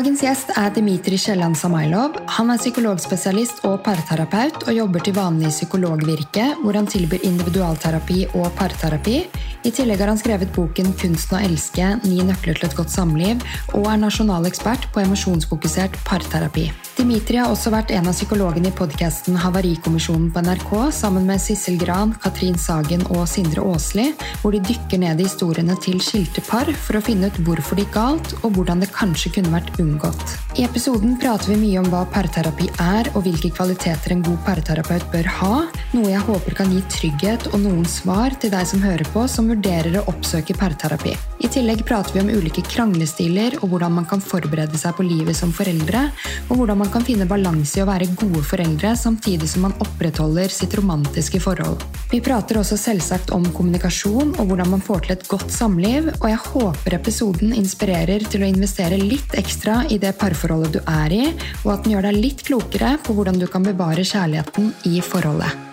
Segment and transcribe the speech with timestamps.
[0.00, 2.14] Dagens gjest er Dmitrij Kielland Samailov.
[2.38, 8.48] Han er psykologspesialist og parterapeut og jobber til vanlig psykologvirke, hvor han tilbyr individualterapi og
[8.56, 9.18] parterapi.
[9.60, 13.44] I tillegg har han skrevet boken 'Kunsten å elske ni nøkler til et godt samliv'
[13.74, 16.70] og er nasjonal ekspert på emosjonsfokusert parterapi.
[16.98, 21.78] Dimitri har også vært en av psykologene i podkasten Havarikommisjonen på NRK sammen med Sissel
[21.78, 24.08] Gran, Katrin Sagen og Sindre Aasli,
[24.42, 27.86] hvor de dykker ned i historiene til skilte par for å finne ut hvorfor det
[27.86, 30.34] gikk galt, og hvordan det kanskje kunne vært unngått.
[30.58, 35.06] I episoden prater vi mye om hva parterapi er, og hvilke kvaliteter en god parterapeut
[35.14, 35.54] bør ha,
[35.94, 39.48] noe jeg håper kan gi trygghet og noen svar til deg som hører på, som
[39.50, 41.14] vurderer å oppsøke parterapi.
[41.40, 45.38] I tillegg prater vi om ulike kranglestiler, og hvordan man kan forberede seg på livet
[45.38, 46.08] som foreldre,
[46.50, 50.52] og hvordan man kan finne balanse i å være gode foreldre samtidig som man opprettholder
[50.52, 51.82] sitt romantiske forhold.
[52.10, 56.26] Vi prater også selvsagt om kommunikasjon og hvordan man får til et godt samliv, og
[56.30, 61.24] jeg håper episoden inspirerer til å investere litt ekstra i det parforholdet du er i,
[61.64, 65.68] og at den gjør deg litt klokere på hvordan du kan bevare kjærligheten i forholdet.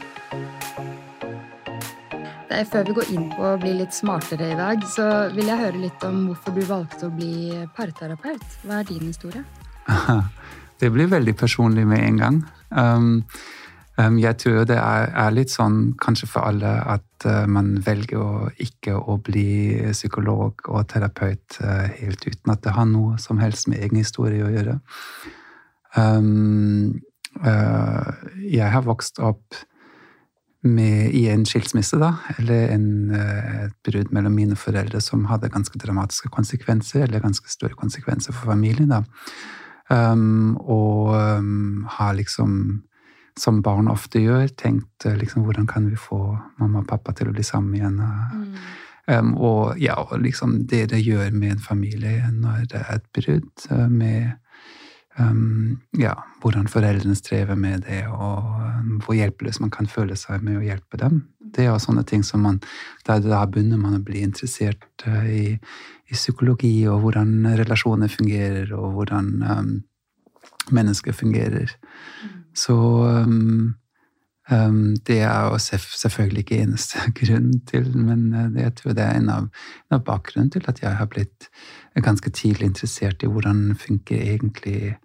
[2.72, 5.82] Før vi går inn på å bli litt smartere i dag, så vil jeg høre
[5.82, 8.48] litt om hvorfor du valgte å bli parterapeut.
[8.64, 9.44] Hva er din historie?
[10.80, 12.42] Det blir veldig personlig med en gang.
[12.70, 13.24] Um,
[13.98, 18.22] um, jeg tror det er, er, litt sånn kanskje for alle at uh, man velger
[18.22, 23.42] å ikke å bli psykolog og terapeut uh, helt uten at det har noe som
[23.42, 24.78] helst med egen historie å gjøre.
[25.98, 27.02] Um,
[27.42, 28.14] uh,
[28.46, 29.58] jeg har vokst opp
[30.68, 35.80] med, i en skilsmisse, da, eller en, et brudd mellom mine foreldre som hadde ganske
[35.80, 38.92] dramatiske konsekvenser, eller ganske store konsekvenser for familien.
[38.92, 39.06] da.
[39.90, 42.82] Um, og um, har liksom,
[43.40, 46.20] som barn ofte gjør, tenkt uh, liksom hvordan kan vi få
[46.60, 48.02] mamma og pappa til å bli sammen igjen.
[48.02, 48.58] Mm.
[49.08, 53.08] Um, og ja, og liksom det det gjør med en familie når det er et
[53.16, 54.36] brudd, uh, med
[55.20, 56.14] um, ja,
[56.44, 60.66] hvordan foreldrene strever med det, og um, hvor hjelpeløs man kan føle seg med å
[60.66, 61.26] hjelpe dem.
[61.40, 62.60] Det er sånne ting som man
[63.08, 65.58] Da, begynner man å bli interessert uh, i
[66.08, 69.74] i psykologi, og hvordan relasjoner fungerer, og hvordan um,
[70.72, 71.74] mennesker fungerer.
[72.24, 72.30] Mm.
[72.56, 73.74] Så um,
[74.52, 79.20] um, det er jo selvfølgelig ikke eneste grunn til, men uh, jeg tror det er
[79.20, 79.50] en av,
[79.90, 81.50] en av bakgrunnen til at jeg har blitt
[82.04, 84.96] ganske tidlig interessert i hvordan funker egentlig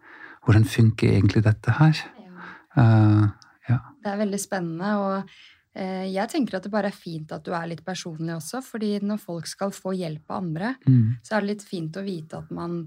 [0.43, 2.05] hvordan funker egentlig dette her.
[2.19, 2.51] Ja.
[2.77, 3.25] Uh,
[3.69, 3.81] ja.
[4.03, 4.95] Det er veldig spennende.
[4.99, 5.35] og
[5.73, 8.99] Eh, jeg tenker at det bare er fint at du er litt personlig også, fordi
[9.01, 11.23] når folk skal få hjelp av andre, mm.
[11.25, 12.83] så er det litt fint å vite at man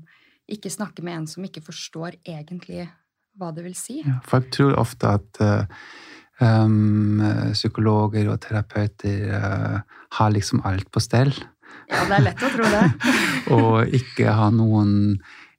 [0.51, 2.85] ikke snakker med en som ikke forstår egentlig
[3.39, 4.03] hva det vil si.
[4.05, 5.65] Ja, folk tror ofte at uh,
[6.39, 7.23] um,
[7.57, 9.33] psykologer og terapeuter
[10.19, 11.33] har liksom alt på stell.
[11.89, 12.85] Ja, det er lett å tro det.
[13.57, 14.93] og ikke ha noen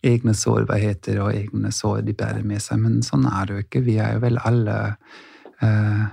[0.09, 2.81] egne sårbarheter og egne sår de bærer med seg.
[2.83, 3.83] Men sånn er det jo ikke.
[3.87, 4.78] Vi er jo vel alle
[5.62, 6.06] uh,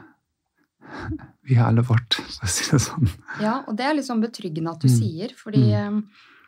[1.48, 3.10] vi er alle vårt, for å si det sånn.
[3.44, 4.96] Ja, og det er litt sånn betryggende at du mm.
[4.96, 6.00] sier, fordi mm.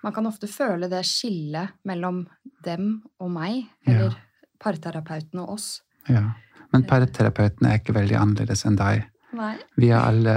[0.06, 2.24] man kan ofte føle det skillet mellom
[2.66, 4.52] dem og meg, eller ja.
[4.62, 5.70] parterapeuten og oss.
[6.08, 6.30] Ja,
[6.72, 9.06] men parterapeuten er ikke veldig annerledes enn deg.
[9.36, 9.56] Nei.
[9.76, 10.36] Vi er alle,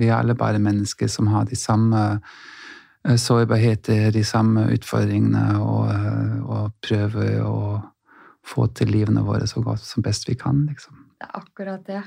[0.00, 2.02] vi er alle bare mennesker som har de samme
[3.08, 7.60] eh, sårbarheter, de samme utfordringene, og, eh, og prøver å
[8.46, 11.06] få til livene våre så godt som best vi kan, liksom.
[11.20, 12.02] Det er akkurat det.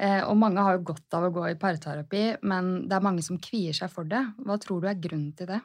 [0.00, 3.24] Eh, og mange har jo godt av å gå i parterapi, men det er mange
[3.24, 4.22] som kvier seg for det.
[4.44, 5.60] Hva tror du er grunnen til det?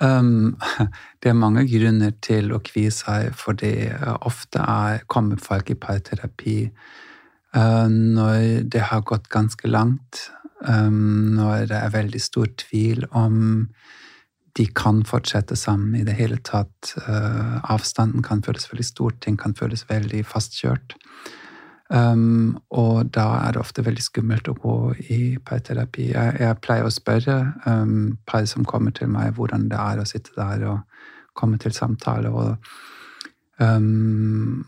[0.00, 0.56] Um,
[1.20, 3.92] det er mange grunner til å kvie seg for det.
[4.28, 6.56] Ofte er, kommer folk i parterapi
[7.56, 10.26] uh, når det har gått ganske langt.
[10.64, 13.66] Um, når det er veldig stor tvil om
[14.56, 16.94] de kan fortsette sammen i det hele tatt.
[17.04, 20.96] Uh, avstanden kan føles veldig stor, ting kan føles veldig fastkjørt.
[21.88, 24.78] Um, og da er det ofte veldig skummelt å gå
[25.12, 26.08] i parterapi.
[26.14, 27.36] Jeg, jeg pleier å spørre
[27.66, 31.04] um, par som kommer til meg, hvordan det er å sitte der og
[31.36, 32.32] komme til samtale.
[32.32, 32.72] Og,
[33.60, 34.64] um,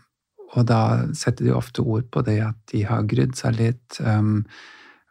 [0.53, 0.83] og da
[1.17, 3.99] setter de ofte ord på det at de har grydd seg litt.
[3.99, 4.45] Um,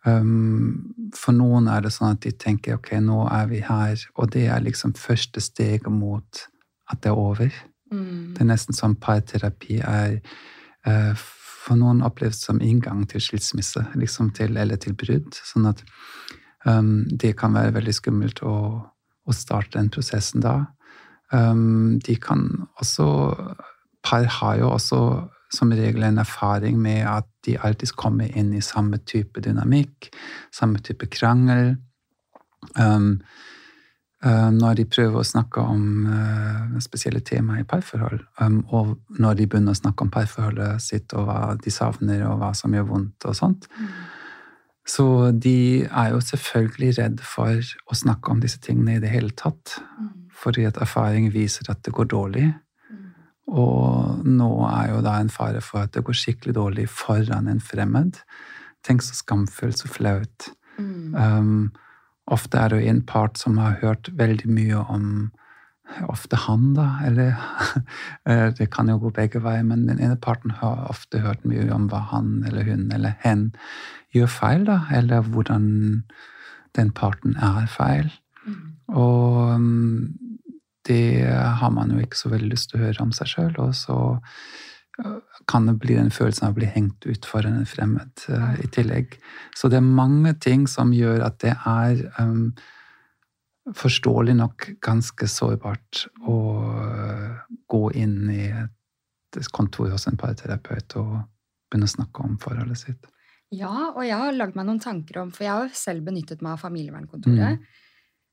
[0.08, 4.32] um, for noen er det sånn at de tenker ok, nå er vi her, og
[4.34, 6.44] det er liksom første steget mot
[6.88, 7.52] at det er over.
[7.92, 8.34] Mm.
[8.36, 10.18] Det er nesten som parterapi er
[10.88, 11.12] uh,
[11.68, 15.36] for noen opplevd som inngang til skilsmisse, liksom til, eller til brudd.
[15.44, 15.82] Sånn at
[16.64, 18.56] um, det kan være veldig skummelt å,
[19.28, 20.62] å starte den prosessen da.
[21.32, 22.48] Um, de kan
[22.80, 23.08] også
[24.08, 24.98] Par har jo også
[25.52, 30.10] som regel en erfaring med at de alltid kommer inn i samme type dynamikk,
[30.54, 31.76] samme type krangel.
[32.76, 33.22] Um,
[34.24, 39.40] um, når de prøver å snakke om uh, spesielle temaer i parforhold, um, og når
[39.40, 42.88] de begynner å snakke om parforholdet sitt og hva de savner, og hva som gjør
[42.92, 43.70] vondt og sånt.
[43.78, 43.90] Mm.
[44.88, 45.06] Så
[45.36, 49.78] de er jo selvfølgelig redd for å snakke om disse tingene i det hele tatt.
[50.00, 50.14] Mm.
[50.38, 52.46] Fordi at erfaring viser at det går dårlig.
[53.48, 57.62] Og nå er jo da en fare for at det går skikkelig dårlig foran en
[57.64, 58.20] fremmed.
[58.84, 60.50] Tenk så skamfullt, så flaut.
[60.78, 61.14] Mm.
[61.16, 61.72] Um,
[62.28, 65.12] ofte er det jo en part som har hørt veldig mye om
[66.04, 67.32] Ofte han, da, eller
[68.28, 71.64] eh, Det kan jo gå begge veier, men den ene parten har ofte hørt mye
[71.72, 73.54] om hva han eller hun eller hen
[74.12, 75.64] gjør feil, da, eller hvordan
[76.76, 78.12] den parten er feil.
[78.44, 78.60] Mm.
[78.92, 80.18] Og um,
[80.88, 81.26] det
[81.60, 83.52] har man jo ikke så veldig lyst til å høre om seg sjøl.
[83.62, 83.98] Og så
[85.04, 85.20] øh,
[85.50, 88.68] kan det bli den følelsen av å bli hengt ut for en fremmed uh, i
[88.74, 89.18] tillegg.
[89.56, 92.50] Så det er mange ting som gjør at det er um,
[93.76, 96.38] forståelig nok ganske sårbart å
[97.68, 101.14] gå inn i et kontor hos en parterapeut og
[101.68, 103.08] begynne å snakke om forholdet sitt.
[103.54, 106.56] Ja, og jeg har lagd meg noen tanker om For jeg har selv benyttet meg
[106.56, 107.56] av familievernkontoret.
[107.56, 107.62] Mm.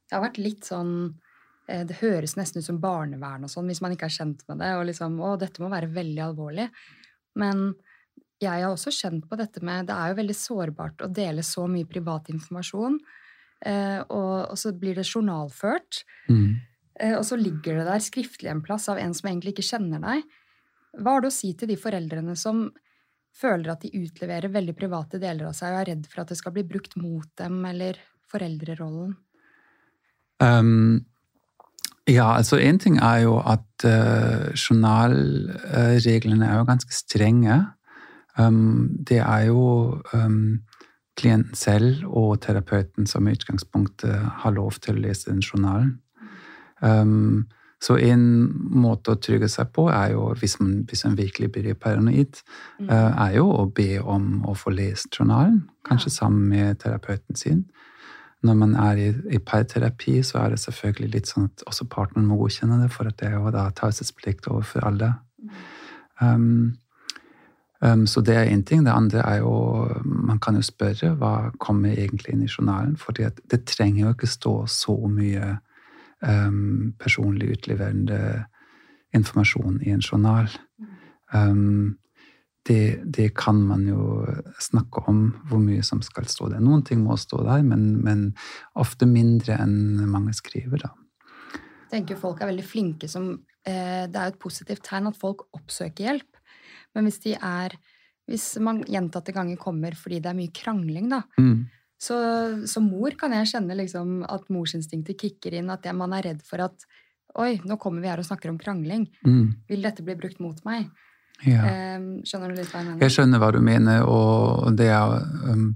[0.05, 0.91] Det har vært litt sånn
[1.65, 4.69] det høres nesten ut som barnevern og sånn hvis man ikke er kjent med det.
[4.77, 6.67] og liksom, å, dette må være veldig alvorlig.
[7.41, 7.71] Men
[8.43, 11.65] jeg har også kjent på dette med Det er jo veldig sårbart å dele så
[11.71, 12.99] mye privat informasjon.
[13.65, 16.03] Eh, og, og, så blir det journalført.
[16.29, 16.57] Mm.
[16.99, 20.03] Eh, og så ligger det der skriftlig en plass av en som egentlig ikke kjenner
[20.03, 20.25] deg.
[20.99, 22.67] Hva har du å si til de foreldrene som
[23.35, 26.39] føler at de utleverer veldig private deler av seg og er redd for at det
[26.39, 27.99] skal bli brukt mot dem eller
[28.31, 29.15] foreldrerollen?
[30.43, 31.03] Um,
[32.07, 37.65] ja, altså én ting er jo at uh, journalreglene er jo ganske strenge.
[38.37, 40.59] Um, det er jo um,
[41.17, 45.99] klienten selv og terapeuten som i utgangspunktet har lov til å lese den journalen.
[46.81, 47.47] Um,
[47.81, 48.23] så en
[48.75, 52.41] måte å trygge seg på, er jo, hvis man, hvis man virkelig blir paranoid,
[52.85, 56.17] uh, er jo å be om å få lest journalen, kanskje ja.
[56.21, 57.65] sammen med terapeuten sin
[58.43, 62.27] når man er i, i parterapi, så er det selvfølgelig litt sånn at også partneren
[62.29, 65.13] må godkjenne det, for at det er jo da taushetsplikt overfor alle.
[66.21, 66.75] Um,
[67.81, 68.85] um, så det er én ting.
[68.85, 69.55] Det andre er jo
[70.03, 74.27] Man kan jo spørre hva kommer egentlig inn i journalen, for det trenger jo ikke
[74.27, 75.57] stå så mye
[76.21, 78.45] um, personlig utleverende
[79.13, 80.49] informasjon i en journal.
[81.33, 81.97] Um,
[82.65, 84.25] det, det, kan man jo
[84.61, 86.63] snakke om, hvor mye som skal stå der.
[86.65, 88.31] Noen ting må stå der, men, men
[88.79, 90.93] ofte mindre enn mange skriver, da.
[91.85, 93.27] Jeg tenker folk er veldig flinke som
[93.69, 96.41] eh, Det er jo et positivt tegn at folk oppsøker hjelp.
[96.97, 97.77] Men hvis de er
[98.25, 101.59] Hvis man gjentatte ganger kommer fordi det er mye krangling, da, mm.
[102.01, 102.17] så
[102.65, 106.65] som mor kan jeg kjenne liksom at morsinstinktet kicker inn, at man er redd for
[106.65, 106.87] at
[107.35, 109.09] Oi, nå kommer vi her og snakker om krangling.
[109.27, 109.49] Mm.
[109.67, 110.87] Vil dette bli brukt mot meg?
[111.43, 111.65] Ja.
[112.25, 113.01] Skjønner du litt hva jeg mener?
[113.03, 115.71] Jeg skjønner hva du mener, og det er, um,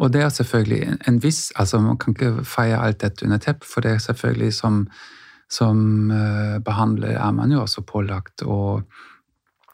[0.00, 3.68] og det er selvfølgelig en viss altså Man kan ikke feie alt dette under teppet,
[3.68, 4.84] for det er selvfølgelig som,
[5.52, 8.84] som uh, behandler er man jo også pålagt å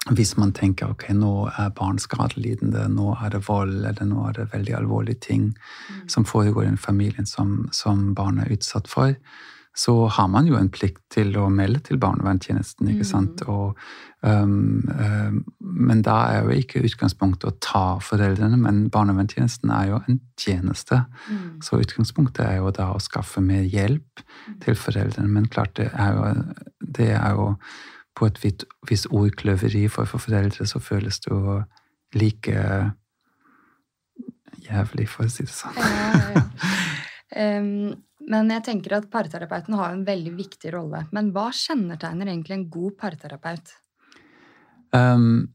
[0.09, 4.39] hvis man tenker ok, nå er barn skadelidende, nå er det vold, eller nå er
[4.39, 6.07] det veldig alvorlige ting mm.
[6.09, 9.13] som foregår i familien som, som barn er utsatt for,
[9.81, 12.89] så har man jo en plikt til å melde til barnevernstjenesten.
[12.93, 13.41] ikke sant?
[13.47, 13.53] Mm.
[13.55, 13.79] Og,
[14.27, 20.03] um, um, men da er jo ikke utgangspunktet å ta foreldrene, men barnevernstjenesten er jo
[20.03, 21.05] en tjeneste.
[21.31, 21.63] Mm.
[21.65, 24.59] Så utgangspunktet er jo da å skaffe mer hjelp mm.
[24.67, 25.33] til foreldrene.
[25.39, 26.29] Men klart, det er jo,
[27.01, 27.49] det er jo
[28.19, 31.61] på et visst ordkløveri, for for foreldre så føles det jo
[32.21, 32.69] like
[34.67, 35.81] jævlig, for å si det sånn.
[35.81, 37.59] Ja, ja.
[37.63, 37.97] Um,
[38.29, 41.07] Men jeg tenker at parterapeuten har en veldig viktig rolle.
[41.15, 43.73] Men hva kjennetegner egentlig en god parterapeut?
[44.93, 45.49] Um,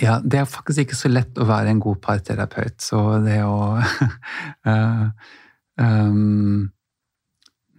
[0.00, 3.80] ja, det er faktisk ikke så lett å være en god parterapeut, så det å
[4.68, 5.08] uh,
[5.80, 6.70] um,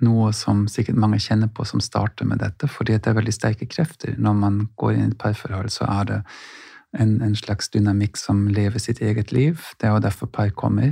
[0.03, 3.67] Noe som sikkert mange kjenner på som starter med dette, fordi det er veldig sterke
[3.71, 4.17] krefter.
[4.19, 6.17] Når man går inn i et parforhold, så er det
[6.99, 9.61] en, en slags dynamikk som lever sitt eget liv.
[9.79, 10.91] Det er jo derfor par kommer.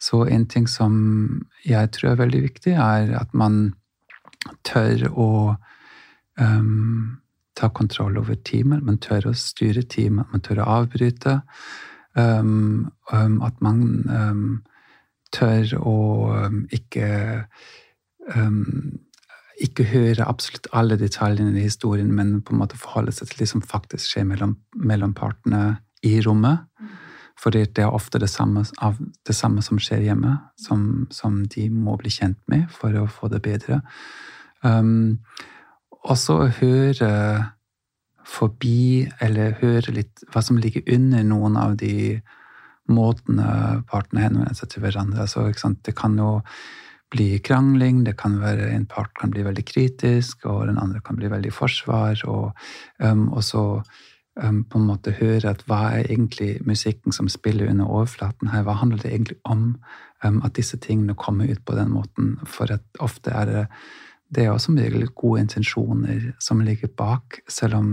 [0.00, 0.94] Så en ting som
[1.66, 3.74] jeg tror er veldig viktig, er at man
[4.64, 5.30] tør å
[6.40, 7.18] um,
[7.58, 8.84] ta kontroll over teamet.
[8.86, 11.40] Man tør å styre teamet, man tør å avbryte.
[12.16, 13.84] Um, um, at man
[15.30, 15.98] tør å
[16.74, 17.10] ikke
[19.60, 23.50] ikke høre absolutt alle detaljene i historien, men på en måte forholde seg til det
[23.50, 26.64] som faktisk skjer mellom, mellom partene i rommet.
[27.40, 28.64] Fordi det er ofte det samme,
[29.26, 33.30] det samme som skjer hjemme, som, som, de må bli kjent med for å få
[33.32, 33.80] det bedre.
[34.60, 35.22] Um,
[36.04, 37.12] og så høre
[38.28, 42.20] forbi, eller høre litt hva som ligger under noen av de
[42.90, 45.24] måtene partene henvender seg til hverandre.
[45.24, 45.48] Altså,
[45.86, 46.40] det kan jo
[47.10, 51.18] bli krangling, det kan være en part kan bli veldig kritisk, og den andre kan
[51.18, 52.20] bli veldig forsvar.
[52.30, 52.52] Og,
[53.02, 53.82] um, så
[54.42, 58.64] um, på en måte høre at hva er egentlig musikken som spiller under overflaten her?
[58.66, 59.76] Hva handler det egentlig om
[60.24, 62.36] um, at disse tingene kommer ut på den måten?
[62.46, 63.66] For at ofte er det
[64.30, 67.88] det er som regel gode intensjoner som ligger bak, selv om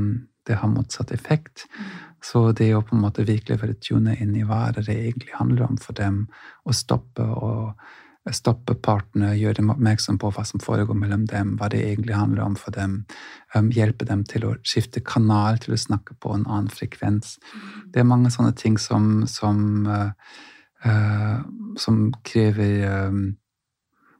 [0.47, 1.65] det har motsatt effekt.
[2.23, 5.65] Så det å på en måte virkelig være tune inn i hva det egentlig handler
[5.67, 6.27] om for dem,
[6.65, 7.73] å stoppe og
[8.35, 12.43] stoppe partene, gjøre dem oppmerksom på hva som foregår mellom dem, hva det egentlig handler
[12.45, 12.99] om for dem,
[13.55, 17.37] um, hjelpe dem til å skifte kanal, til å snakke på en annen frekvens.
[17.53, 17.67] Mm.
[17.93, 20.11] Det er mange sånne ting som, som, uh,
[20.85, 21.43] uh,
[21.79, 23.27] som krever um,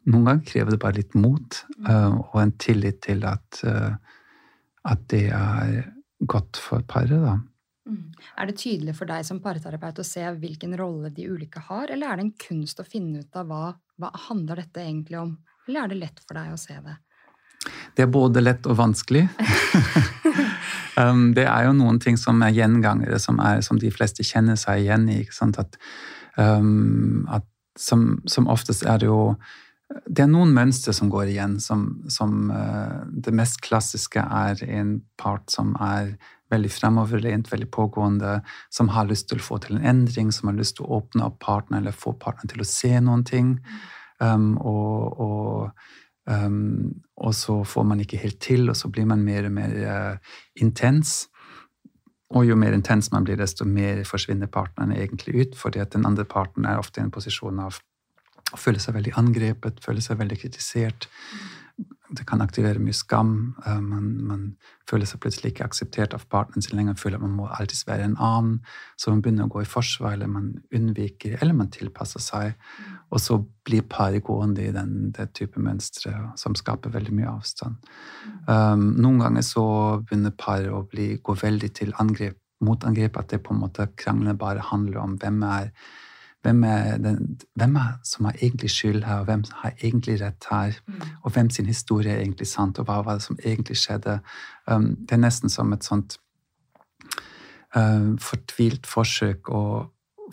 [0.08, 3.58] Noen ganger krever det bare litt mot uh, og en tillit til at,
[4.88, 5.82] at det er
[6.24, 7.34] godt for paret, da.
[7.88, 8.14] Mm.
[8.40, 12.08] Er det tydelig for deg som parterapeut å se hvilken rolle de ulike har, eller
[12.08, 13.66] er det en kunst å finne ut av hva
[13.98, 15.36] hva handler dette egentlig om?
[15.68, 16.96] Eller er det lett for deg å se det?
[17.98, 19.25] Det er både lett og vanskelig.
[21.01, 24.60] um, det er jo noen ting som er gjengangere, som, er, som de fleste kjenner
[24.60, 25.22] seg igjen i.
[25.58, 25.80] At,
[26.38, 29.36] um, at som, som, oftest er det jo
[29.88, 31.58] Det er noen mønstre som går igjen.
[31.63, 36.16] Som, som uh, det mest klassiske er en part som er
[36.54, 38.39] veldig fremoverlent, veldig pågående,
[38.74, 41.27] som har lyst til å få til en endring, som har lyst til å åpne
[41.27, 43.56] opp partneren eller få partneren til å se noen ting.
[44.24, 45.89] Um, og, og,
[46.25, 49.75] um, og, så får man ikke helt til, og så blir man mer og mer
[49.84, 51.27] uh, intens.
[52.36, 56.08] Og jo mer intens man blir, desto mer forsvinner partneren egentlig ut, fordi at den
[56.08, 57.77] andre parten er ofte i en posisjon av
[58.48, 61.08] å føle seg veldig angrepet, føle seg veldig kritisert.
[62.10, 63.56] Det kan aktivere mye skam.
[63.66, 64.44] Eh, man, man,
[64.88, 68.06] føler seg plutselig ikke akseptert av partneren sin lenger, føler at man må alltid være
[68.08, 68.62] en annen.
[68.96, 72.56] Så man begynner å gå i forsvar, eller man unnviker, eller man tilpasser seg.
[73.12, 77.92] Og så blir paret gående i den, det type mønstre som skaper veldig mye avstand.
[78.48, 79.68] Um, noen ganger så
[80.08, 84.40] begynner paret å bli, gå veldig til angrep, motangrep, at det på en måte kranglene
[84.40, 85.74] bare handler om hvem er
[86.46, 90.48] hvem er, den, hvem er som har egentlig skyld her, og hvem har egentlig rett
[90.51, 90.79] her?
[90.88, 91.01] Mm.
[91.24, 94.20] Og hvem sin historie er egentlig sant, og hva var det som egentlig skjedde?
[94.67, 96.20] Um, det er nesten som et sånt
[97.75, 99.63] uh, fortvilt forsøk å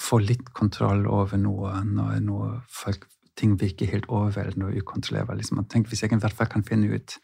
[0.01, 3.07] få litt kontroll over noe når noe folk,
[3.39, 5.39] ting virker helt overveldende og ukontrollerbart.
[5.41, 5.65] Liksom.
[5.71, 7.19] Tenk hvis jeg i hvert fall kan finne ut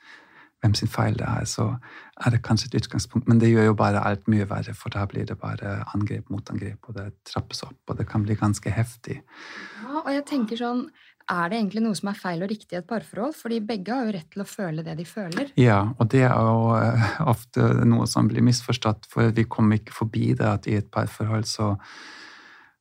[0.60, 1.66] hvem sin feil det er, så
[2.20, 3.28] er det kanskje et utgangspunkt.
[3.28, 6.52] Men det gjør jo bare alt mye verre, for da blir det bare angrep mot
[6.52, 9.22] angrep, og det trappes opp, og det kan bli ganske heftig.
[9.80, 10.84] Ja, og jeg tenker sånn,
[11.30, 13.36] er det egentlig noe som er feil og riktig i et parforhold?
[13.38, 15.52] Fordi begge har jo rett til å føle det de føler.
[15.60, 19.94] Ja, og det er jo eh, ofte noe som blir misforstått, for vi kommer ikke
[19.94, 21.76] forbi det at i et parforhold så,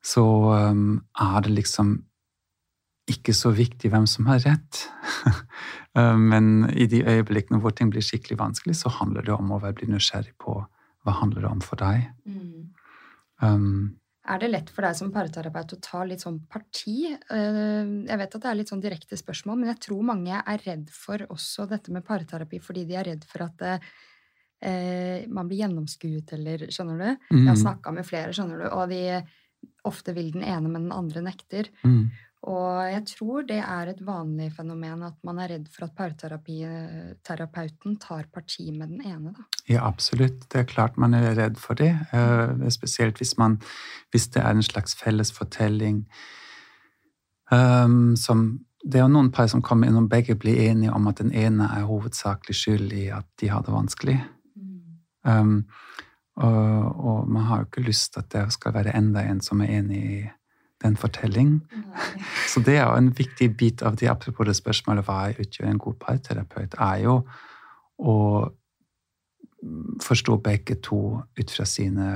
[0.02, 0.26] så
[0.74, 2.00] um, er det liksom
[3.12, 4.86] ikke så viktig hvem som har rett.
[5.98, 9.58] Eh, men i de øyeblikkene hvor ting blir skikkelig vanskelig, så handler det om å
[9.58, 12.04] bli nysgjerrig på hva handler det om for deg.
[12.30, 12.68] Mm.
[13.42, 13.72] Um,
[14.30, 17.10] er det lett for deg som parterapeut å ta litt sånn parti?
[17.10, 20.64] Eh, jeg vet at det er litt sånn direkte spørsmål, men jeg tror mange er
[20.68, 25.64] redd for også dette med parterapi fordi de er redd for at eh, man blir
[25.64, 27.10] gjennomskuet, eller Skjønner du?
[27.32, 27.40] Mm.
[27.40, 27.64] Jeg har mm.
[27.66, 29.04] snakka med flere, skjønner du, og de
[29.90, 31.72] ofte vil den ene, men den andre nekter.
[31.82, 32.12] Mm.
[32.48, 37.98] Og jeg tror det er et vanlig fenomen at man er redd for at parterapeuten
[38.00, 39.34] tar parti med den ene.
[39.36, 39.44] Da.
[39.68, 40.48] Ja, absolutt.
[40.48, 41.92] Det er klart man er redd for det.
[42.14, 43.60] Uh, spesielt hvis, man,
[44.12, 46.06] hvis, det er en slags felles fortelling
[47.52, 51.20] um, som Det er noen par som kommer inn og begge blir enige om at
[51.20, 54.16] den ene er hovedsakelig skyld i at de har det vanskelig.
[54.56, 54.96] Mm.
[55.28, 55.66] Um,
[56.40, 59.60] og, og, man har jo ikke lyst til at det skal være enda en som
[59.60, 60.22] er enig i
[60.84, 61.60] den fortelling.
[62.52, 65.82] Så det er jo en viktig bit av det apropos det spørsmålet hva utgjør en
[65.82, 67.20] god parterapeut, er jo
[68.00, 68.16] å
[70.04, 72.10] forstå begge to ut fra sine,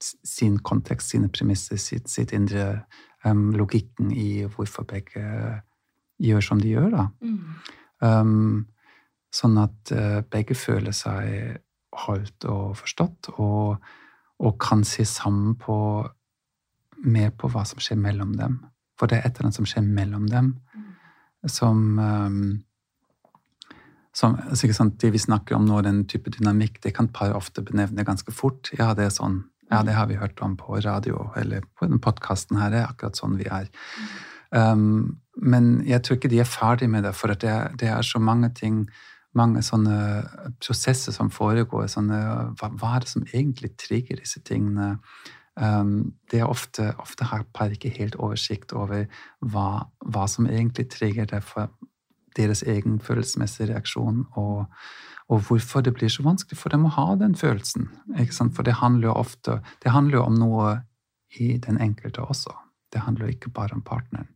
[0.00, 2.84] sin kontekst, sine premisser, sitt, sitt indre
[3.24, 5.22] um, Logikken i hvorfor begge
[6.18, 7.06] gjør som de gjør, da.
[7.22, 7.44] Mm.
[8.04, 8.66] Um,
[9.34, 11.60] sånn at uh, begge føler seg
[12.04, 13.78] holdt og forstått, og,
[14.42, 15.76] og kan se sammen på
[17.04, 18.60] mer på hva som skjer mellom dem.
[18.98, 20.52] For det er et eller annet som skjer mellom dem,
[21.50, 22.62] som, um,
[24.14, 24.36] som
[24.72, 28.32] sant, Det vi snakker om nå, den type dynamikk, det kan par ofte benevne ganske
[28.32, 28.70] fort.
[28.78, 31.98] Ja, det er sånn Ja, det har vi hørt om på radio eller på den
[31.98, 32.70] podkasten her.
[32.70, 33.70] Det er akkurat sånn vi er.
[34.52, 38.02] Um, men jeg tror ikke de er ferdig med det, for det er, det er,
[38.02, 38.84] så mange ting
[39.34, 39.96] mange sånne
[40.62, 41.88] prosesser som foregår.
[41.90, 42.20] Sånne,
[42.60, 44.98] hva, hva, er det som egentlig trigger disse tingene?
[45.54, 49.04] Um, det er ofte, ofte har par ikke helt oversikt over
[49.38, 51.70] hva, hva, som egentlig trigger det for
[52.34, 54.64] deres egen følelsesmessige reaksjon, og,
[55.28, 57.86] og, hvorfor det blir så vanskelig for dem å ha den følelsen.
[58.50, 60.74] For det handler jo ofte det handler jo om noe
[61.38, 62.50] i den enkelte også.
[62.90, 64.30] Det handler jo ikke bare om partneren.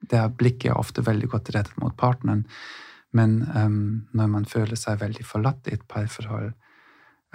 [0.00, 2.46] Det er blikket er ofte veldig godt rettet mot partneren,
[3.12, 6.52] men um, når man føler seg veldig forlatt i et parforhold,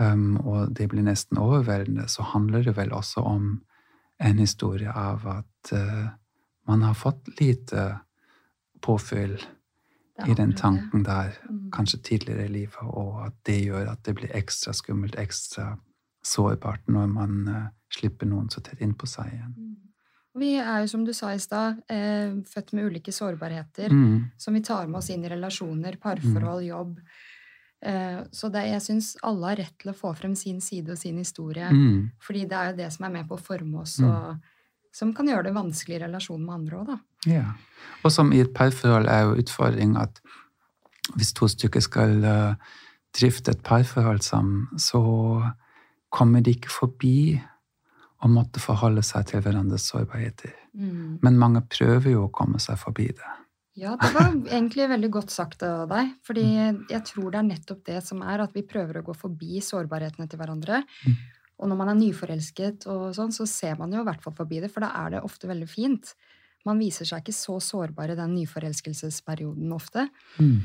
[0.01, 3.51] um, og det blir nesten overveldende, så handler det vel også om
[4.22, 6.12] en historie av at uh,
[6.70, 8.00] man har fått lite
[8.81, 9.38] påfyll
[10.27, 11.72] i den tanken der, mm.
[11.74, 15.75] kanskje tidligere i livet, og at det gjør at det blir ekstra skummelt, ekstra
[16.25, 19.55] sårbart når man uh, slipper noen så tett innpå seg igjen.
[19.58, 19.72] Mm.
[20.39, 24.31] Vi er jo, som du sa i stad, eh, født med ulike sårbarheter mm.
[24.39, 26.70] som vi tar med oss inn i relasjoner, parforhold, mm.
[26.70, 26.93] jobb.
[27.82, 31.00] Eh, så det, jeg syns alle har rett til å få frem sin side og
[31.02, 31.70] sin historie.
[31.74, 32.12] Mm.
[32.22, 34.12] Fordi det er jo det som er med på å forme oss, mm.
[34.12, 37.00] og som kan gjøre det vanskelig i relasjon med andre òg, da.
[37.32, 37.48] Ja.
[38.04, 40.22] Og som i et parforhold er jo utfordring at
[41.16, 42.74] hvis to stykker skal uh,
[43.18, 45.02] drifte et parforhold sammen, så
[46.12, 47.40] kommer de ikke forbi
[48.22, 50.54] å måtte forholde seg til hverandres sårbarheter.
[50.78, 51.22] Mm.
[51.24, 53.32] Men mange prøver jo å komme seg forbi det.
[53.80, 56.10] Ja, det var egentlig veldig godt sagt av deg.
[56.28, 56.44] fordi
[56.92, 60.28] jeg tror det er nettopp det som er, at vi prøver å gå forbi sårbarhetene
[60.28, 60.82] til hverandre.
[61.08, 61.16] Mm.
[61.62, 64.60] Og når man er nyforelsket, og sånn, så ser man jo i hvert fall forbi
[64.63, 66.16] det, for da er det ofte veldig fint.
[66.68, 70.08] Man viser seg ikke så sårbar i den nyforelskelsesperioden ofte.
[70.42, 70.58] Mm.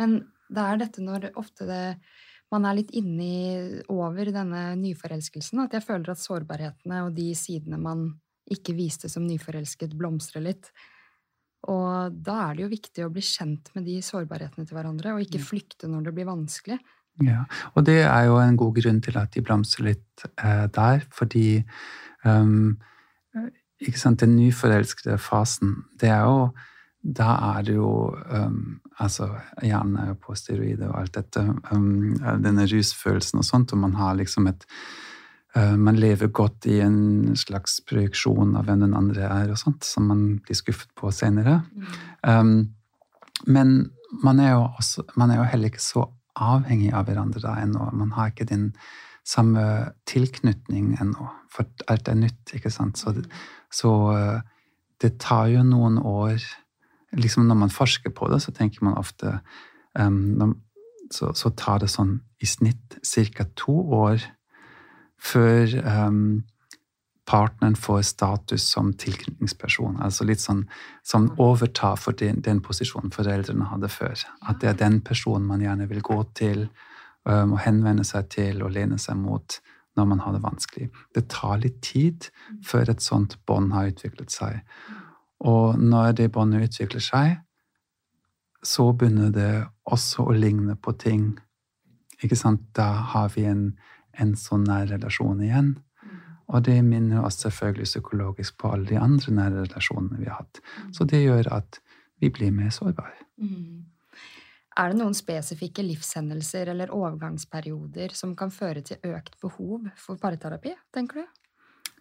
[0.00, 0.18] Men
[0.50, 1.84] det er dette når ofte det
[2.50, 5.62] man er litt inni over denne nyforelskelsen.
[5.62, 8.08] At jeg føler at sårbarhetene og de sidene man
[8.50, 10.72] ikke viste som nyforelsket, blomstrer litt.
[11.68, 15.24] Og da er det jo viktig å bli kjent med de sårbarhetene til hverandre, og
[15.24, 16.78] ikke flykte når det blir vanskelig.
[17.20, 17.44] Ja,
[17.74, 21.60] og det er jo en god grunn til at de blomstrer litt eh, der, fordi
[22.24, 22.78] um,
[23.80, 26.50] ikke sant, Den nyforelskede fasen, det er jo
[27.00, 29.30] da er det jo um, altså
[29.64, 31.44] Hjernen er jo på steroider og alt dette.
[31.72, 34.66] Um, denne rusfølelsen og sånt, og man har liksom et
[35.56, 40.06] Man lever godt i en slags projeksjon av hvem den andre er, og sånt, som
[40.06, 41.56] man blir skuffet på senere.
[41.74, 41.88] Mm.
[42.22, 42.52] Um,
[43.50, 43.72] men
[44.22, 46.04] man er, jo også, man er jo heller ikke så
[46.38, 47.90] avhengig av hverandre da ennå.
[47.98, 48.70] Man har ikke den
[49.26, 49.62] samme
[50.08, 53.00] tilknytning ennå, for alt er nytt, ikke sant.
[53.00, 53.14] Så,
[53.74, 54.40] så uh,
[55.02, 56.42] det tar jo noen år
[57.10, 59.40] liksom Når man forsker på det, så tenker man ofte
[59.98, 60.54] um,
[61.10, 63.00] så, så, tar det sånn i snitt
[63.34, 63.46] ca.
[63.58, 64.22] to år
[65.20, 66.42] før um,
[67.30, 70.00] partneren får status som tilknytningsperson.
[70.02, 70.64] Altså litt sånn
[71.06, 74.16] som overtar for den, den, posisjonen foreldrene hadde før.
[74.48, 76.64] At det er den personen man gjerne vil gå til
[77.28, 79.60] um, og henvende seg til og lene seg mot
[79.98, 80.88] når man har det vanskelig.
[81.14, 82.30] Det tar litt tid
[82.66, 84.62] før et sånt bånd har utviklet seg.
[85.40, 87.38] Og når det båndet utvikler seg,
[88.62, 89.52] så begynner det
[89.88, 91.32] også å ligne på ting.
[92.20, 92.66] Ikke sant?
[92.76, 93.70] Da har vi en,
[94.18, 95.74] en sånn nær relasjon igjen.
[96.50, 100.62] Og det minner oss selvfølgelig psykologisk på alle de andre nære relasjonene vi har hatt.
[100.96, 101.78] Så det gjør at
[102.20, 103.26] vi blir mer sårbare.
[103.40, 103.86] Mm.
[104.80, 110.74] Er det noen spesifikke livshendelser eller overgangsperioder som kan føre til økt behov for parterapi,
[110.94, 111.40] tenker du?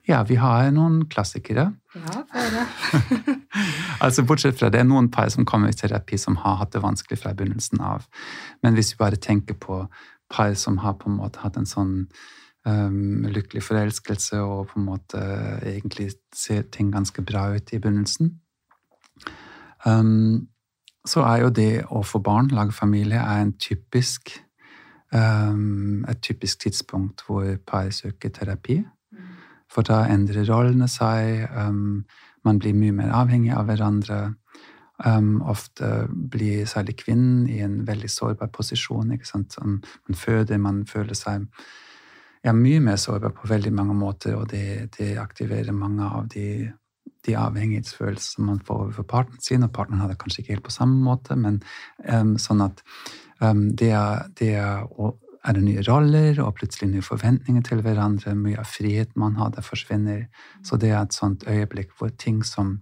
[0.10, 1.67] Ja, vi har noen klassikere.
[1.93, 3.36] Ja, for det.
[4.06, 7.19] altså Bortsett fra det noen par som kommer i terapi som har hatt det vanskelig
[7.22, 8.08] fra begynnelsen av.
[8.63, 9.84] Men hvis vi bare tenker på
[10.30, 11.94] par som har på en måte hatt en sånn
[12.68, 15.24] um, lykkelig forelskelse og på en måte
[15.63, 18.34] egentlig ser ting ganske bra ut i begynnelsen,
[19.86, 20.48] um,
[21.08, 24.34] så er jo det å få barn, lage familie, er en typisk,
[25.15, 28.82] um, et typisk tidspunkt hvor par søker terapi.
[29.70, 32.04] For da endrer rollene seg, um,
[32.46, 34.20] man blir mye mer avhengig av hverandre.
[35.06, 39.14] Um, ofte blir særlig kvinnen i en veldig sårbar posisjon.
[39.24, 39.54] sant?
[39.56, 41.46] Sånn, man føder, man føler seg
[42.44, 46.72] ja, mye mer sårbar på veldig mange måter, og det, det aktiverer mange av de,
[47.28, 50.76] de avhengighetsfølelsene man får overfor partneren sin, og partneren har det kanskje ikke helt på
[50.76, 51.62] samme måte, men
[52.08, 52.84] um, sånn at
[53.40, 53.92] det,
[54.36, 54.84] det er,
[55.48, 58.36] er det nye roller og plutselig nye forventninger til hverandre.
[58.36, 60.26] Mye av friheten man har, det forsvinner.
[60.66, 62.82] Så det er et sånt øyeblikk hvor ting som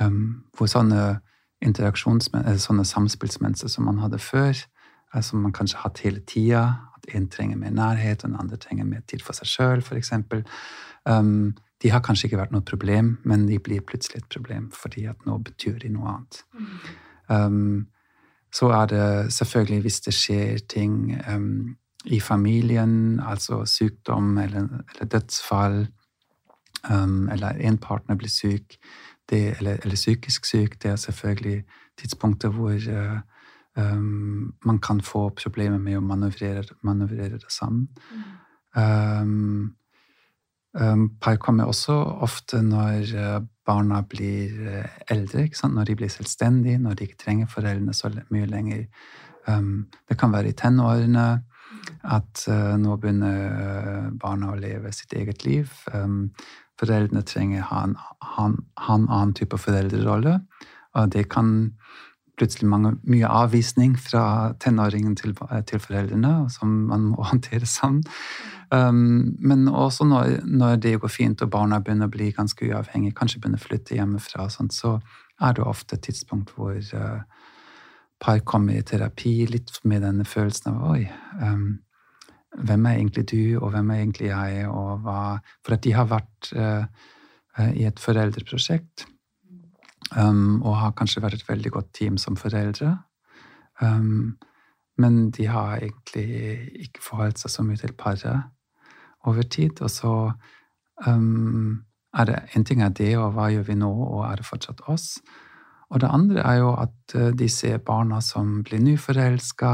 [0.00, 1.20] um, Hvor sånne
[1.64, 2.30] interaksjons,
[2.62, 4.58] sånne samspillsmønstre som man hadde før,
[5.24, 6.62] som man kanskje har hatt hele tida,
[6.96, 9.80] at én en trenger mer nærhet, og den andre trenger mer tid for seg sjøl,
[9.80, 10.12] f.eks.
[11.08, 15.06] Um, de har kanskje ikke vært noe problem, men de blir plutselig et problem fordi
[15.10, 16.40] at nå betyr de noe annet.
[17.28, 17.88] Um,
[18.52, 20.96] så er det selvfølgelig hvis det skjer ting
[21.28, 25.82] um, i familien, altså sykdom eller, eller dødsfall,
[26.90, 28.78] um, eller en partner blir syk,
[29.30, 31.64] det, eller, eller, psykisk syk, det er selvfølgelig
[31.98, 32.76] tidspunkter hvor
[33.76, 37.88] um, man kan få problemer med å manøvrere, manøvrere det sammen.
[38.76, 39.74] Mm.
[40.76, 43.14] Um, par kommer også ofte når
[43.66, 44.50] barna blir
[45.10, 48.84] eldre, når de blir selvstendige, når de ikke trenger foreldrene så mye lenger.
[49.48, 51.26] Um, det kan være i tenårene
[52.04, 55.70] at uh, nå begynner barna å leve sitt eget liv.
[55.94, 56.32] Um,
[56.80, 60.40] foreldrene trenger ha en, ha, en annen type foreldrerolle,
[60.96, 61.72] og det kan
[62.36, 65.32] plutselig mange, mye avvisning fra tenåringen til,
[65.68, 68.04] til, foreldrene, som man må håndtere sammen.
[68.70, 73.14] Um, men også når, når, det går fint og barna begynner å bli ganske uavhengige,
[73.16, 74.98] kanskje begynner å flytte hjemmefra, sånt, så
[75.40, 77.22] er det ofte et tidspunkt hvor uh,
[78.20, 81.04] par kommer i terapi litt med denne følelsen av oi,
[81.40, 81.76] um,
[82.56, 86.84] hvem er egentlig du, og hvem er egentlig jeg, For at de har vært uh,
[87.74, 89.06] i et foreldreprosjekt
[90.16, 92.96] um, og har kanskje vært et veldig godt team som foreldre.
[93.80, 94.36] Um,
[94.98, 98.46] men de har egentlig ikke forholdt seg så mye til paret
[99.26, 99.82] over tid.
[99.82, 100.14] Og så
[101.06, 101.82] um,
[102.16, 104.80] er det en ting er det, og hva gjør vi nå, og er det fortsatt
[104.88, 105.18] oss?
[105.90, 109.72] Og det andre er jo at uh, de ser barna som blir nyforelska,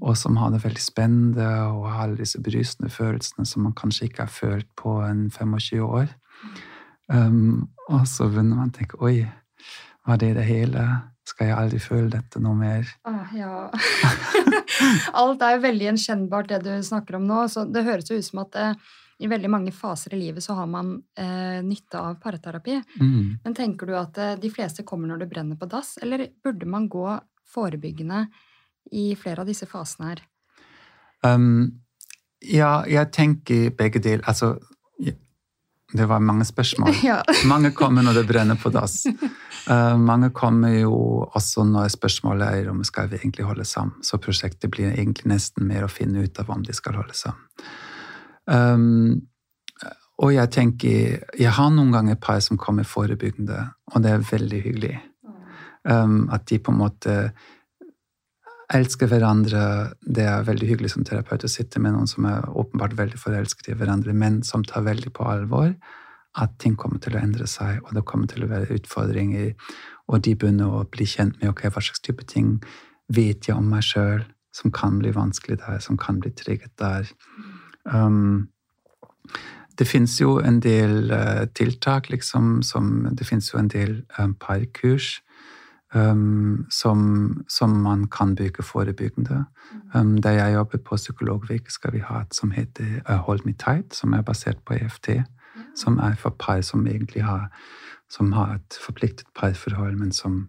[0.00, 4.08] og som har det veldig spennende og har alle disse brysende følelsene som man kanskje
[4.08, 6.10] ikke har følt på en 25 år.
[7.12, 9.24] Um, og så begynner man å tenke oi,
[10.08, 10.86] var det det hele?
[11.28, 12.88] Skal jeg aldri føle dette noe mer?
[13.06, 13.68] Ah, ja.
[15.20, 17.44] Alt er jo veldig gjenkjennbart, det du snakker om nå.
[17.52, 18.88] Så det høres jo ut som at eh,
[19.22, 22.80] i veldig mange faser i livet så har man eh, nytte av parterapi.
[22.98, 23.38] Mm.
[23.44, 26.66] Men tenker du at eh, de fleste kommer når det brenner på dass, eller burde
[26.66, 27.06] man gå
[27.52, 28.24] forebyggende
[28.90, 30.22] i flere av disse fasene her?
[31.22, 31.82] Um,
[32.42, 34.24] ja, jeg tenker begge deler.
[34.26, 34.56] Altså,
[35.92, 36.94] det var mange spørsmål.
[37.04, 37.22] Ja.
[37.46, 39.04] mange kommer når det brenner på dass.
[39.70, 40.94] Uh, mange kommer jo
[41.34, 44.00] også når spørsmålet er om skal vi egentlig holde sammen.
[44.02, 47.44] Så prosjektet blir egentlig nesten mer å finne ut av om de skal holde sammen.
[48.46, 49.28] Um,
[50.22, 53.58] og jeg tenker Jeg har noen ganger par som kommer forebyggende,
[53.92, 54.96] og det er veldig hyggelig.
[55.84, 57.32] Um, at de på en måte
[58.76, 59.62] elsker hverandre.
[60.00, 63.72] Det er veldig hyggelig som terapeut å sitte med noen som er åpenbart veldig forelsket
[63.72, 65.74] i hverandre, men som tar veldig på alvor
[66.40, 69.52] at ting kommer til å endre seg, og det kommer til å være utfordringer.
[70.08, 72.56] Og de begynner å bli kjent med ok, hva slags type ting
[73.12, 77.08] vet jeg om meg sjøl som kan bli vanskelig der, som kan bli trigget der.
[77.84, 78.48] Um,
[79.78, 84.34] det fins jo en del uh, tiltak, liksom, som Det fins jo en del um,
[84.34, 85.22] parkurs
[85.94, 89.44] um, som, som, man kan bruke forebyggende.
[89.94, 93.52] Um, der jeg jobber på psykologvik, skal vi ha et som heter uh, Hold Me
[93.52, 95.22] Tight, som er basert på EFT.
[95.76, 97.48] Som er for par som egentlig har,
[98.10, 100.48] som har et forpliktet parforhold, men som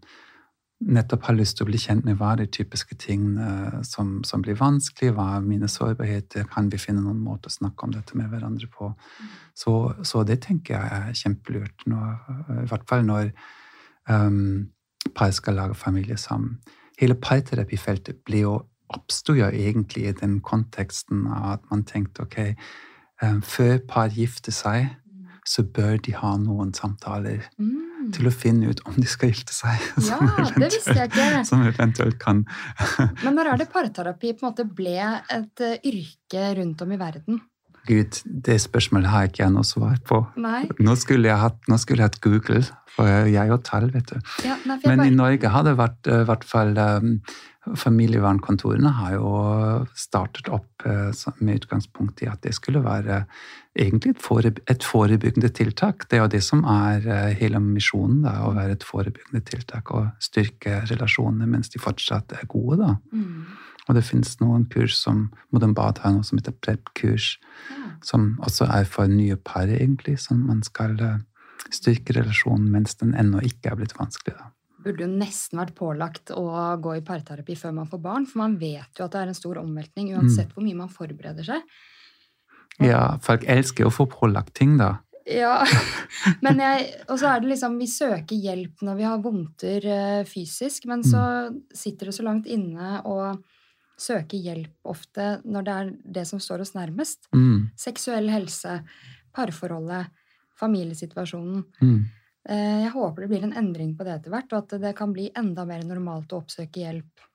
[0.84, 4.41] nettopp har lyst til å bli kjent med hva er de typiske tingene som, som,
[4.43, 8.17] blir vanskelig, hva er mine sårbarheter, kan vi finne noen måte å snakke om dette
[8.19, 8.91] med hverandre på.
[9.56, 12.17] Så, så det tenker jeg er kjempelurt, når,
[12.63, 13.32] i hvert fall når
[14.10, 14.73] um,
[15.15, 16.60] par skal lage familie sammen.
[16.99, 18.58] Hele parterapifeltet jo,
[18.93, 22.38] oppsto jo egentlig i den konteksten av at man tenkte ok,
[23.23, 24.91] um, før par gifter seg,
[25.43, 28.12] så bør de ha noen samtaler mm.
[28.15, 29.82] til å finne ut om de skal gifte seg.
[30.08, 30.19] Ja,
[30.56, 31.43] det visste jeg ikke.
[31.47, 32.45] Som eventuelt kan
[33.23, 37.02] Men når er det parterapi på en måte ble et uh, yrke rundt om i
[37.02, 37.41] verden?
[37.88, 40.22] Gud, det spørsmålet har ikke jeg noe svar på.
[40.39, 40.63] Nei.
[40.80, 42.62] Nå skulle jeg hatt, skulle jeg hatt Google,
[42.93, 44.19] for jeg og tall, vet du.
[44.46, 45.08] Ja, nei, Men bare...
[45.10, 47.17] i Norge har det vært i hvert fall um,
[47.80, 49.30] Familievernkontorene har jo
[49.96, 53.22] startet opp uh, med utgangspunkt i at det skulle være
[53.80, 56.06] egentlig et, fore, et forebyggende tiltak.
[56.08, 57.08] Det er jo det som er
[57.39, 62.46] hele misjonen, da, å være et forebyggende tiltak og styrke relasjonene mens de fortsatt er
[62.52, 62.84] gode.
[62.84, 62.96] da.
[63.15, 63.48] Mm.
[63.89, 67.36] Og det finnes noen kurs som Modern Bad har noe som heter PREP-kurs,
[67.74, 67.91] ja.
[68.06, 71.22] som også er for nye par, egentlig, som man skal eh,
[71.74, 74.38] styrke relasjonen mens den ennå ikke er blitt vanskelig.
[74.39, 74.52] da.
[74.84, 76.46] Burde jo nesten vært pålagt å
[76.84, 79.38] gå i parterapi før man får barn, for man vet jo at det er en
[79.38, 80.56] stor omveltning uansett mm.
[80.56, 81.74] hvor mye man forbereder seg.
[82.80, 84.98] Og, ja, folk elsker å få pålagt ting, da.
[85.30, 85.62] Ja,
[86.43, 90.24] men jeg, og så er det liksom Vi søker hjelp når vi har vondter uh,
[90.28, 91.22] fysisk, men så
[91.54, 91.62] mm.
[91.80, 93.39] sitter det så langt inne, og
[93.99, 97.29] søke hjelp ofte når det er det som står oss nærmest.
[97.36, 97.69] Mm.
[97.79, 98.79] Seksuell helse,
[99.36, 100.12] parforholdet,
[100.60, 101.63] familiesituasjonen.
[101.82, 101.99] Mm.
[102.49, 105.13] Eh, Jeg håper det blir en endring på det etter hvert, og at det kan
[105.15, 107.29] bli enda mer normalt å oppsøke hjelp.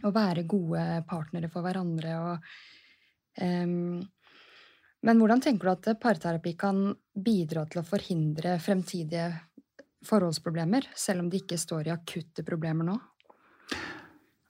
[0.00, 2.14] Og være gode partnere for hverandre.
[2.24, 2.46] Og,
[3.42, 4.00] um,
[5.02, 9.26] men hvordan tenker du at parterapi kan bidra til å forhindre fremtidige
[10.08, 12.96] forholdsproblemer, selv om de ikke står i akutte problemer nå?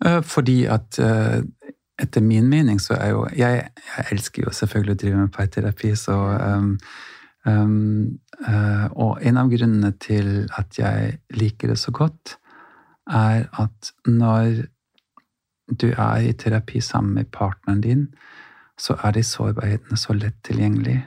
[0.04, 1.42] Eh, Fordi at eh,
[2.00, 5.94] etter min mening så er jo Jeg, jeg elsker jo selvfølgelig å drive med parterapi,
[5.96, 6.78] så um,
[7.46, 12.38] um, uh, Og en av grunnene til at jeg liker det så godt,
[13.10, 14.66] er at når
[15.80, 18.06] du er i terapi sammen med partneren din,
[18.78, 21.04] så er de sårbarhetene så lett tilgjengelig.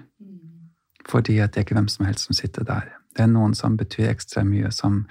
[1.10, 2.92] Fordi at det er ikke hvem som helst som sitter der.
[3.16, 5.04] Det er noen som betyr ekstra mye, som,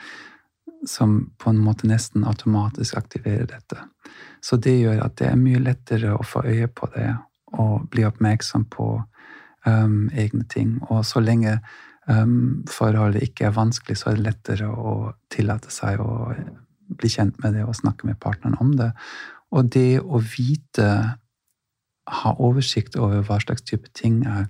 [0.88, 3.79] som på en måte nesten automatisk aktiverer dette.
[4.42, 7.12] Så det gjør at det er mye lettere å få øye på det
[7.53, 8.88] og bli oppmerksom på
[9.66, 10.79] um, egne ting.
[10.90, 11.59] Og så lenge
[12.09, 16.33] um, forholdet ikke er vanskelig, så er det lettere å tillate seg å
[16.92, 18.90] bli kjent med det og snakke med partneren om det.
[19.53, 20.88] Og det å vite,
[22.23, 24.49] ha oversikt over hva slags type ting er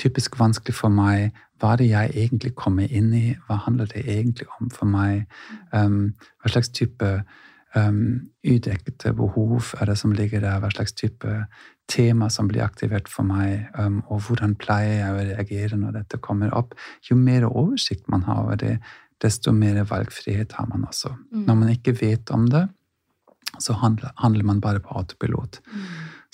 [0.00, 1.34] typisk vanskelig for meg.
[1.60, 3.26] Hva er det jeg egentlig kommer inn i?
[3.46, 5.24] Hva handler det egentlig om for meg?
[5.72, 7.10] Um, hva slags type
[7.76, 10.58] um, udekkede behov er det som ligger der?
[10.62, 11.44] Hva slags type
[11.90, 13.68] tema som blir aktivert for meg?
[13.78, 16.74] Um, og hvordan pleier jeg å reagere når dette kommer opp?
[17.08, 18.78] Jo mer oversikt man har over det,
[19.22, 21.14] desto mer valgfrihet har man også.
[21.32, 21.44] Mm.
[21.46, 22.66] Når man ikke vet om det,
[23.62, 25.60] så handler, handler man bare på autopilot.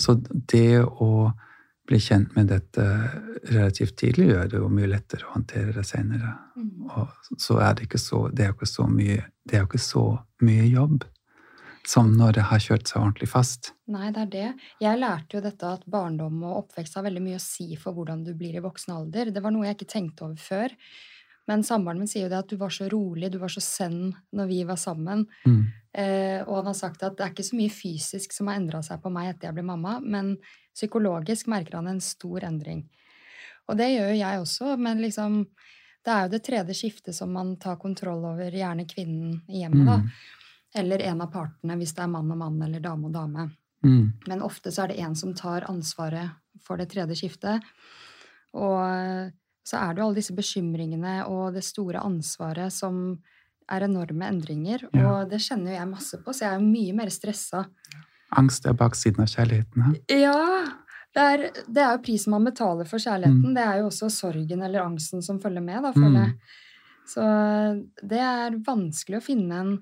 [0.01, 0.17] Så
[0.49, 1.31] det å
[1.91, 2.85] bli kjent med dette
[3.51, 6.37] relativt tidlig gjør det jo mye lettere å håndtere det senere.
[6.57, 6.91] Mm.
[6.91, 10.05] Og så er det ikke så, det er ikke så mye, det er ikke så
[10.47, 11.05] mye jobb
[11.89, 13.73] som når det har kjørt seg ordentlig fast.
[13.91, 14.49] Nei, det er det.
[14.85, 18.23] Jeg lærte jo dette at barndom og oppvekst har veldig mye å si for hvordan
[18.27, 19.33] du blir i voksen alder.
[19.35, 20.77] Det var noe jeg ikke tenkte over før.
[21.51, 24.13] Men samboeren min sier jo det at du var så rolig, du var så zen
[24.37, 25.25] når vi var sammen.
[25.49, 25.63] Mm.
[25.99, 28.85] Eh, og han har sagt at det er ikke så mye fysisk som har endra
[28.87, 30.37] seg på meg etter jeg ble mamma, men
[30.81, 32.87] psykologisk merker han en stor endring.
[33.69, 35.45] Og det gjør jo jeg også, men liksom
[36.01, 39.85] Det er jo det tredje skiftet som man tar kontroll over, gjerne kvinnen i hjemmet,
[39.85, 39.97] da.
[40.01, 40.07] Mm.
[40.81, 43.45] Eller en av partene, hvis det er mann og mann eller dame og dame.
[43.85, 44.07] Mm.
[44.31, 46.33] Men ofte så er det en som tar ansvaret
[46.65, 47.69] for det tredje skiftet.
[48.57, 48.81] Og
[49.67, 53.21] så er det jo alle disse bekymringene og det store ansvaret som
[53.71, 54.87] er enorme endringer.
[54.89, 55.05] Ja.
[55.05, 57.67] Og det kjenner jo jeg masse på, så jeg er jo mye mer stressa.
[58.39, 59.87] Angst er baksiden av kjærligheten.
[59.87, 59.99] Her.
[60.21, 60.39] Ja!
[61.11, 63.51] Det er, det er jo prisen man betaler for kjærligheten.
[63.51, 63.55] Mm.
[63.57, 66.59] Det er jo også sorgen eller angsten som følger med, da, føler jeg.
[67.11, 67.25] Så
[68.13, 69.73] det er vanskelig å finne en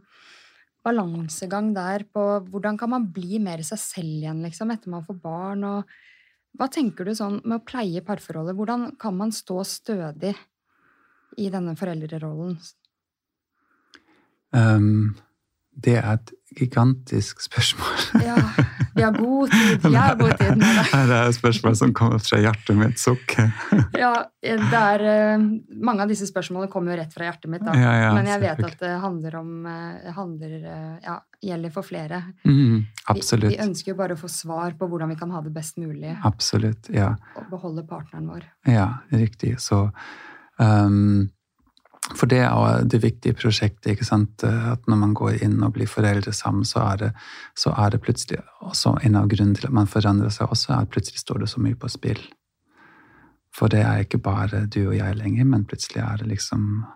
[0.86, 5.18] balansegang der på hvordan kan man bli mer seg selv igjen, liksom, etter man får
[5.20, 5.66] barn.
[5.68, 5.98] og
[6.56, 8.56] hva tenker du sånn med å pleie parforholdet?
[8.56, 10.32] Hvordan kan man stå stødig
[11.38, 12.56] i denne foreldrerollen?
[14.56, 15.12] Um,
[15.78, 17.98] det er et gigantisk spørsmål.
[18.28, 18.36] Ja,
[18.94, 19.84] vi har god tid.
[19.92, 20.84] Jeg har god tid med det.
[20.90, 22.98] Her er spørsmål som kommer fra hjertet mitt.
[22.98, 23.36] sukk.
[24.02, 24.12] Ja,
[24.42, 25.44] det er, eh,
[25.84, 27.76] mange av disse spørsmålene kommer jo rett fra hjertet mitt, da.
[27.78, 31.86] Ja, ja, Men jeg vet at det handler om eh, handler, eh, ja, gjelder for
[31.86, 32.22] flere.
[32.44, 33.52] Mm, Vi, absolutt.
[33.52, 36.16] vi ønsker jo bare å få svar på hvordan vi kan ha det best mulig
[36.26, 37.12] Absolutt, ja.
[37.38, 38.46] og beholde partneren vår.
[38.66, 39.56] Ja, riktig.
[39.62, 39.84] Så
[40.58, 41.28] um,
[42.16, 44.44] For det er det viktige prosjektet, ikke sant.
[44.44, 47.10] At når man går inn og blir foreldre sammen, så er det,
[47.58, 50.86] så er det plutselig også en av grunnene til at man forandrer seg også, er
[50.86, 52.22] at plutselig står det så mye på spill.
[53.54, 56.86] For det er ikke bare du og jeg lenger, men plutselig er det liksom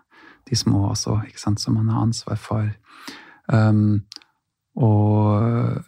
[0.49, 2.69] de små også, ikke sant, som man har ansvar for.
[3.53, 4.03] Um,
[4.75, 5.83] og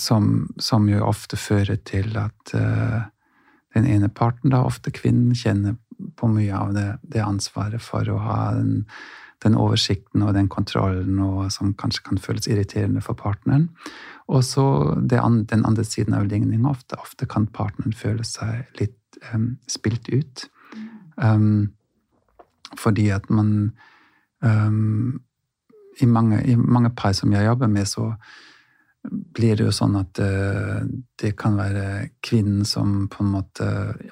[0.00, 3.06] som, som jo ofte fører til at uh,
[3.76, 5.76] den ene parten, da ofte kvinnen, kjenner
[6.16, 8.84] på mye av det, det ansvaret for å ha den,
[9.44, 13.68] den oversikten og den kontrollen, og som kanskje kan føles irriterende for partneren.
[14.28, 14.64] Og så
[15.18, 16.68] an- den andre siden av ligninga.
[16.70, 20.48] Ofte, ofte kan partneren føle seg litt um, spilt ut.
[21.16, 21.72] Um,
[22.76, 23.72] fordi at man
[24.42, 25.20] um,
[26.00, 28.12] i, mange, I mange par som jeg jobber med, så
[29.10, 30.86] blir det jo sånn at eh,
[31.20, 33.68] det kan være kvinnen som på en måte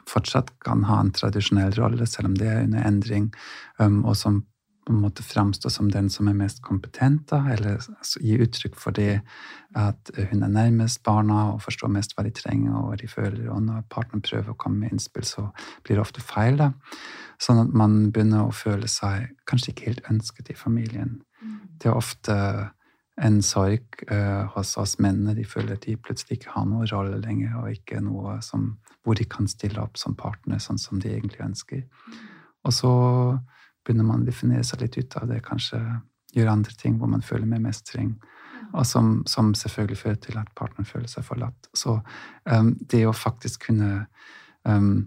[0.09, 3.31] fortsatt kan ha en tradisjonell rolle, selv om det er under endring,
[3.79, 4.45] og som
[4.87, 8.77] på en måte framstår som den som er mest kompetent, da, eller altså, gi uttrykk
[8.79, 9.19] for det
[9.75, 13.49] at hun er nærmest barna og forstår mest hva de trenger og hva de føler.
[13.51, 15.49] Og når partneren prøver å komme med innspill, så
[15.83, 16.61] blir det ofte feil.
[16.63, 16.71] da.
[17.43, 21.19] Sånn at man begynner å føle seg kanskje ikke helt ønsket i familien.
[21.83, 22.37] Det er ofte
[23.23, 25.35] en sorg uh, hos oss mennene.
[25.37, 28.75] De føler at de plutselig ikke har noen rolle lenger, og ikke noe som,
[29.05, 31.87] hvor de kan stille opp som partner sånn som de egentlig ønsker.
[32.67, 32.93] Og så
[33.87, 35.81] begynner man å definere seg litt ut av det, kanskje
[36.37, 38.17] gjøre andre ting hvor man føler mer mestring.
[38.75, 41.69] Og som, som, selvfølgelig fører til at partneren føler seg forlatt.
[41.77, 42.01] Så
[42.45, 44.07] um, det å faktisk kunne
[44.67, 45.07] um,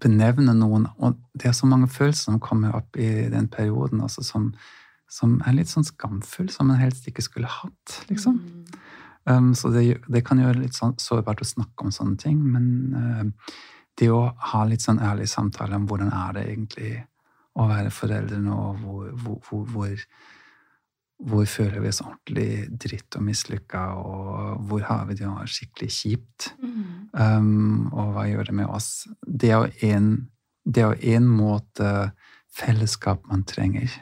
[0.00, 4.24] benevne noen Og det er så mange følelser som kommer opp i den perioden, altså
[4.26, 4.50] som,
[5.14, 8.40] som er litt sånn skamfull, som man helst ikke skulle hatt, liksom.
[8.42, 8.80] Mm.
[9.24, 12.66] Um, så det, det, kan gjøre litt sånn sårbart å snakke om sånne ting, men
[12.92, 13.54] uh,
[13.96, 16.94] det å ha litt sånn ærlig samtale om hvordan er det egentlig
[17.54, 20.04] å være foreldre nå, hvor, hvor, hvor,
[21.30, 22.48] hvor føler vi oss ordentlig
[22.84, 26.50] dritt og mislykka, og hvor har vi det skikkelig kjipt?
[26.58, 26.84] Mm.
[27.14, 29.06] Um, og hva gjør det med oss?
[29.22, 30.10] Det er jo en,
[31.30, 32.10] måte
[32.54, 33.94] fellesskap man trenger.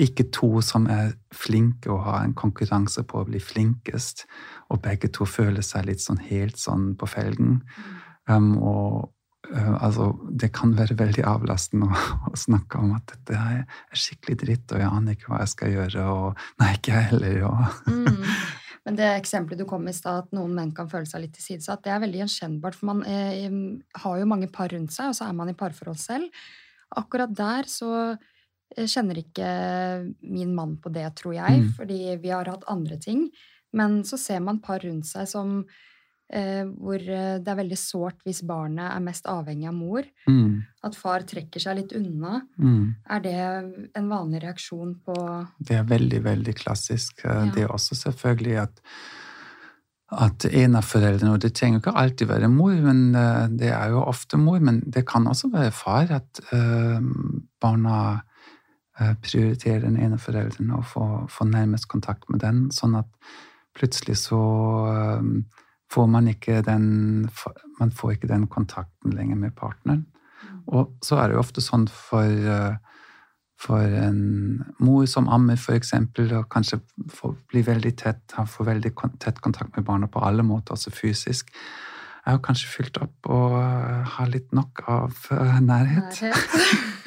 [0.00, 4.26] Ikke to som er flinke og har en konkurranse på å bli flinkest,
[4.72, 7.62] og begge to føler seg litt sånn helt sånn på felgen.
[7.62, 7.94] Mm.
[8.28, 9.14] Um, og
[9.48, 13.60] Uh, altså, det kan være veldig avlastende å, å, snakke om at dette er
[13.96, 17.38] skikkelig dritt, og jeg aner ikke hva jeg skal gjøre, og nei, ikke jeg heller,
[17.46, 18.26] og mm.
[18.88, 21.34] Men det eksempelet du kom med i stad, at noen menn kan føle seg litt
[21.36, 23.48] tilsidesatt, det er veldig gjenkjennbart, for man eh,
[24.02, 26.44] har jo mange par rundt seg, og så er man i parforhold selv.
[26.96, 27.90] Akkurat der så
[28.76, 29.50] kjenner ikke
[30.22, 31.68] min mann på det, tror jeg, mm.
[31.78, 33.28] fordi vi har hatt andre ting.
[33.76, 35.62] Men så ser man par rundt seg som
[36.28, 40.04] Eh, hvor eh, det er veldig sårt hvis barnet er mest avhengig av mor.
[40.28, 40.60] Mm.
[40.84, 42.42] At far trekker seg litt unna.
[42.60, 42.82] Mm.
[43.16, 43.36] Er det
[43.96, 45.16] en vanlig reaksjon på
[45.56, 47.24] Det er veldig, veldig klassisk.
[47.24, 47.46] Eh, ja.
[47.54, 48.84] Det er også selvfølgelig at,
[50.20, 53.02] at en av foreldrene Og det trenger ikke alltid være mor, men
[53.56, 54.60] det er jo ofte mor.
[54.60, 56.12] Men det kan også være far.
[56.12, 56.44] At
[57.60, 57.98] barna
[58.98, 63.08] prioriterer den ene forelderen og få, få, nærmest kontakt med den, sånn at
[63.78, 64.40] plutselig så
[64.90, 65.22] uh,
[65.92, 67.28] får man ikke den
[67.78, 70.06] Man får ikke den kontakten lenger med partneren.
[70.42, 70.62] Mm.
[70.66, 72.74] Og så er det jo ofte sånn for, eh,
[73.58, 79.38] for en mor som ammer, f.eks., og kanskje får, blir veldig tett, får veldig tett
[79.40, 81.54] kontakt med barna på alle måter, også fysisk,
[82.26, 86.18] er jo kanskje fylt opp og eh, har litt nok av nærhet.
[86.18, 86.88] nærhet.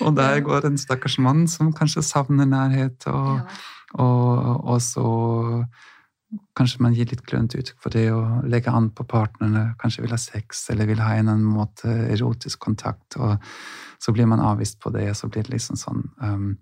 [0.06, 3.62] og der går en stakkars mann som kanskje savner nærhet, og, ja.
[4.00, 5.08] og, og så
[6.54, 10.12] Kanskje man gir litt klønete uttrykk for det å legge an på partnerne, kanskje vil
[10.14, 13.40] ha sex eller vil ha en eller annen måte erotisk kontakt, og
[13.98, 16.52] så blir man avvist på det, og så blir det liksom sånn um,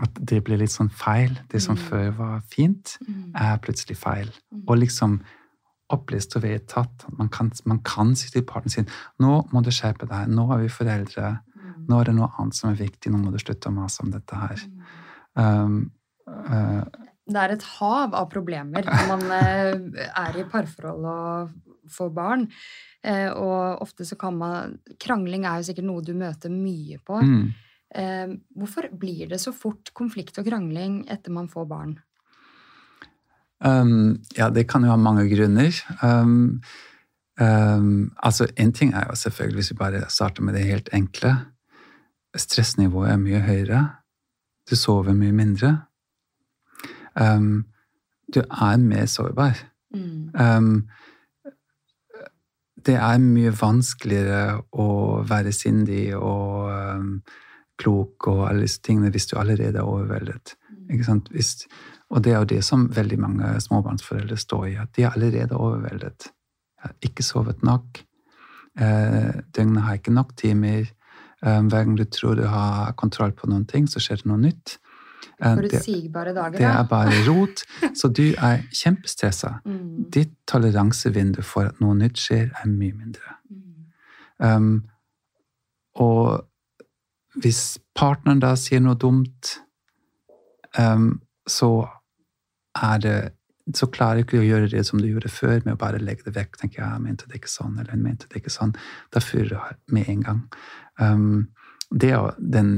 [0.00, 1.32] At det blir litt sånn feil.
[1.50, 1.84] Det som mm.
[1.90, 3.34] før var fint, mm.
[3.34, 4.28] er plutselig feil.
[4.54, 4.60] Mm.
[4.68, 5.18] Og liksom
[5.90, 7.06] opplest og vedtatt.
[7.18, 10.28] Man kan, man kan si til partneren sin 'Nå må du skjerpe deg.
[10.28, 11.38] Nå er vi foreldre.
[11.88, 13.12] Nå er det noe annet som er viktig.
[13.12, 14.64] Nå må du slutte å mase om dette her.'
[15.38, 15.92] Um,
[16.26, 16.82] uh,
[17.28, 21.50] det er et hav av problemer når man eh, er i parforhold og
[21.92, 22.46] får barn.
[23.04, 27.20] Eh, og ofte så kan man Krangling er jo sikkert noe du møter mye på.
[27.20, 27.48] Mm.
[28.58, 31.94] Hvorfor blir det så fort konflikt og krangling etter man får barn?
[33.64, 35.72] Um, ja, det kan jo ha mange grunner.
[36.02, 36.60] Um,
[37.40, 41.32] um, altså, en ting er jo selvfølgelig, hvis vi bare starter med det helt enkle
[42.38, 43.82] Stressnivået er mye høyere.
[44.70, 45.74] Du sover mye mindre
[47.20, 47.64] um,
[48.34, 49.58] du er mer sårbar.
[49.94, 50.30] Mm.
[50.40, 50.88] Um,
[52.86, 54.88] det er mye vanskeligere å
[55.28, 57.12] være sindig og um,
[57.78, 60.54] klok og alle disse tingene hvis du allerede er overveldet.
[60.88, 61.22] Mm.
[61.32, 61.66] Hvis,
[62.10, 65.56] og det er jo det som veldig mange småbarnsforeldre står i, at de er allerede
[65.56, 66.30] overveldet.
[66.78, 68.04] Jeg har ikke sovet nok.
[68.78, 70.86] Eh, døgnet har ikke nok timer.
[71.46, 74.40] Um, hver gang du tror du har kontroll på noen ting, så skjer det noe
[74.42, 74.78] nytt.
[75.38, 77.62] Eh, Forutsigbare dager, Det er bare rot.
[77.94, 79.60] Så du er kjempestressa.
[79.68, 80.10] Mm.
[80.10, 83.34] Ditt toleransevindu for at noe nytt skjer, er mye mindre.
[83.50, 83.66] Mm.
[84.38, 84.84] Um,
[85.94, 86.46] og
[87.34, 89.58] hvis partneren da sier noe dumt,
[90.78, 91.88] um, så
[92.74, 93.18] er det
[93.76, 96.36] så klarer ikke å gjøre det som du gjorde før, med å bare legge det
[96.36, 96.56] vekk.
[96.60, 98.74] tenker jeg, jeg mente det ikke sånn, eller jeg mente det ikke sånn.
[99.14, 100.40] Da fyrer du med en gang.
[100.98, 101.48] Um,
[101.90, 102.72] det er den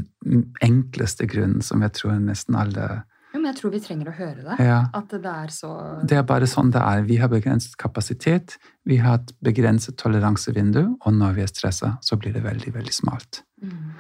[0.63, 4.43] enkleste grunnen som jeg tror nesten alle jo, men jeg tror vi trenger å høre
[4.43, 4.55] det.
[4.67, 4.79] Ja.
[4.97, 5.69] At det er så
[6.03, 7.05] Det er bare sånn det er.
[7.07, 12.19] Vi har begrenset kapasitet, vi har et begrenset toleransevindu, og når vi er stressa, så
[12.19, 13.45] blir det veldig, veldig smalt.
[13.63, 13.93] Mm.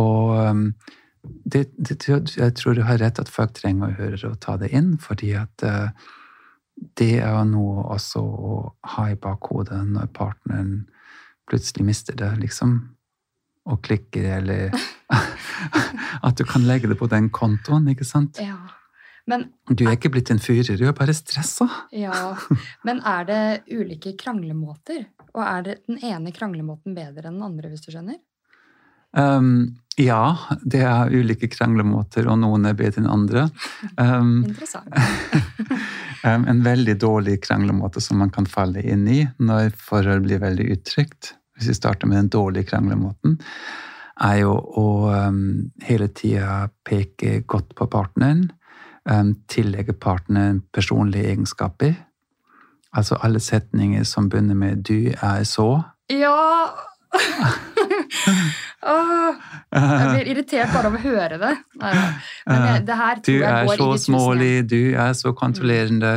[0.00, 0.64] Og um,
[1.44, 4.72] det, det, jeg tror du har rett at folk trenger å høre og ta det
[4.72, 5.92] inn, fordi at uh,
[6.98, 8.56] det er noe også å
[8.94, 10.72] ha i bakhodet når partneren
[11.50, 12.78] plutselig mister det, liksom
[13.70, 14.72] og klikker, eller
[16.26, 18.40] at du kan legge det på den kontoen, ikke sant?
[18.42, 18.56] Ja.
[19.28, 21.68] Men, Du er ikke blitt en fyrer, du er bare stressa.
[21.94, 22.34] ja.
[22.88, 25.04] Men er det ulike kranglemåter?
[25.36, 28.18] Og er det den ene kranglemåten bedre enn den andre, hvis du skjønner?
[29.16, 33.48] Um, ja, det er ulike kranglemåter, og noen er bedre enn andre.
[33.98, 34.88] Um, Interessant.
[36.24, 40.70] um, en veldig dårlig kranglemåte som man kan falle inn i når forhold blir veldig
[40.76, 43.36] uttrykt, hvis vi starter med den dårlige kranglemåten,
[44.20, 45.42] er jo å um,
[45.84, 48.46] hele tida peke godt på partneren,
[49.08, 51.96] um, tillegge partneren personlige egenskaper.
[52.96, 55.82] Altså alle setninger som begynner med 'du er så'.
[56.10, 56.70] Ja!
[58.80, 59.34] Åh,
[59.74, 61.50] jeg blir irritert bare av å høre det.
[61.80, 62.96] Jeg, det
[63.26, 66.12] Du er så smålig, du er så kontrollerende,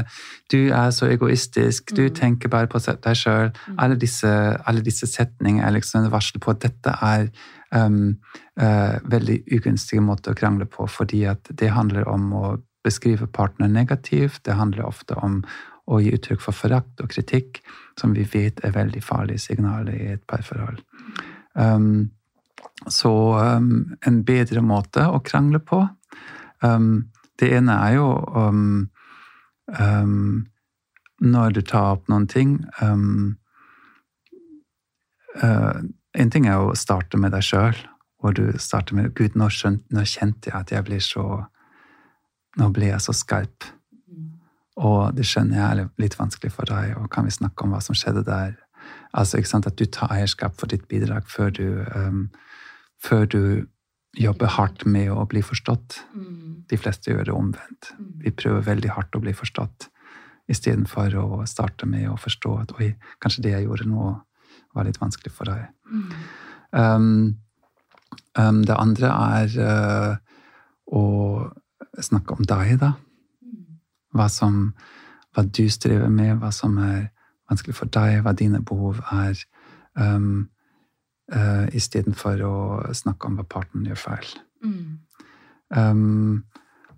[0.53, 2.15] du er så egoistisk, du Mm.
[2.15, 3.51] tenker bare på deg sjøl.
[3.67, 3.75] Mm.
[3.77, 7.29] Alle, disse- alle disse setningene er liksom en varsel på at dette er
[7.71, 8.17] um,
[8.61, 13.73] uh, veldig ugunstige måter å krangle på, fordi at det handler om å beskrive partneren
[13.73, 15.43] negativt, det handler ofte om
[15.89, 17.61] å gi uttrykk for forakt og kritikk,
[17.99, 20.79] som vi vet er veldig farlige signaler i et parforhold.
[21.53, 22.11] Um,
[22.89, 23.11] så
[23.57, 25.83] um, en bedre måte å krangle på
[26.63, 27.05] um,
[27.39, 28.89] Det ene er jo um,
[29.79, 30.45] um,
[31.23, 33.35] når du tar opp noen ting um,
[35.37, 35.79] uh,
[36.17, 37.77] En ting er å starte med deg sjøl,
[38.19, 41.43] hvor du starter med Gud, nå, skjønt, nå kjente jeg at jeg blir så
[42.53, 43.65] Nå blir jeg så skarp.
[44.81, 47.81] Og det skjønner jeg er litt vanskelig for deg, og kan vi snakke om hva
[47.83, 48.55] som skjedde der?
[49.13, 52.29] Altså, ikke sant, At du tar eierskap for ditt bidrag før du, um,
[53.01, 53.43] før du
[54.17, 56.01] jobber hardt med å bli forstått.
[56.13, 56.65] Mm.
[56.69, 57.93] De fleste gjør det omvendt.
[57.97, 58.11] Mm.
[58.25, 59.89] Vi prøver veldig hardt å bli forstått,
[60.49, 62.93] istedenfor å starte med å forstå at oi,
[63.23, 64.11] kanskje det jeg gjorde nå,
[64.73, 65.69] var litt vanskelig for deg.
[65.89, 66.11] Mm.
[66.73, 67.07] Um,
[68.37, 70.13] um, det andre er uh,
[70.89, 71.03] å
[72.01, 72.95] snakke om deg, da.
[74.13, 74.71] Hva, som,
[75.33, 77.07] hva du strever med, hva som er
[77.49, 79.37] vanskelig for deg, hva dine behov er.
[79.99, 80.49] Um,
[81.33, 82.55] uh, Istedenfor å
[82.95, 84.33] snakke om hva partneren gjør feil.
[84.63, 84.99] Mm.
[85.73, 86.43] Um,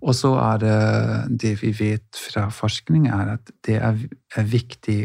[0.04, 0.80] og så er det
[1.42, 4.02] det vi vet fra forskning, er at det er,
[4.36, 5.00] er viktig,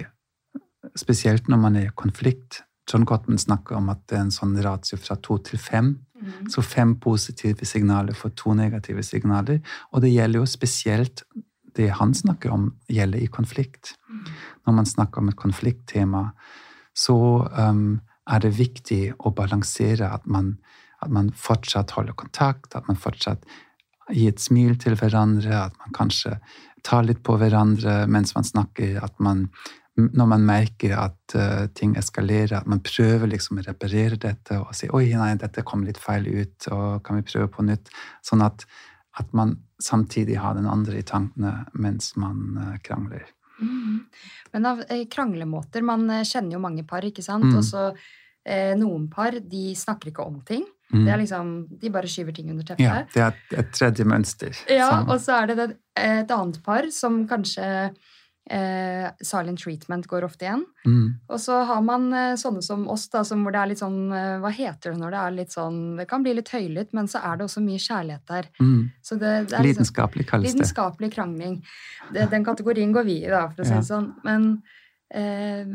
[1.00, 2.64] spesielt når man er i konflikt.
[2.90, 5.94] John Gottman snakker om at det er en sånn ratio fra to til fem.
[6.22, 6.50] Mm.
[6.54, 9.62] Så fem positive signaler for to negative signaler.
[9.94, 11.24] Og det gjelder jo spesielt
[11.78, 13.96] det han snakker om, gjelder i konflikt.
[14.10, 14.24] Mm.
[14.68, 16.24] Når man snakker om et konflikttema,
[16.94, 17.18] så
[17.48, 18.00] um,
[18.30, 20.56] er det viktig å balansere at man,
[21.02, 23.46] at man fortsatt holder kontakt, at man fortsatt
[24.12, 26.38] gir et smil til hverandre, at man kanskje
[26.84, 29.48] tar litt på hverandre mens man snakker, at man
[30.02, 34.72] når man merker at uh, ting eskalerer, at man prøver liksom å reparere dette og
[34.76, 37.92] si 'oi, nei, dette kom litt feil ut', og kan vi prøve på nytt?
[38.24, 38.64] Sånn at,
[39.20, 43.26] at man samtidig har den andre i tankene mens man uh, krangler.
[43.62, 44.00] Mm.
[44.54, 47.46] Men av eh, kranglemåter Man eh, kjenner jo mange par, ikke sant?
[47.46, 47.58] Mm.
[47.60, 47.84] Og så
[48.46, 50.64] eh, noen par, de snakker ikke om ting.
[50.92, 51.04] Mm.
[51.06, 51.52] Det er liksom,
[51.82, 52.84] De bare skyver ting under teppet.
[52.84, 54.64] Ja, det er et, et tredje mønster.
[54.72, 57.68] Ja, som- og så er det det- et annet par som kanskje
[58.50, 60.64] eh, Silent treatment går ofte igjen.
[60.86, 63.80] mm, Og så har man eh, sånne som oss, da, som hvor det er litt
[63.84, 66.94] sånn eh, Hva heter det når det er litt sånn Det kan bli litt høylytt,
[66.98, 68.50] men så er det også mye kjærlighet der.
[68.60, 68.92] mm.
[69.02, 70.54] Så det, det liksom, Lidenskapelig kalles det.
[70.58, 71.58] lidenskapelig krangling.
[72.14, 73.82] Det, den kategorien går vi i, da, for å si Ja.
[73.82, 74.12] sånn.
[74.24, 74.64] Men
[75.14, 75.66] eh,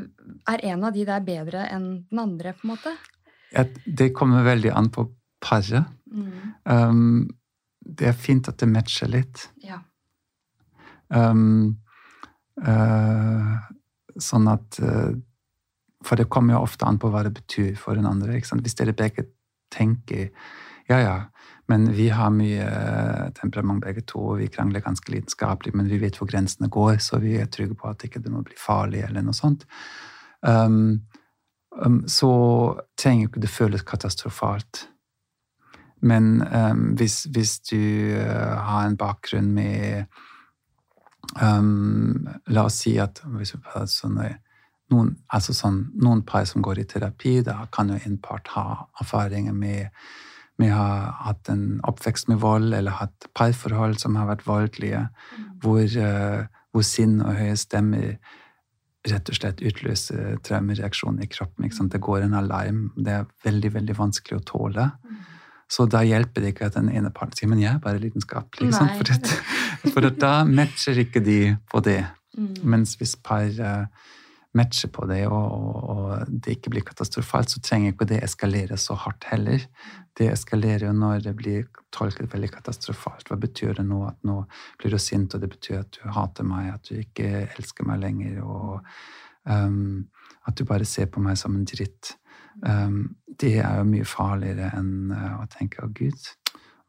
[0.49, 2.95] er en av de der bedre enn den andre, på en måte?
[3.53, 5.07] Ja, det kommer veldig an på
[5.41, 5.85] paret.
[6.11, 6.55] Mm.
[6.65, 7.29] Um,
[7.87, 9.45] det er fint at det matcher litt.
[9.63, 9.79] Ja.
[11.09, 11.77] Um,
[12.57, 15.17] sånn at eh,
[16.07, 18.37] For det kommer jo ofte an på hva det betyr for den andre.
[18.39, 18.61] Ikke?
[18.63, 19.27] Hvis dere begge
[19.75, 20.29] tenker
[20.87, 21.15] ja, ja,
[21.67, 25.99] men vi har mye eh, temperament begge to, og vi krangler ganske lidenskapelig, men vi
[25.99, 29.03] vet hvor grensene går, så vi er trygge på at ikke det må bli farlig,
[29.09, 29.65] eller noe sånt.
[30.47, 31.09] Um,
[31.75, 32.31] um, så
[32.95, 34.85] trenger jo ikke det føles katastrofalt.
[36.07, 37.83] Men um, hvis, hvis du
[38.15, 40.07] uh, har en bakgrunn med
[41.43, 44.29] um, La oss si at sånne,
[44.93, 48.87] noen, altså sånn, noen par som går i terapi, da kan jo en part ha
[49.01, 49.89] erfaringer med,
[50.57, 55.07] vi har ha hatt en oppvekst med vold, eller hatt parforhold som har vært voldelige,
[55.63, 58.17] hvor, uh, hvor sinn og høye stemmer
[59.07, 61.69] rett og slett utløser traumereaksjoner i kroppen.
[61.93, 62.89] Det går en alarm.
[62.97, 64.89] Det er veldig veldig vanskelig å tåle.
[65.71, 68.69] Så da hjelper det ikke at den ene parten sier 'men jeg er bare lidenskapelig'.
[68.69, 68.89] Liksom.
[68.99, 72.05] For, at, for at da matcher ikke de på det.
[72.39, 72.55] Mm.
[72.63, 73.87] Mens hvis par eh,
[74.57, 78.95] matcher på det, og, og, det ikke blir katastrofalt, så trenger ikke det eskalere så
[78.95, 79.67] hardt heller.
[80.17, 83.29] Det eskalerer jo når det blir tolket veldig katastrofalt.
[83.29, 84.43] Hva betyr det nå at nå
[84.81, 88.01] blir du sint, og det betyr at du hater meg, at du ikke elsker meg
[88.05, 88.87] lenger, og
[89.45, 90.07] um,
[90.47, 92.15] at du bare ser på meg som en dritt.
[92.65, 96.31] Um, det er jo mye farligere enn uh, å tenke 'Å, Gud,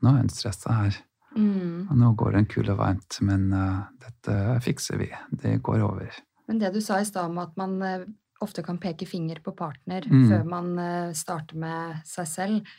[0.02, 1.02] nå er hun stressa her'.
[1.38, 1.90] Mm.
[1.92, 5.10] Og nå går hun kul og varmt, men uh, dette fikser vi.
[5.30, 6.16] Det går over.
[6.48, 8.08] Men det du sa i stad om at man uh,
[8.42, 10.28] ofte kan peke finger på partner mm.
[10.32, 12.76] før man uh, starter med seg selv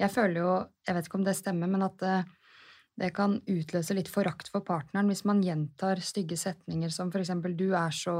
[0.00, 0.52] Jeg føler jo,
[0.88, 2.00] jeg vet ikke om det stemmer, men at
[2.98, 7.54] det kan utløse litt forakt for partneren hvis man gjentar stygge setninger som for eksempel
[7.54, 8.14] 'du er så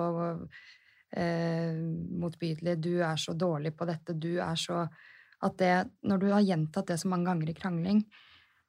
[1.13, 4.89] motbydelig', 'du er så dårlig på dette', 'du er så
[5.43, 8.05] At det, når du har gjentatt det så mange ganger i krangling,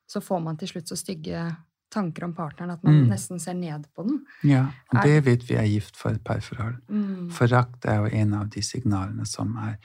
[0.10, 1.56] så får man til slutt så stygge
[1.94, 3.10] tanker om partneren at man mm.
[3.12, 4.24] nesten ser ned på den.
[4.50, 4.66] Ja,
[5.04, 6.80] det vet vi er gift for et parforhold.
[6.90, 7.30] Mm.
[7.34, 9.78] Forakt er jo en av de signalene som er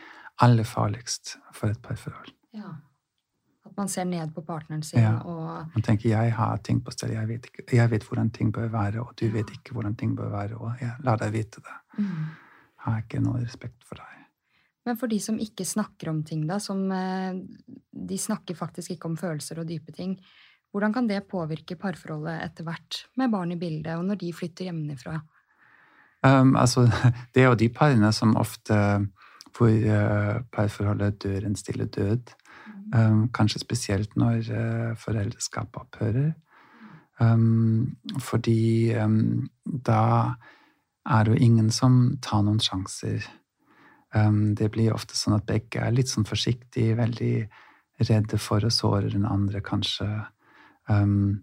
[0.45, 2.33] aller farligst for et parforhold.
[2.57, 2.77] Ja.
[3.69, 5.19] At man ser ned på partneren sin ja.
[5.29, 7.41] og Man tenker 'jeg har ting på stell, jeg
[7.73, 10.73] jeg vet hvordan ting bør være', og du vet ikke hvordan ting bør være, og
[10.81, 11.77] jeg lar deg vite det.
[11.99, 12.25] Mm.
[12.85, 14.19] Har ikke noe respekt for deg.
[14.89, 17.37] Men for de som ikke snakker om ting, da, som eh,
[18.09, 20.17] De snakker faktisk ikke om følelser og dype ting.
[20.73, 24.69] Hvordan kan det påvirke parforholdet etter hvert, med barn i bildet, og når de flytter
[24.69, 25.19] hjemmefra?
[26.25, 26.87] Um, altså,
[27.35, 28.77] det er jo de parene som ofte
[29.57, 32.35] hvor uh, parforholdet dør en stille død.
[32.95, 36.33] Um, kanskje spesielt når uh, foreldreskapet opphører.
[37.21, 40.35] Um, fordi um, da
[41.09, 43.25] er det jo ingen som tar noen sjanser.
[44.15, 47.33] Um, det blir ofte sånn at begge er litt sånn forsiktige, veldig
[48.09, 50.09] redde for å såre den andre, kanskje.
[50.89, 51.43] Um,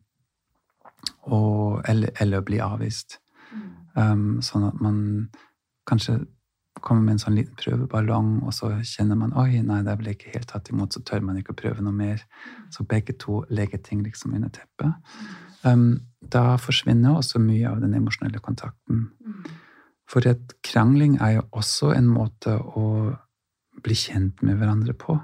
[1.25, 3.19] og, eller, eller, bli avvist.
[3.95, 4.97] Um, sånn at man
[5.89, 6.23] kanskje
[6.85, 10.33] kommer med en sånn liten prøveballong, og så kjenner man oi, nei, det ble ikke
[10.35, 12.21] helt tatt imot, så tør man ikke å prøve noe mer.
[12.73, 14.93] Så begge to legger ting liksom under teppet.
[15.65, 19.07] Um, da forsvinner også mye av den emosjonelle kontakten.
[20.09, 22.87] For at krangling er jo også en måte å
[23.85, 25.17] bli kjent med hverandre på.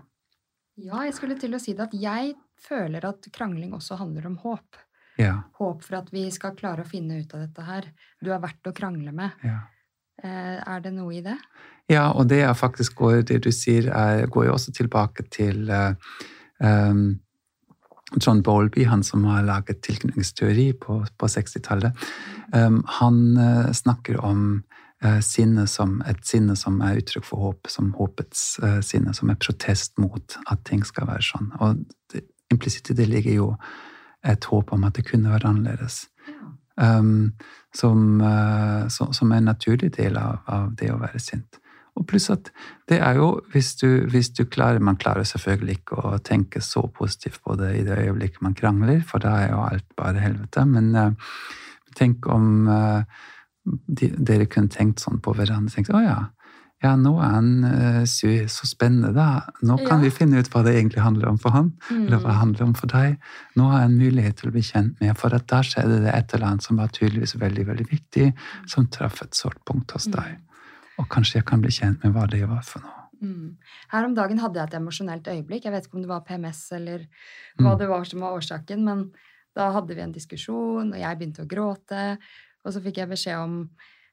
[0.81, 4.39] Ja, jeg skulle til å si det at jeg føler at krangling også handler om
[4.41, 4.79] håp.
[5.21, 5.43] Ja.
[5.59, 7.89] Håp for at vi skal klare å finne ut av dette her.
[8.21, 9.37] Du er verdt å krangle med.
[9.45, 9.59] Ja.
[10.21, 11.37] Eh, er det noe i det?
[11.91, 17.19] Ja, og det faktisk går, det du sier, er, går jo også tilbake til um,
[18.19, 21.95] John Bowlby, han som har laget tilknytningsteori på, på 60-tallet.
[22.53, 24.63] Um, han uh, snakker om
[25.05, 28.43] uh, sinne som et sinne som er uttrykk for håp, som håpets
[28.83, 31.53] sinne, som er protest mot at ting skal være sånn.
[31.63, 33.49] Og det, implisitt i det ligger jo
[34.27, 36.05] et håp om at det kunne vært annerledes.
[36.81, 37.33] Um,
[37.75, 41.60] som, uh, som, er en naturlig del av, av, det å være sint.
[41.99, 42.51] Og pluss at
[42.89, 46.85] det er jo, hvis du, hvis du, klarer Man klarer selvfølgelig ikke å tenke så
[46.87, 50.65] positivt på det i det øyeblikket man krangler, for da er jo alt bare helvete.
[50.65, 51.39] Men uh,
[51.97, 53.03] tenk om uh,
[53.87, 55.73] de, dere kunne tenkt sånn på hverandre.
[55.73, 56.19] tenkt, å ja,
[56.81, 59.51] ja, nå er han uh, så spennende, da.
[59.61, 60.07] Nå kan ja.
[60.07, 62.05] vi finne ut hva det egentlig handler om for han, mm.
[62.07, 63.19] eller hva det handler om for deg.
[63.59, 66.15] Nå har jeg en mulighet til å bli kjent med, for at da skjedde det
[66.15, 68.31] et eller annet som var tydeligvis veldig veldig viktig,
[68.71, 70.17] som traff et sårt punkt hos mm.
[71.01, 73.07] Og kanskje jeg kan bli kjent med hva det var for noe.
[73.21, 73.57] Mm.
[73.91, 75.65] Her om dagen hadde jeg et emosjonelt øyeblikk.
[75.67, 77.03] Jeg vet ikke om det var PMS eller
[77.59, 77.79] hva mm.
[77.81, 79.03] det var som var årsaken, men
[79.57, 82.05] da hadde vi en diskusjon, og jeg begynte å gråte,
[82.63, 83.57] og så fikk jeg beskjed om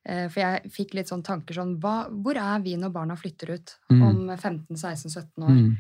[0.09, 3.57] Eh, for jeg fikk litt sånn tanker sånn hva, Hvor er vi når barna flytter
[3.57, 4.03] ut mm.
[4.07, 5.55] om 15-16-17 år?
[5.59, 5.75] Mm.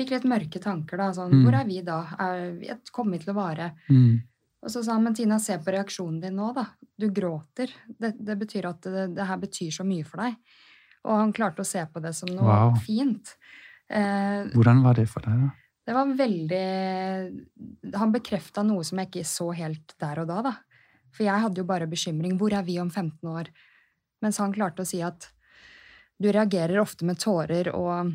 [0.00, 1.10] Fikk litt mørke tanker da.
[1.14, 1.44] sånn, mm.
[1.44, 2.00] Hvor er vi da?
[2.24, 3.72] Er vi kommet til å vare?
[3.90, 4.22] Mm.
[4.60, 6.66] Og så sa han, men Tina, se på reaksjonen din nå, da.
[7.00, 7.72] Du gråter.
[7.88, 10.36] Det, det betyr at det, det, her betyr så mye for deg.
[11.08, 12.76] Og han klarte å se på det som noe wow.
[12.84, 13.32] fint.
[13.88, 15.56] Eh, Hvordan var det for deg, da?
[15.90, 20.52] Det var veldig Han bekrefta noe som jeg ikke så helt der og da, da.
[21.10, 22.36] For jeg hadde jo bare bekymring.
[22.38, 23.48] Hvor er vi om 15 år?
[24.20, 25.30] Mens han klarte å si at
[26.20, 28.12] du reagerer ofte med tårer og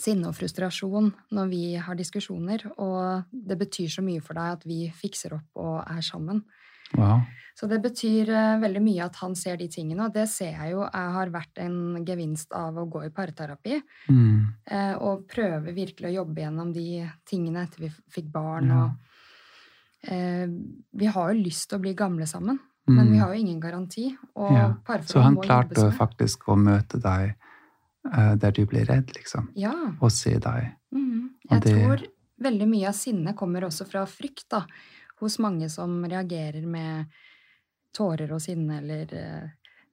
[0.00, 4.68] sinne og frustrasjon når vi har diskusjoner, og det betyr så mye for deg at
[4.68, 6.44] vi fikser opp og er sammen.
[6.94, 7.24] Wow.
[7.54, 10.74] Så det betyr uh, veldig mye at han ser de tingene, og det ser jeg
[10.74, 13.78] jo jeg har vært en gevinst av å gå i parterapi.
[14.10, 14.38] Mm.
[14.66, 18.72] Uh, og prøve virkelig å jobbe gjennom de tingene etter vi fikk barn.
[18.74, 18.82] Ja.
[18.82, 20.46] og eh,
[20.90, 22.94] Vi har jo lyst til å bli gamle sammen, mm.
[22.96, 24.08] men vi har jo ingen garanti.
[24.34, 24.68] Ja.
[25.06, 27.53] Så han klarte faktisk å møte deg eh,
[28.04, 29.46] der du blir redd, liksom?
[29.56, 29.72] Ja.
[30.00, 30.74] Og se deg?
[30.92, 31.30] Mm.
[31.50, 31.72] Jeg det...
[31.72, 32.02] tror
[32.44, 34.64] veldig mye av sinnet kommer også fra frykt, da.
[35.22, 37.12] Hos mange som reagerer med
[37.94, 39.44] tårer og sinne eller eh,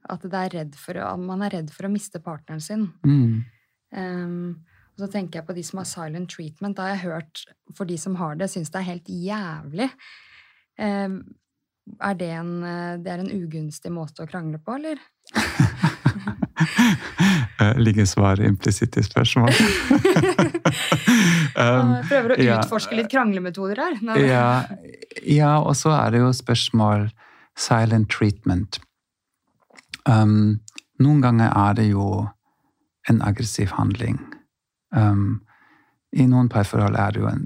[0.09, 2.87] At det er redd for, man er redd for å miste partneren sin.
[3.05, 3.43] Mm.
[3.93, 4.63] Um,
[4.95, 6.75] og så tenker jeg på de som har silent treatment.
[6.77, 7.43] Da har jeg hørt,
[7.77, 9.87] for de som har det, syns det er helt jævlig.
[10.81, 11.19] Um,
[12.01, 15.01] er det en, eh, det er en ugunstig måte å krangle på, eller?
[17.61, 19.53] Eh, Ligger svaret implisitt i spørsmålet?
[21.61, 22.55] um, prøver å ja.
[22.57, 23.99] utforske litt kranglemetoder her.
[24.01, 24.63] Nei, ja,
[25.21, 27.11] ja, og så er det jo spørsmål
[27.59, 28.79] silent treatment.
[30.09, 30.61] Um,
[31.01, 32.07] noen ganger er det jo
[33.09, 34.19] en aggressiv handling.
[34.95, 35.41] Um,
[36.11, 37.45] I noen parforhold er det jo en,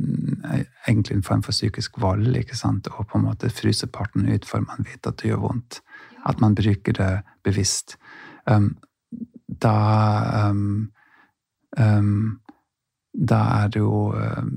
[0.88, 2.32] egentlig en form for psykisk vold.
[2.38, 2.90] ikke sant?
[2.96, 5.82] Og på en måte fryse parten ut for man vet at det gjør vondt.
[6.26, 7.12] At man bruker det
[7.46, 8.00] bevisst.
[8.50, 8.74] Um,
[9.62, 10.92] da um,
[11.78, 12.40] um,
[13.16, 14.56] Da er det jo um,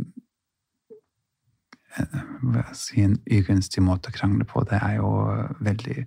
[2.42, 4.64] hva jeg si, en ugunstig måte å krangle på.
[4.66, 5.12] Det er jo
[5.64, 6.05] veldig,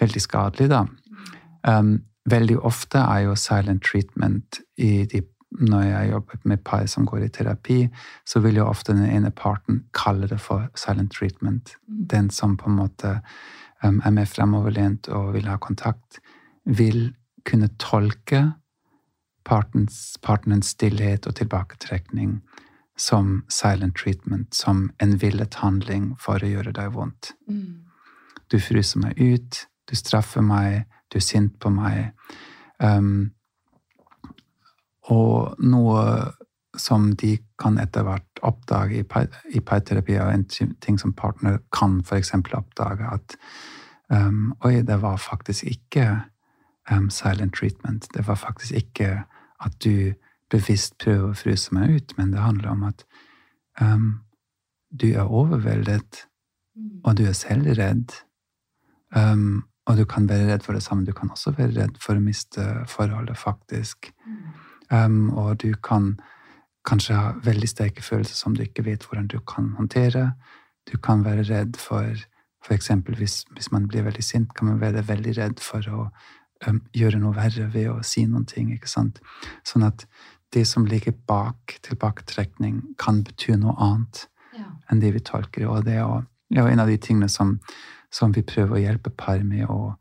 [0.00, 0.84] veldig skadelig, da.
[2.30, 7.24] Veldig ofte er jo silent treatment i de når jeg jobber med par som går
[7.26, 7.78] i terapi,
[8.26, 11.74] så vil jo ofte den ene parten kalle det for silent treatment.
[11.86, 13.16] Den som på en måte
[13.82, 16.20] um, er mer fremoverlent og vil ha kontakt,
[16.64, 17.10] vil
[17.48, 18.52] kunne tolke
[19.46, 22.40] partens, partnerens stillhet og tilbaketrekning
[23.00, 27.32] som silent treatment, som en villet handling for å gjøre deg vondt.
[27.48, 27.86] Mm.
[28.52, 32.12] Du fryser meg ut, du straffer meg, du er sint på meg.
[32.78, 33.30] Um,
[35.10, 36.04] og noe
[36.78, 41.58] som de kan etter hvert oppdage i, par, i parterapi, og en ting som partner
[41.74, 42.34] kan f.eks.
[42.36, 43.36] oppdage, at
[44.12, 46.06] um, Oi, det var faktisk ikke
[46.90, 48.08] um, silent treatment.
[48.14, 49.24] Det var faktisk ikke
[49.60, 50.12] at du
[50.50, 53.04] bevisst prøver å fryse meg ut, men det handler om at
[53.80, 54.20] um,
[54.90, 56.26] du er overveldet,
[56.76, 57.00] Mm.
[57.04, 58.12] og du er selv redd.
[59.16, 61.04] Um, og du kan være redd for det samme.
[61.06, 64.12] Du kan også være redd for å miste forholdet, faktisk.
[64.90, 66.14] Um, og du kan
[66.86, 70.32] kanskje ha veldig sterke følelser som du ikke vet hvordan du kan håndtere.
[70.92, 72.14] Du kan være redd for
[72.64, 76.10] for eksempel hvis, hvis man blir veldig sint, kan man være veldig redd for å
[76.66, 78.72] um, gjøre noe verre ved å si noen ting.
[78.72, 79.20] ikke sant?
[79.64, 80.06] Sånn at
[80.52, 84.66] det som ligger bak tilbaketrekning, kan bety noe annet Ja.
[84.90, 85.68] enn det vi tolker.
[85.68, 87.60] Og det er jo- en av de tingene som,
[88.10, 89.96] som vi prøver å hjelpe par med å,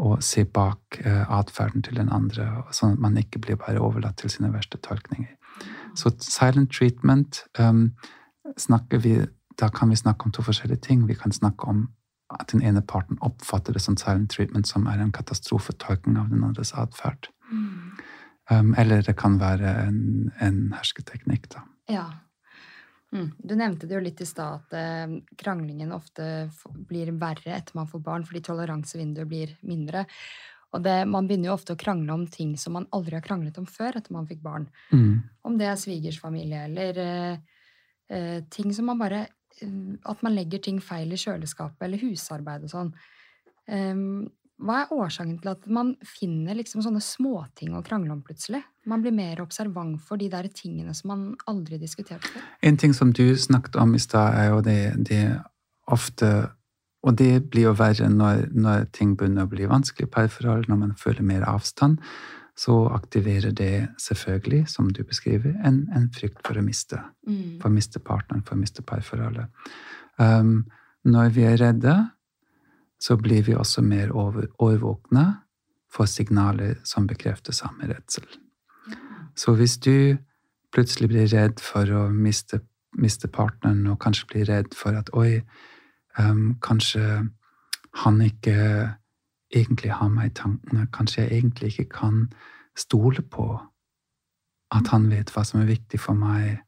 [0.00, 4.16] å se bak uh, atferden til den andre, sånn at man ikke blir bare overlatt
[4.16, 5.36] til sine verste tolkninger.
[5.94, 7.94] Så silent treatment um,
[8.56, 9.26] snakker vi
[9.58, 11.06] Da kan vi snakke om to forskjellige ting.
[11.06, 11.88] Vi kan snakke om
[12.38, 16.44] at den ene parten oppfatter det som silent treatment, som er en katastrofetolkning av den
[16.46, 17.28] andres atferd.
[17.50, 18.02] Mm.
[18.50, 21.64] Um, eller det kan være en, en hersketeknikk, da.
[21.90, 22.06] Ja.
[23.12, 23.28] Mm.
[23.38, 26.48] Du nevnte det jo litt i stad at eh, kranglingen ofte
[26.88, 30.06] blir verre etter man får barn, fordi toleransevinduet blir mindre.
[30.72, 33.58] Og det, man begynner jo ofte å krangle om ting som man aldri har kranglet
[33.60, 34.64] om før etter man fikk barn.
[34.94, 35.20] Mm.
[35.44, 37.34] Om det er svigersfamilie eller eh,
[38.08, 39.26] eh, ting som man bare
[40.08, 42.94] At man legger ting feil i kjøleskapet eller husarbeid og sånn.
[44.62, 48.60] Hva er årsaken til at man finner liksom sånne småting å krangle om plutselig?
[48.86, 52.44] Man blir mer observant for de der tingene som man aldri diskuterte før.
[52.62, 55.22] En ting som du snakket om i stad, er jo det, det
[55.90, 56.50] ofte
[57.02, 60.76] Og det blir jo verre når, når ting begynner å bli vanskelig i parforhold, når
[60.78, 61.98] man føler mer avstand.
[62.58, 66.98] Så aktiverer det selvfølgelig, som du beskriver, en, en frykt for å miste.
[67.28, 67.60] Mm.
[67.62, 69.48] For å miste partneren, for å miste parforholdet.
[70.20, 70.66] Um,
[71.08, 71.94] når vi er redde,
[73.00, 75.24] så blir vi også mer over, årvåkne
[75.92, 78.28] for signaler som bekrefter samme redsel.
[79.34, 80.18] Så hvis du
[80.72, 82.60] plutselig blir redd for å miste,
[83.00, 85.40] miste partneren, og kanskje blir redd for at oi,
[86.18, 87.04] um, kanskje
[88.04, 88.56] han ikke
[89.52, 92.26] egentlig har meg i tankene, kanskje jeg egentlig ikke kan
[92.78, 93.46] stole på
[94.72, 96.62] at han vet hva som er viktig for meg,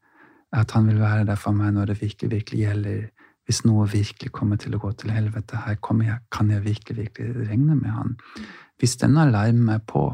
[0.55, 2.99] at han vil være der for meg når det virkelig, virkelig gjelder.
[3.45, 7.49] Hvis noe virkelig kommer til å gå til helvete, her jeg, kan jeg virkelig, virkelig
[7.49, 8.15] regne med han.
[8.81, 10.07] Hvis den alarmen er på,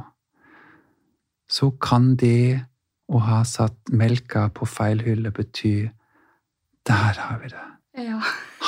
[1.52, 2.64] så kan det
[3.12, 5.92] å ha satt melka på feil hylle bety
[6.88, 7.66] Der har vi det.
[8.08, 8.20] Ja.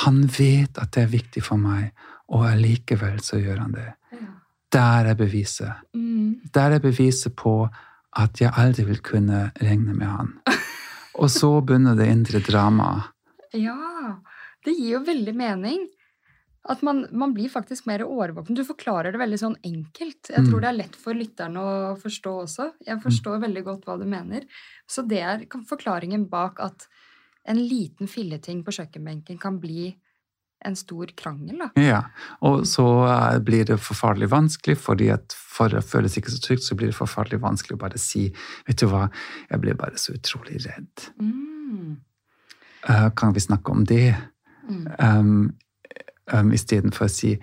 [0.04, 1.90] Han vet at det er viktig for meg,
[2.28, 3.88] og allikevel så gjør han det.
[4.12, 4.30] ja.
[4.74, 5.70] Der er beviset.
[5.94, 6.40] Mm.
[6.52, 7.68] Der er beviset på
[8.16, 10.32] at jeg aldri vil kunne regne med han.
[11.22, 13.04] Og så begynner det indre dramaet.
[13.54, 14.16] Ja,
[14.66, 15.84] det gir jo veldig mening.
[16.66, 18.56] At man, man blir faktisk mer årvåken.
[18.56, 20.30] Du forklarer det veldig sånn enkelt.
[20.32, 20.48] Jeg Mm.
[20.50, 22.70] tror det er lett for lytterne å forstå også.
[22.86, 24.42] Jeg forstår veldig godt hva du mener.
[24.88, 26.88] Så det er forklaringen bak at
[27.46, 29.92] en liten filleting på kjøkkenbenken kan bli
[30.64, 31.68] en stor krangel, da.
[31.80, 32.00] Ja,
[32.44, 36.64] og så eh, blir det forferdelig vanskelig, fordi at for det føles ikke så trygt,
[36.66, 38.26] så blir det forferdelig vanskelig å bare si
[38.66, 39.06] Vet du hva,
[39.50, 41.08] jeg blir bare så utrolig redd.
[41.20, 42.00] Mm.
[42.88, 44.14] Uh, kan vi snakke om det?
[44.68, 44.88] Mm.
[44.98, 45.36] Um,
[46.32, 47.34] um, Istedenfor å si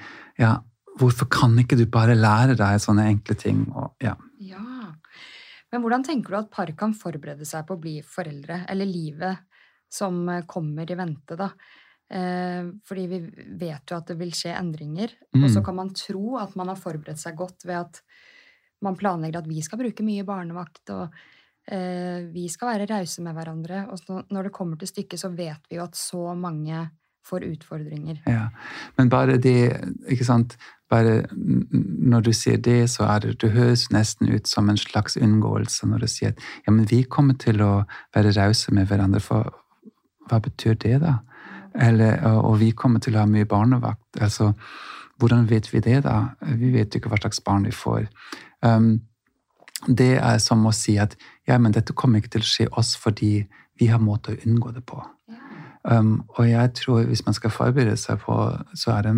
[0.41, 0.55] ja,
[0.99, 3.63] hvorfor kan ikke du bare lære deg sånne enkle ting?
[3.69, 4.15] Og, ja.
[4.41, 4.65] ja.
[5.71, 9.47] Men hvordan tenker du at par kan forberede seg på å bli foreldre, eller livet
[9.91, 11.51] som kommer i vente, da?
[12.11, 13.19] Eh, fordi vi
[13.59, 15.13] vet jo at det vil skje endringer.
[15.35, 15.45] Mm.
[15.45, 18.01] Og så kan man tro at man har forberedt seg godt ved at
[18.83, 21.13] man planlegger at vi skal bruke mye barnevakt, og
[21.71, 23.85] eh, vi skal være rause med hverandre.
[23.93, 26.89] Og når det kommer til stykket, så vet vi jo at så mange
[27.25, 28.19] får utfordringer.
[28.25, 28.49] Ja,
[28.97, 29.77] Men bare det,
[30.09, 30.57] ikke sant
[30.89, 35.17] bare Når du sier det, så er det Det høres nesten ut som en slags
[35.17, 37.85] unngåelse når du sier at ja, men vi kommer til å
[38.15, 39.21] være rause med hverandre.
[39.21, 39.53] For
[40.27, 41.19] hva betyr det, da?
[41.75, 44.19] Eller, og vi kommer til å ha mye barnevakt.
[44.19, 44.51] Altså,
[45.21, 46.33] hvordan vet vi det, da?
[46.57, 48.07] Vi vet jo ikke hva slags barn vi får.
[48.65, 48.99] Um,
[49.87, 51.15] det er som å si at
[51.49, 53.31] ja, men dette kommer ikke til å skje oss fordi
[53.79, 54.99] vi har måte å unngå det på.
[55.81, 58.35] Um, og jeg tror hvis man skal forberede seg på,
[58.77, 59.15] så er det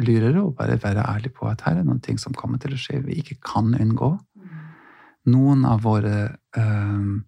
[0.00, 2.80] lurere å bare være ærlig på at her er noen ting som kommer til å
[2.80, 4.14] skje vi ikke kan unngå.
[5.28, 7.18] Noen av våre um,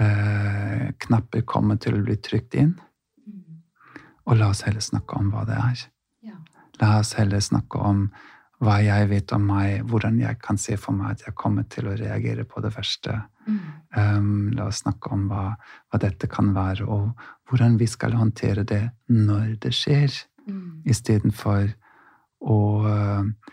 [0.00, 2.72] uh, knapper kommer til å bli trykt inn.
[4.26, 5.84] Og la oss heller snakke om hva det er.
[6.26, 6.38] Ja.
[6.80, 8.08] La oss heller snakke om
[8.64, 11.90] hva jeg vet om meg, hvordan jeg kan se for meg at jeg kommer til
[11.90, 13.18] å reagere på det verste.
[13.46, 13.58] Mm.
[13.96, 15.50] Um, la oss snakke om hva,
[15.90, 20.14] hva, dette kan være, og hvordan vi skal håndtere det når det skjer,
[20.48, 20.88] mm.
[20.88, 21.68] istedenfor
[22.46, 23.52] å uh,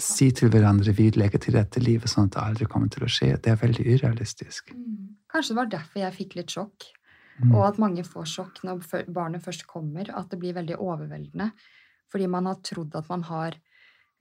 [0.00, 3.12] si til hverandre vi legger til rette livet sånn at det aldri kommer til å
[3.12, 3.34] skje.
[3.36, 4.72] Det er veldig urealistisk.
[4.72, 5.18] Mm.
[5.30, 6.88] Kanskje det var derfor jeg fikk litt sjokk.
[7.40, 7.54] Mm.
[7.54, 10.10] Og at mange får sjokk når barnet først kommer.
[10.16, 11.50] At det blir veldig overveldende.
[12.10, 13.56] Fordi man har trodd at man har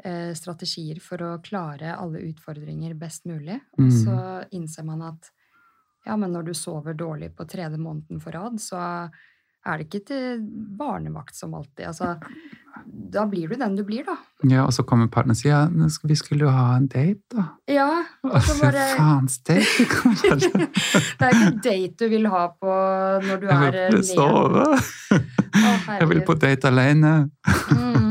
[0.04, 3.60] eh, strategier for å klare alle utfordringer best mulig.
[3.78, 3.98] Og mm.
[4.04, 4.18] så
[4.56, 5.32] innser man at
[6.06, 10.06] ja, men når du sover dårlig på tredje måneden for rad, så er det ikke
[10.08, 10.46] til
[10.80, 11.90] barnevakt som alltid.
[11.90, 12.16] Altså,
[12.90, 14.16] da blir du den du blir, da.
[14.50, 17.46] Ja, og så kommer partneren og sier ja, vi skulle jo ha en date, da.
[17.70, 17.90] Ja,
[18.26, 19.86] og så bare Faens date!
[21.20, 22.76] det er ikke en date du vil ha på
[23.28, 24.66] når du er Jeg vil sove!
[26.00, 27.14] jeg vil på date alene.
[27.46, 28.10] mm.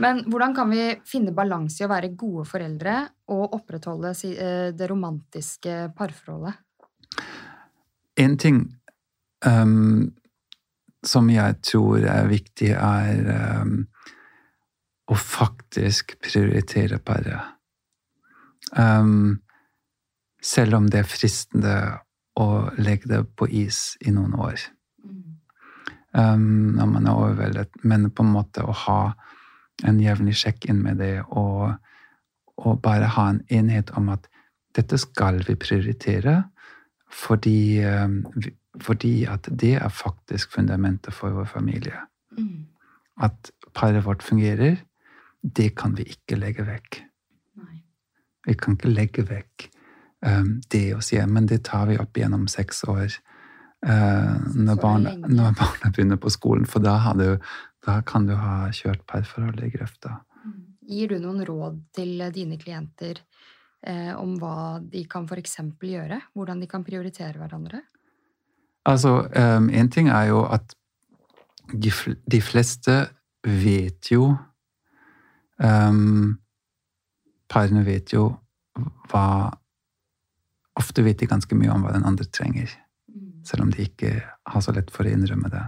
[0.00, 3.02] Men hvordan kan vi finne balanse i å være gode foreldre
[3.34, 6.56] og opprettholde eh, det romantiske parforholdet?
[8.20, 8.62] En ting
[9.44, 10.08] um,
[11.06, 13.76] som jeg tror er viktig, er um,
[15.10, 17.56] å faktisk prioritere paret.
[18.76, 19.40] Um,
[20.42, 21.76] selv om det er fristende
[22.40, 24.60] å legge det på is i noen år.
[26.12, 27.82] Um, når man er overveldet.
[27.86, 29.02] Men på en måte å ha
[29.86, 31.76] en jevnlig sjekk-inn med det, og,
[32.60, 34.26] og, bare ha en enhet om at
[34.76, 36.42] dette skal vi prioritere,
[37.10, 42.04] fordi um, vi, fordi at det er faktisk fundamentet for vår familie.
[42.38, 42.68] Mm.
[43.20, 44.76] At paret vårt fungerer,
[45.42, 47.00] det kan vi ikke legge vekk.
[47.60, 47.82] Nei.
[48.46, 49.66] Vi kan ikke legge vekk
[50.26, 53.18] um, det si men det tar vi opp gjennom seks år.
[53.86, 57.38] Uh, når, barna, når, barna, begynner på skolen, for da, du,
[57.86, 60.20] da kan du ha kjørt parforholdet i grøfta.
[60.44, 60.58] Mm.
[60.90, 63.22] Gir du noen råd til dine klienter
[63.86, 65.60] eh, om hva de kan f.eks.
[65.80, 66.20] gjøre?
[66.34, 67.82] Hvordan de kan prioritere hverandre?
[68.88, 70.74] Altså, um, en ting er jo at
[71.72, 71.92] de,
[72.32, 72.94] de fleste
[73.44, 74.34] vet jo
[75.60, 76.38] um,
[77.50, 78.30] Parene vet jo
[79.10, 79.50] hva
[80.80, 82.70] Ofte vet de ganske mye om hva den andre trenger,
[83.10, 83.42] mm.
[83.44, 85.64] selv om de ikke har så lett for å innrømme det.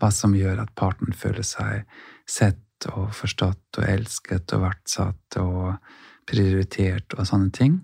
[0.00, 1.82] Hva som gjør at parten føler seg
[2.24, 5.74] sett og forstått og elsket og verdsatt og
[6.30, 7.76] prioritert og sånne ting.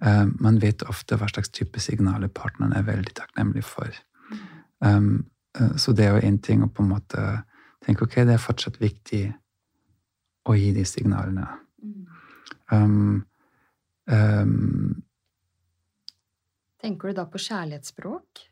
[0.00, 3.92] Um, man vet ofte hva slags type signaler partneren er veldig takknemlig for.
[4.80, 5.26] Um,
[5.76, 7.24] så det er jo én ting å på en måte
[7.84, 9.24] tenke ok, det er fortsatt viktig
[10.48, 11.46] å gi de signalene.
[12.70, 13.24] Um,
[14.06, 15.02] um,
[16.80, 18.46] Tenker du da på kjærlighetsspråk?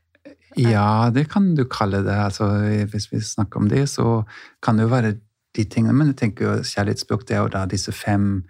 [0.60, 2.12] Ja, det kan du kalle det.
[2.12, 2.48] Altså,
[2.92, 4.24] hvis vi snakker om det, så
[4.64, 5.14] kan det jo være
[5.56, 5.96] de tingene.
[5.96, 8.42] Men jeg tenker jo kjærlighetsspråk det er jo da disse fem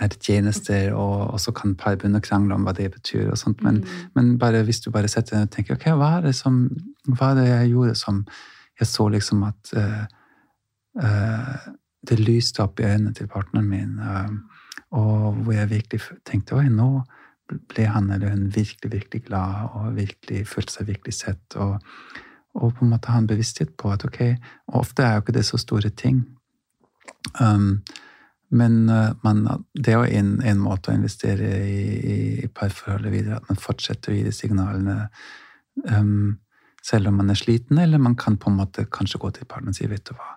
[0.00, 3.28] er det tjenester, og, og så kan par begynne å krangle om hva det betyr.
[3.30, 4.06] og sånt, Men, mm.
[4.16, 6.62] men bare, hvis du bare setter deg og tenker ok, hva er, det som,
[7.08, 8.24] hva er det jeg gjorde som
[8.80, 10.04] jeg så liksom at uh,
[11.02, 11.68] uh,
[12.08, 14.32] det lyste opp i øynene til partneren min, uh,
[14.96, 17.02] og hvor jeg virkelig tenkte oi, nå
[17.70, 21.56] ble han eller hun virkelig, virkelig glad og virkelig følte seg virkelig sett.
[21.56, 21.78] og
[22.58, 24.20] og på en måte ha en bevissthet på at ok,
[24.72, 26.24] og ofte er jo ikke det så store ting.
[27.38, 27.82] Um,
[28.50, 28.86] men
[29.22, 29.42] men,
[29.74, 34.12] det er jo en, en, måte å investere i, i parforholdet videre, at man fortsetter
[34.12, 34.96] å gi de signalene
[35.88, 36.38] um,
[36.82, 39.74] selv om man er sliten, eller man kan på en måte kanskje gå til partneren
[39.74, 40.34] og si vet du hva,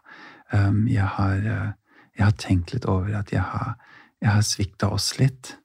[0.54, 3.76] um, jeg, har, uh, jeg, har, tenkt litt over at jeg har,
[4.22, 5.58] jeg har svikta oss litt.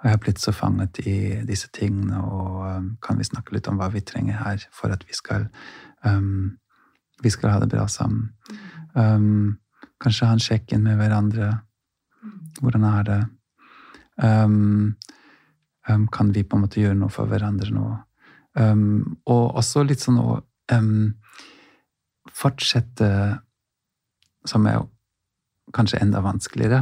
[0.00, 3.68] Og jeg har blitt så fanget i disse tingene, og um, kan vi snakke litt
[3.68, 5.50] om hva vi trenger her for at vi skal,
[7.20, 8.30] vi skal ha det bra sammen?
[8.94, 9.58] Mm.
[10.00, 11.50] Kanskje ha en sjekk-in med hverandre.
[12.22, 12.38] Mm.
[12.60, 13.18] Hvordan er det?
[14.20, 14.96] Um,
[15.88, 17.88] um, kan vi på en måte gjøre noe for hverandre nå?
[19.30, 20.40] og også litt sånn å
[22.34, 23.10] fortsette
[24.50, 24.80] Som er
[25.70, 26.80] kanskje enda vanskeligere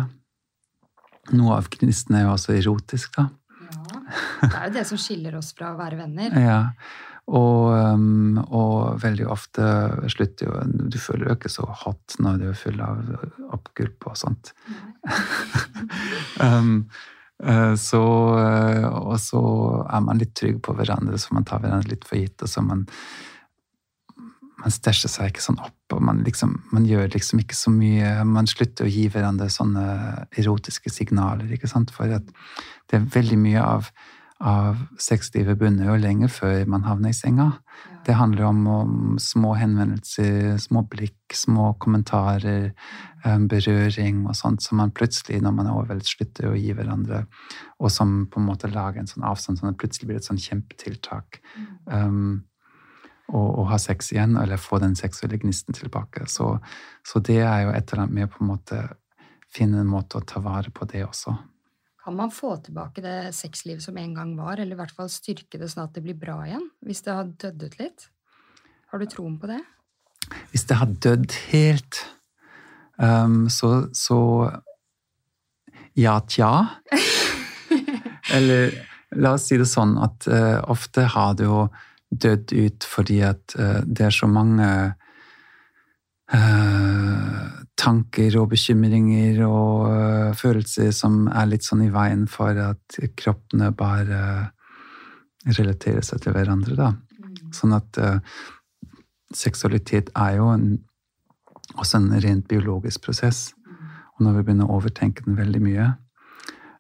[1.37, 3.29] noe av gnisten er jo også erotisk, da.
[3.69, 4.01] Ja.
[4.41, 6.37] Det er jo det som skiller oss fra å være venner.
[6.49, 6.61] ja.
[7.29, 9.65] Og, um, og, veldig ofte
[10.09, 13.03] slutter jo Du føler jo ikke så hot når du er full av
[13.53, 14.55] oppgulp og sånt.
[16.41, 16.89] um,
[17.89, 18.03] så,
[18.33, 19.43] uh, og så
[19.85, 22.41] er man litt trygg på hverandre, så man tar hverandre litt for gitt.
[22.43, 22.87] og så man
[24.59, 28.25] man stæsjer seg ikke sånn opp, og man, liksom, man, gjør liksom ikke så mye
[28.27, 29.85] Man slutter å gi hverandre sånne
[30.41, 31.93] erotiske signaler, ikke sant?
[31.95, 33.93] For det er veldig mye av,
[34.39, 37.49] av sexlivet bunner jo lenge før man havner i senga.
[37.59, 37.97] Ja.
[38.07, 42.71] Det handler om, om, små henvendelser, små blikk, små kommentarer,
[43.25, 47.25] um, berøring og sånt som man plutselig, når man er overveldet, slutter å gi hverandre,
[47.83, 50.31] og som på en måte lager en sånn avstand, sånn at det plutselig blir et
[50.31, 51.43] sånn kjempetiltak.
[51.91, 52.47] Um,
[53.29, 56.25] og, og, ha sex igjen, eller få den seksuelle gnisten tilbake.
[56.33, 56.55] Så,
[57.05, 58.83] så, det er jo et eller annet med å på en måte
[59.53, 61.35] finne en måte å ta vare på det også.
[62.09, 65.59] Kan man få tilbake det sexlivet som en gang var, eller i hvert fall styrke
[65.61, 68.07] det sånn at det blir bra igjen, hvis det har dødd ut litt?
[68.89, 69.59] Har du troen på det?
[70.49, 71.99] Hvis det har dødd helt,
[72.97, 74.21] um, så, så
[76.01, 76.49] ja tja.
[78.39, 78.73] eller
[79.13, 81.67] la oss si det sånn at uh, ofte har det jo
[82.09, 84.73] dødd ut fordi at uh, det er så mange
[86.33, 87.45] uh,
[87.79, 93.71] tanker og bekymringer og uh, følelser som er litt sånn i veien for at kroppene
[93.77, 94.23] bare
[95.47, 96.91] relaterer seg til hverandre, da.
[96.93, 97.53] Mm.
[97.55, 97.99] Sånn at
[99.35, 100.67] seksualitet er jo en,
[101.77, 103.53] også en rent biologisk prosess.
[103.63, 103.79] Mm.
[104.17, 105.87] Og når vi begynner å overtenke den veldig mye,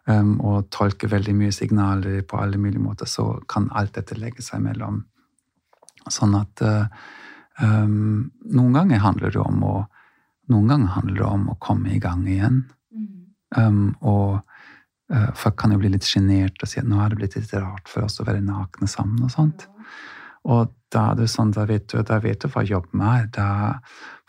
[0.09, 4.45] um, og tolke veldig mye signaler på alle mulige måter, så kan alt dette legge
[4.45, 5.05] seg mellom
[6.09, 6.63] Sånn at
[7.61, 9.73] um, noen ganger handler det om å
[10.53, 12.63] noen ganger handler det om å komme i gang igjen.
[13.57, 14.41] Um, og
[15.13, 17.55] uh, folk kan jo bli litt sjenerte og si at nå har det blitt litt
[17.57, 19.23] rart for oss å være nakne sammen.
[19.25, 19.67] Og sånt.
[20.49, 23.29] Og da er det sånn, da vet du, da vet du hva jobben er.
[23.33, 23.49] Da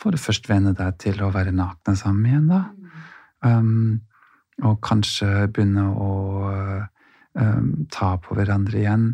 [0.01, 2.63] får du først venne deg til å være nakne sammen igjen, da.
[3.45, 4.01] Um,
[4.67, 6.13] og kanskje begynne å
[7.39, 9.05] um, ta på hverandre igjen.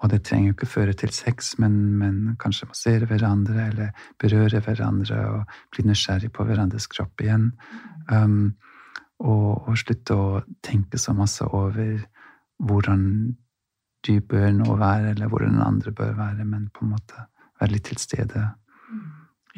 [0.00, 4.62] Og det trenger jo ikke føre til sex, men, men kanskje massere hverandre eller berøre
[4.64, 7.50] hverandre og bli nysgjerrig på hverandres kropp igjen.
[8.08, 8.54] Um,
[9.20, 11.98] og, og, slutte å tenke så masse over
[12.64, 13.02] hvordan
[14.06, 17.26] du bør nå være, eller hvordan den andre bør være, men på en måte
[17.60, 18.46] være litt til stede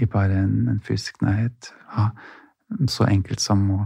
[0.02, 1.70] i bare en, en fysisk nærhet.
[1.94, 2.08] Ja,
[2.90, 3.80] så enkelt som å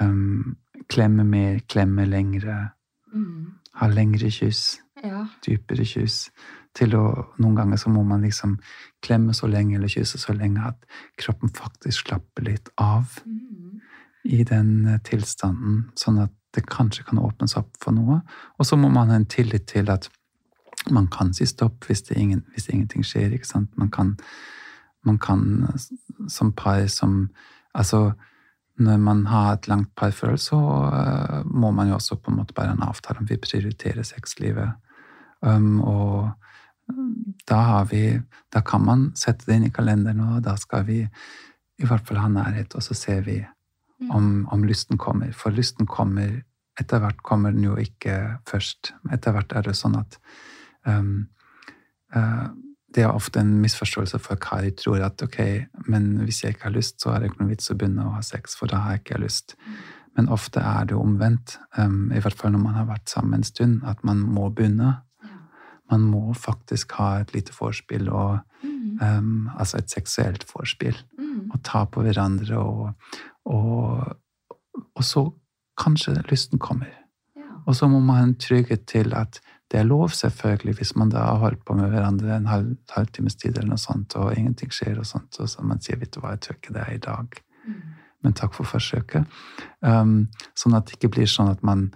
[0.00, 0.56] um,
[0.88, 2.70] klemme mer, klemme lengre,
[3.12, 3.50] mm.
[3.82, 5.26] ha lengre kyss ja.
[5.46, 6.28] dypere kyss.
[6.76, 7.04] Til å,
[7.42, 8.54] noen ganger så må man liksom
[9.02, 10.84] klemme så lenge eller kysse så lenge at
[11.18, 13.80] kroppen faktisk slapper litt av mm.
[14.30, 18.20] i den eh, tilstanden, sånn at det kanskje kan åpnes opp for noe.
[18.58, 20.08] Og så må man ha en tillit til at
[20.90, 23.34] man kan si stopp hvis, ingen, hvis ingenting skjer.
[23.34, 23.70] ikke sant?
[23.78, 24.16] Man kan,
[25.06, 25.68] man kan
[26.28, 27.30] som par som
[27.70, 28.16] Altså,
[28.82, 32.54] når man har et langt parforhold, så uh, må man jo også på en måte
[32.56, 34.72] bare ha en avtale om vi prioriterer sexlivet
[35.40, 36.30] Um, og
[37.48, 38.20] da har vi
[38.52, 41.04] Da kan man sette det inn i kalenderen, og da skal vi
[41.80, 44.10] i hvert fall ha nærhet, og så ser vi mm.
[44.10, 45.32] om, om lysten kommer.
[45.32, 46.42] For lysten kommer
[46.80, 48.94] Etter hvert kommer den jo ikke først.
[49.12, 50.16] Etter hvert er det sånn at
[50.88, 51.26] um,
[52.14, 52.46] uh,
[52.94, 55.38] det er ofte en misforståelse for hva de tror at ok,
[55.86, 58.14] men hvis jeg ikke har lyst, så er det ikke noen vits å begynne å
[58.16, 59.54] ha sex, for da har jeg ikke lyst.
[59.60, 59.76] Mm.
[60.16, 63.46] Men ofte er det omvendt, um, i hvert fall når man har vært sammen en
[63.46, 64.96] stund, at man må begynne
[65.90, 68.98] man må faktisk ha et lite vorspiel, og, mm.
[69.02, 70.96] um, altså et seksuelt vorspiel.
[71.18, 71.50] Mm.
[71.50, 72.92] Og ta på hverandre, og,
[73.44, 74.16] og,
[74.94, 75.26] og, så
[75.80, 76.92] kanskje lysten kommer.
[77.36, 77.48] Ja.
[77.66, 81.12] Og så må man ha en trygghet til at Det er lov, selvfølgelig, hvis man
[81.14, 84.72] da har holdt på med hverandre en halv, halvtimes tid, eller noe sånt, og ingenting
[84.74, 86.94] skjer, og sånt, og så man sier 'vet du hva, jeg tror ikke det er
[86.94, 87.92] i dag', mm.
[88.24, 89.30] men takk for forsøket.
[89.80, 90.26] Um,
[90.58, 91.94] sånn at det ikke blir sånn at man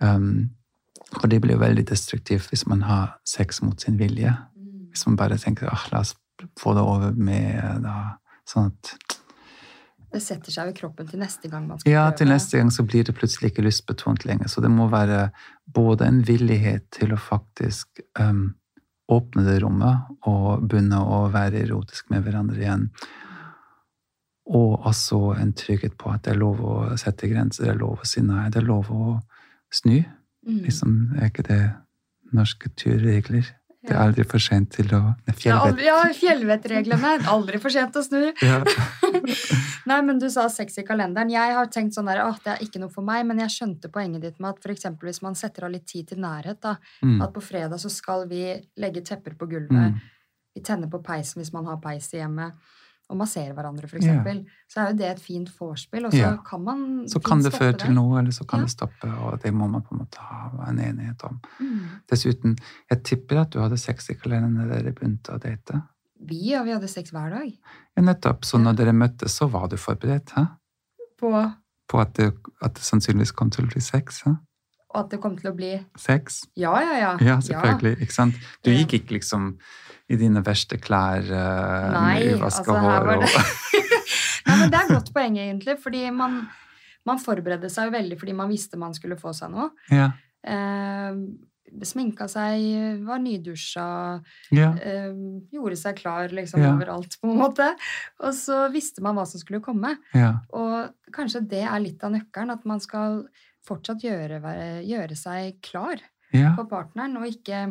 [0.00, 0.48] um,
[1.16, 4.30] For det blir jo veldig destruktivt hvis man har sex mot sin vilje.
[4.30, 4.90] Mm.
[4.92, 6.14] Hvis man bare tenker ah, 'la oss
[6.60, 7.96] få det over med' da,
[8.50, 9.18] Sånn at
[10.10, 12.10] det setter seg i kroppen til neste gang man skal ja, prøve.
[12.10, 14.50] Ja, til neste gang så blir det plutselig ikke lystbetont lenger.
[14.50, 15.28] Så det må være
[15.70, 18.56] både en villighet til å faktisk um,
[19.06, 22.88] åpne det rommet og begynne å være erotisk med hverandre igjen.
[24.50, 28.02] Og også en trygghet på at det er lov å sette grenser, det er lov
[28.02, 29.20] å si nei, det er lov å
[29.70, 30.00] snu.
[30.46, 30.60] Mm.
[30.66, 31.62] Liksom, er ikke det
[32.36, 33.48] norske turregler?
[33.80, 34.98] Det er aldri for sent til å
[35.40, 35.78] Fjellvett.
[35.80, 37.14] Ja, fjellvettreglene.
[37.32, 38.26] Aldri for sent å snu.
[38.44, 38.58] Ja.
[39.88, 41.32] Nei, men du sa sex i kalenderen.
[41.32, 43.88] Jeg har tenkt sånn der, at det er ikke noe for meg, men jeg skjønte
[43.92, 47.22] poenget ditt med at eksempel, hvis man setter av litt tid til nærhet, da, mm.
[47.24, 48.44] at på fredag så skal vi
[48.80, 50.36] legge tepper på gulvet, mm.
[50.58, 52.60] vi tenner på peisen hvis man har peis i hjemmet
[53.10, 54.34] og massere hverandre, f.eks., ja.
[54.70, 56.06] så er jo det et fint vorspiel.
[56.08, 56.32] Og så ja.
[56.46, 58.68] kan man Så kan det føre til noe, eller så kan ja.
[58.68, 61.40] det stoppe, og det må man på en måte ha en enighet om.
[61.58, 61.80] Mm.
[62.10, 62.58] Dessuten,
[62.90, 65.82] jeg tipper at du hadde sex i kalenderen da dere begynte å date?
[66.20, 67.48] Vi, ja, vi hadde sex hver dag.
[67.96, 68.44] Ja, nettopp.
[68.46, 70.36] Så når dere møttes, så var du forberedt?
[70.36, 70.46] Hæ?
[71.20, 71.34] På
[71.90, 72.30] På at det,
[72.62, 74.22] at det sannsynligvis kom til å bli sex?
[74.26, 74.36] Hæ?
[74.90, 76.42] Og at det kom til å bli Sex?
[76.58, 77.10] Ja, ja, ja.
[77.22, 78.00] Ja, selvfølgelig.
[78.02, 78.38] Ikke sant?
[78.66, 79.52] Du gikk ikke liksom
[80.10, 83.26] i dine verste klær uh, Nei, uvaska altså, hår og
[84.48, 85.76] Nei, men Det er et godt poeng, egentlig.
[85.82, 86.40] fordi man,
[87.06, 89.70] man forberedte seg jo veldig fordi man visste man skulle få seg noe.
[89.94, 90.10] Ja.
[90.42, 91.22] Uh,
[91.86, 92.64] sminka seg,
[93.06, 93.84] var nydusja,
[94.50, 94.70] ja.
[94.82, 95.12] eh,
[95.54, 96.72] gjorde seg klar liksom ja.
[96.74, 97.68] overalt, på en måte.
[98.24, 99.94] Og så visste man hva som skulle komme.
[100.16, 100.32] Ja.
[100.56, 103.22] Og kanskje det er litt av nøkkelen, at man skal
[103.66, 104.40] fortsatt gjøre,
[104.82, 107.68] gjøre seg klar på partneren, og ikke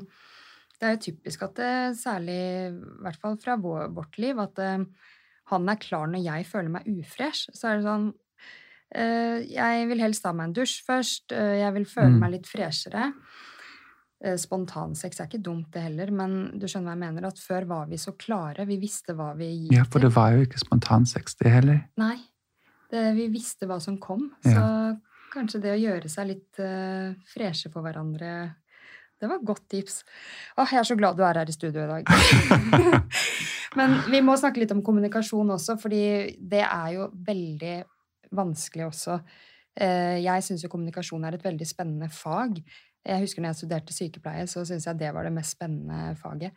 [0.79, 4.61] det er jo typisk at det, særlig i hvert fall fra vår, vårt liv, at
[4.63, 5.11] uh,
[5.51, 7.51] han er klar når jeg føler meg ufresh.
[7.51, 11.35] Så er det sånn uh, Jeg vil helst ta meg en dusj først.
[11.35, 12.19] Uh, jeg vil føle mm.
[12.23, 13.11] meg litt freshere.
[14.19, 17.85] Spontansex er ikke dumt, det heller, men du skjønner hva jeg mener, at før var
[17.87, 18.65] vi så klare.
[18.67, 19.77] Vi visste hva vi gikk til.
[19.77, 21.77] Ja, for det var jo ikke spontansex, det heller.
[22.01, 22.17] Nei.
[22.91, 24.25] Det, vi visste hva som kom.
[24.43, 24.57] Ja.
[24.57, 26.59] Så kanskje det å gjøre seg litt
[27.31, 28.33] freshe for hverandre
[29.19, 30.01] det var et godt tips.
[30.57, 32.09] Åh, jeg er så glad du er her i studio i dag.
[33.79, 36.03] Men vi må snakke litt om kommunikasjon også, fordi
[36.39, 37.75] det er jo veldig
[38.39, 39.19] vanskelig også.
[39.79, 42.61] Eh, jeg syns jo kommunikasjon er et veldig spennende fag.
[43.05, 46.55] Jeg husker når jeg studerte sykepleie, så syntes jeg det var det mest spennende faget.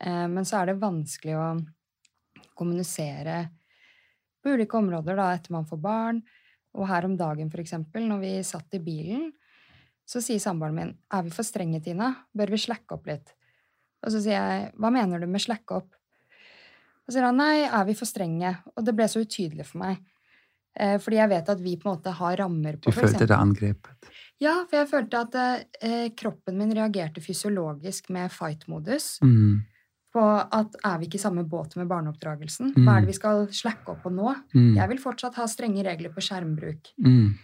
[0.00, 1.48] Eh, men så er det vanskelig å
[2.56, 3.42] kommunisere
[4.40, 6.22] på ulike områder da, etter man får barn.
[6.78, 9.30] Og her om dagen, for eksempel, når vi satt i bilen,
[10.10, 13.34] så sier samboeren min er vi for strenge, Tina, bør vi slakke opp litt?
[14.02, 15.90] Og så sier jeg hva mener du med slakke opp?
[17.04, 18.54] Og så sier han nei, er vi for strenge?
[18.74, 20.00] Og det ble så utydelig for meg.
[20.78, 23.36] Eh, fordi jeg vet at vi på en måte har rammer på Du følte deg
[23.36, 24.10] angrepet?
[24.40, 25.34] Ja, for jeg følte at
[25.82, 29.18] eh, kroppen min reagerte fysiologisk med fight-modus.
[29.26, 29.60] Mm.
[30.14, 32.72] På at er vi ikke i samme båt med barneoppdragelsen?
[32.78, 33.12] Hva er det mm.
[33.12, 34.32] vi skal slakke opp på nå?
[34.54, 34.72] Mm.
[34.78, 36.90] Jeg vil fortsatt ha strenge regler på skjermbruk.
[37.04, 37.36] Mm.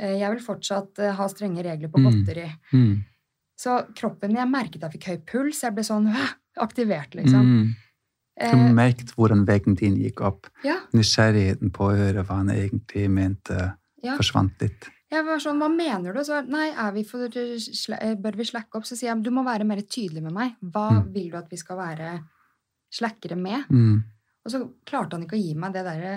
[0.00, 2.06] Eh, jeg vil fortsatt eh, ha strenge regler på mm.
[2.08, 2.48] godteri.
[2.72, 2.80] Mm.
[2.84, 2.94] Mm.
[3.64, 5.62] Så kroppen Jeg merket jeg fikk høy puls.
[5.62, 6.08] Jeg ble sånn
[6.66, 7.50] aktivert, liksom.
[7.50, 7.68] Mm.
[8.34, 10.50] Du eh, merket hvordan veggen din gikk opp.
[10.66, 10.80] Ja.
[10.96, 13.70] Nysgjerrigheten på å høre hva han egentlig mente,
[14.02, 14.16] ja.
[14.18, 14.90] forsvant litt.
[15.14, 16.24] Jeg var sånn, Hva mener du?
[16.26, 18.88] Så, nei, vi for, bør vi slacke opp?
[18.88, 20.56] Så sier jeg du må være mer tydelig med meg.
[20.58, 21.04] Hva mm.
[21.14, 22.16] vil du at vi skal være
[22.94, 23.70] slackere med?
[23.70, 24.00] Mm.
[24.44, 26.16] Og så klarte han ikke å gi meg det derre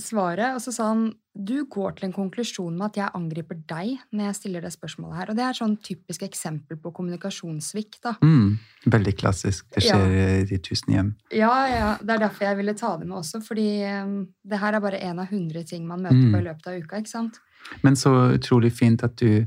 [0.00, 4.02] svaret, og så sa han du går til en konklusjon med at jeg angriper deg
[4.12, 5.30] når jeg stiller det spørsmålet her.
[5.32, 8.02] Og det er et sånn typisk eksempel på kommunikasjonssvikt.
[8.04, 8.12] da.
[8.20, 8.58] Mm,
[8.92, 9.70] veldig klassisk.
[9.72, 10.26] Det skjer ja.
[10.42, 11.10] i de tusen hjem.
[11.32, 11.90] Ja, ja.
[12.02, 13.40] Det er derfor jeg ville ta det med også.
[13.46, 13.68] Fordi
[14.04, 16.34] um, det her er bare én av hundre ting man møter mm.
[16.34, 17.00] på i løpet av uka.
[17.00, 17.40] ikke sant?
[17.80, 19.46] Men så utrolig fint at du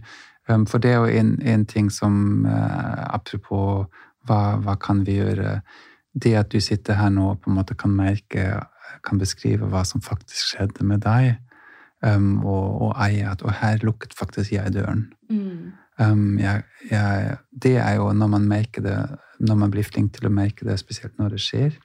[0.50, 3.86] um, For det er jo en, en ting som uh, Apropos
[4.26, 5.60] hva, hva kan vi gjøre?
[6.16, 8.64] Det at du sitter her nå og på en måte kan merke
[9.06, 11.36] kan beskrive hva som faktisk skjedde med deg,
[12.06, 15.08] um, og, og, eie at Og her lukket faktisk jeg døren.
[15.30, 15.74] Mm.
[16.00, 18.98] Um, jeg, jeg, det er jo når man merker det,
[19.40, 21.78] når man blir flink til å merke det, spesielt når det skjer,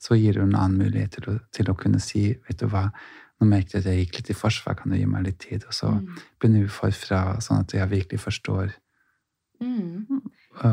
[0.00, 2.90] så gir det en annen mulighet til å, til å kunne si vet du hva,
[3.40, 5.64] nå merket jeg at jeg gikk litt i forsvar, kan du gi meg litt tid?
[5.68, 6.04] Og så mm.
[6.40, 8.70] begynner vi forfra, sånn at jeg virkelig forstår
[9.60, 10.20] mm.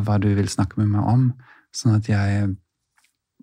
[0.08, 1.26] hva du vil snakke med meg om.
[1.76, 2.54] Sånn at jeg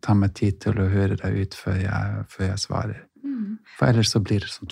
[0.00, 3.00] ta meg tid til å høre deg ut før jeg, før jeg svarer.
[3.24, 3.58] Mm.
[3.76, 4.70] For ellers så blir det sånn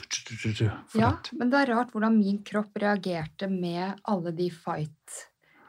[0.97, 5.25] Ja, men det er rart hvordan min kropp reagerte med alle de fight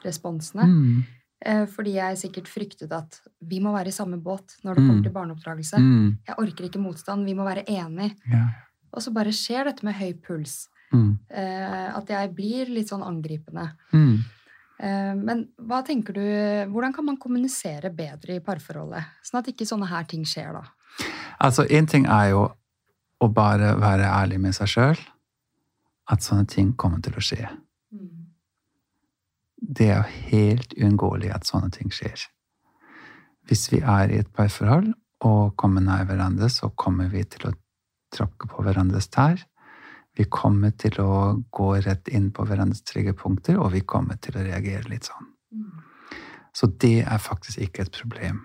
[0.05, 0.63] responsene.
[0.63, 1.03] Mm.
[1.45, 4.99] Eh, fordi jeg sikkert fryktet at vi må være i samme båt når det kommer
[4.99, 5.03] Mm.
[5.03, 5.77] til barneoppdragelse.
[5.79, 6.17] Mm.
[6.27, 8.15] Jeg orker ikke motstand, vi må være enige.
[8.27, 8.47] Ja.
[8.93, 10.67] Og så bare skjer dette med høy puls.
[10.91, 11.19] Mm.
[11.29, 13.71] Eh, at jeg blir litt sånn angripende.
[13.93, 14.23] Mm.
[14.79, 16.25] Eh, men hva tenker du,
[16.71, 19.19] hvordan kan man kommunisere bedre i parforholdet?
[19.27, 20.63] Sånn at ikke sånne her ting skjer, da.
[21.39, 22.45] Altså, én ting er jo
[23.19, 25.01] å bare være ærlig med seg sjøl.
[26.09, 27.49] At sånne ting kommer til å skje.
[29.59, 32.23] Det er jo helt uunngåelig at sånne ting skjer.
[33.49, 34.93] Hvis vi er i et parforhold
[35.27, 37.55] og kommer nær hverandre, så kommer vi til å
[38.15, 39.41] tråkke på hverandres tær.
[40.19, 44.35] Vi kommer til å gå rett inn på hverandres trygge punkter, og vi kommer til
[44.35, 45.29] å reagere litt sånn.
[46.51, 48.41] Så det er faktisk ikke et problem.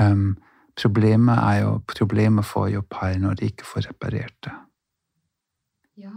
[0.00, 0.34] Um,
[0.76, 4.54] problemet er jo Problemet får jo par når de ikke får reparert det.
[6.00, 6.12] Ja,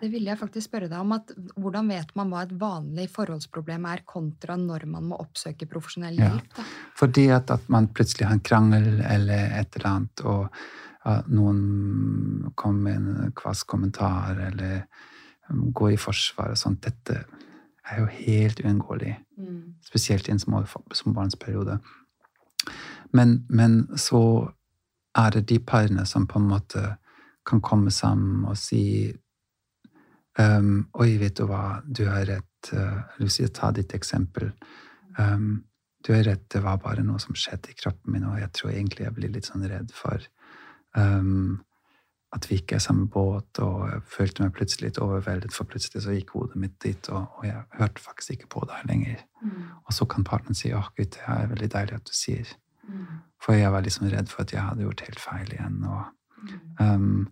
[0.00, 1.14] det ville jeg faktisk spørre deg om.
[1.16, 6.18] At, hvordan vet man hva et vanlig forholdsproblem er, kontra når man må oppsøke profesjonell
[6.18, 6.32] Ja.
[6.32, 6.50] hjelp?
[6.58, 6.66] Da?
[6.98, 10.50] Fordi at, at man plutselig har en krangel eller et eller annet, og
[11.30, 14.86] noen kommer med en kvass kommentar eller
[15.48, 16.82] gå går i forsvar og sånt.
[16.82, 17.20] Dette
[17.86, 19.14] er jo helt uunngåelig.
[19.86, 21.78] Spesielt i en små, småbarnsperiode.
[23.14, 24.50] Men, men så
[25.16, 26.96] er det de parene som på en måte
[27.46, 29.12] kan komme sammen og si
[30.38, 32.72] um, Oi, vet du hva, du har rett.
[32.72, 34.50] Uh, si, ta ditt eksempel.
[35.18, 35.62] Um,
[36.02, 38.72] du har rett, det var bare noe som skjedde i kroppen min, og jeg tror
[38.72, 40.22] egentlig jeg blir litt sånn redd for
[40.96, 41.62] um,
[42.34, 46.02] at vi ikke er samme båt, og jeg følte meg plutselig litt overveldet, for plutselig
[46.04, 49.22] så gikk hodet mitt dit, og, og jeg hørte faktisk ikke på her lenger.
[49.86, 52.50] Og så kan partneren si åh, gud, det er veldig deilig at du sier.
[53.42, 55.82] For jeg var liksom redd for at jeg hadde gjort helt feil igjen.
[55.84, 56.04] Og,
[56.80, 57.28] um,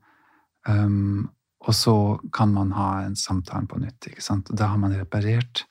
[0.69, 1.31] um,
[1.65, 1.97] og så
[2.35, 4.51] kan man ha en samtale på nytt, ikke sant?
[4.51, 5.65] Og da har man reparert.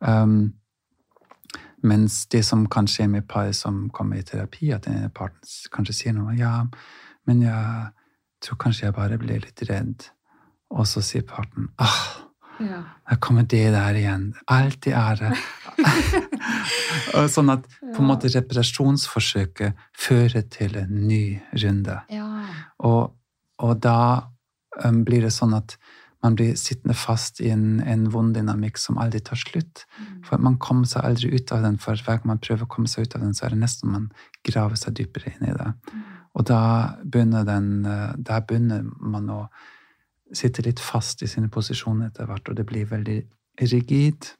[0.00, 0.52] Um,
[1.82, 5.98] mens det som kan skje med par som kommer i terapi, at en partner kanskje
[5.98, 6.66] sier noe Ja,
[7.28, 7.92] men jeg
[8.42, 10.08] tror kanskje jeg bare ble litt redd.
[10.72, 12.02] Og så sier parten ah,
[12.62, 12.82] Ja.
[13.10, 14.34] her kommer det der igjen.
[14.46, 15.32] Alltid er det.
[17.32, 21.98] Sånn at på en måte reparasjonsforsøket fører til en ny runde.
[22.12, 22.28] ja.
[22.82, 23.12] Og,
[23.62, 24.28] og da
[24.82, 25.76] um, blir det sånn at
[26.22, 29.84] man blir sittende fast i en, en vond dynamikk som aldri tar slutt.
[30.26, 32.90] For man kommer seg aldri ut av den, for hver gang man prøver å komme
[32.90, 34.08] seg ut av den, så er det nesten man
[34.46, 35.70] graver seg dypere inn i det.
[36.32, 36.62] Og da
[37.04, 37.84] begynner, den,
[38.24, 39.40] da begynner man å
[40.32, 43.18] sitte litt fast i sine posisjoner etter hvert, og det blir veldig
[43.60, 44.30] rigid.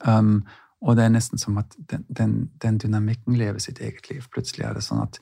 [0.00, 0.40] Um,
[0.82, 4.24] og det er nesten som at den, den, den dynamikken lever sitt eget liv.
[4.32, 5.20] Plutselig er det sånn at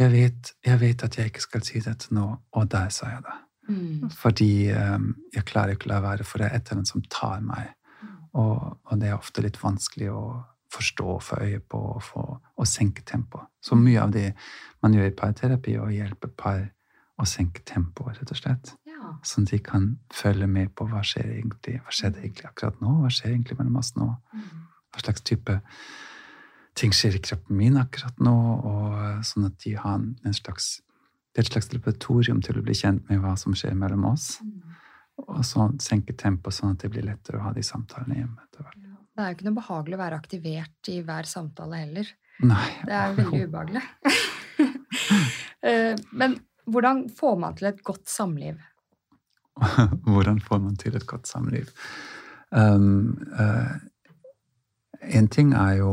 [0.00, 2.26] jeg vet, jeg vet at jeg ikke skal si dette nå,
[2.56, 3.36] og der sa jeg det.
[3.70, 4.10] Mm.
[4.16, 7.04] Fordi um, jeg klarer ikke å la være, for det er et eller annet som
[7.12, 7.74] tar meg.
[8.38, 10.22] Og, og det er ofte litt vanskelig å
[10.70, 12.24] forstå, få øye på og, få,
[12.56, 13.48] og senke tempoet.
[13.62, 14.30] Så mye av det
[14.82, 16.68] man gjør i parterapi, er å hjelpe par
[17.20, 18.74] å senke tempoet, rett og slett.
[18.88, 19.14] Ja.
[19.26, 22.94] Sånn at de kan følge med på hva skjer egentlig, hva skjedde egentlig akkurat nå,
[23.02, 24.08] hva skjer egentlig mellom oss nå.
[24.90, 25.58] Hva slags type
[26.78, 28.36] ting skjer i kroppen min akkurat nå,
[28.70, 30.78] og sånn at de har en, slags
[31.30, 34.32] det er et slags laboratorium til å bli kjent med hva som skjer mellom oss.
[35.20, 38.48] Og så senke tempoet, sånn at det blir lettere å ha de samtalene hjemme.
[38.48, 38.89] etter hvert.
[39.20, 42.06] Det er jo ikke noe behagelig å være aktivert i hver samtale heller.
[42.40, 42.68] Nei.
[42.88, 43.82] Det er veldig ubehagelig.
[45.60, 46.38] Eh, Men
[46.72, 48.56] hvordan får man til et godt samliv?
[50.08, 51.68] Hvordan får man til et godt samliv?
[52.48, 53.76] Um, uh,
[55.04, 55.90] en ting er jo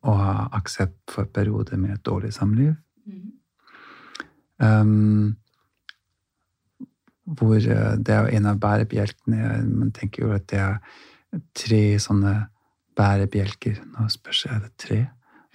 [0.00, 2.72] å ha aksept for perioder med et dårlig samliv.
[4.56, 5.36] Um,
[7.28, 10.80] hvor uh, det er jo en av bærebjelkene Man tenker jo at det er
[11.56, 12.34] tre sånne
[12.98, 13.80] bærebjelker.
[13.94, 15.00] Nå spørs jeg, er det tre?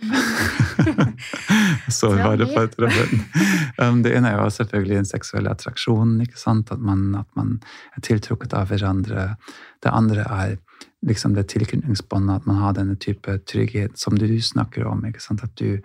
[1.97, 2.55] Så bare var det mer.
[2.55, 3.23] på et røven.
[3.77, 6.15] Um, det ene er jo selvfølgelig en seksuell attraksjon.
[6.25, 6.71] ikke sant?
[6.71, 7.59] At man, at man
[7.95, 9.35] er tiltrukket av hverandre.
[9.83, 10.57] Det andre er
[11.03, 15.05] liksom det tilknytningsbåndet, at man har denne type trygghet som du snakker om.
[15.05, 15.43] ikke sant?
[15.43, 15.79] At du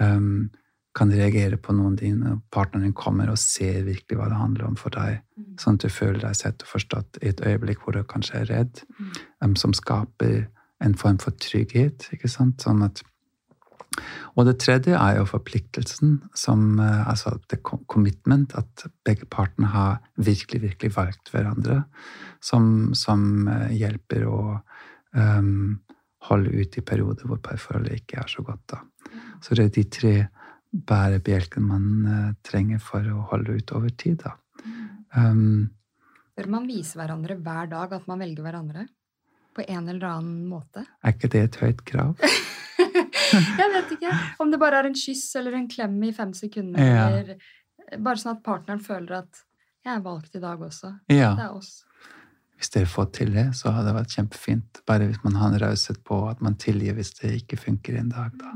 [0.00, 0.50] um,
[0.94, 2.20] kan reagere på noen ting.
[2.50, 5.22] partneren din kommer og ser virkelig hva det handler om for deg.
[5.58, 8.50] Sånn at du føler deg sett og forstått i et øyeblikk hvor du kanskje er
[8.52, 8.82] redd.
[9.42, 10.46] um, som skaper
[10.80, 12.08] en form for trygghet.
[12.12, 12.62] ikke sant?
[12.62, 13.02] Sånn at
[14.34, 20.00] og det tredje er jo forpliktelsen, som, eh, altså the commitment, at begge partene har
[20.16, 21.84] virkelig, virkelig valgt hverandre,
[22.42, 24.40] som, som eh, hjelper å
[25.14, 25.78] um,
[26.28, 28.64] holde ut i perioder hvor parforholdet ikke er så godt.
[28.72, 28.82] Da.
[29.44, 30.14] Så det er de tre
[30.74, 34.24] bærebjelkene man eh, trenger for å holde ut over tid.
[34.24, 34.34] Da.
[35.14, 35.70] Um,
[36.34, 38.86] Bør man vise hverandre hver dag at man velger hverandre?
[39.54, 40.82] På en eller annen måte.
[41.04, 42.16] Er ikke det et høyt krav?
[43.60, 44.14] jeg vet ikke.
[44.42, 46.82] Om det bare er en kyss eller en klem i fem sekunder.
[46.82, 47.06] Ja.
[47.06, 49.44] Eller bare sånn at partneren føler at
[49.84, 50.90] 'jeg er valgt i dag også'.
[51.12, 51.34] Ja.
[51.38, 51.84] Det er oss.
[52.58, 54.82] Hvis dere får til det, så hadde det vært kjempefint.
[54.86, 58.08] Bare hvis man har en raushet på at man tilgir hvis det ikke funker en
[58.08, 58.54] dag, da.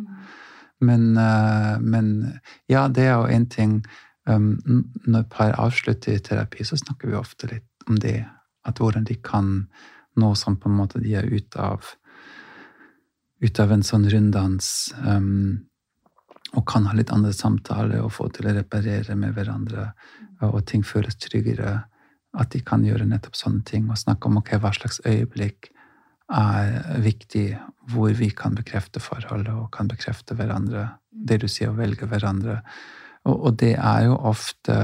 [0.81, 2.41] Men, eh, men
[2.71, 3.79] ja, det er jo en ting
[4.29, 8.23] um, Når par avslutter i terapi, så snakker vi ofte litt om det.
[8.69, 9.69] At hvordan de kan
[10.19, 11.95] nå som på en måte de er ute av
[13.39, 15.69] ut av en sånn runddans um,
[16.57, 19.93] og kan ha litt andre samtaler og få til å reparere med hverandre,
[20.43, 21.75] og ting føles tryggere.
[22.39, 25.71] At de kan gjøre nettopp sånne ting og snakke om ok, hva slags øyeblikk
[26.29, 27.59] er viktig,
[27.93, 30.89] hvor vi kan bekrefte forholdet og kan bekrefte hverandre.
[31.11, 32.61] Det du sier, å velge hverandre.
[33.25, 34.77] Og, og det er jo ofte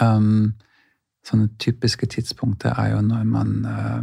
[0.00, 0.52] um,
[1.22, 4.00] Sånne typiske tidspunkter er jo når man uh,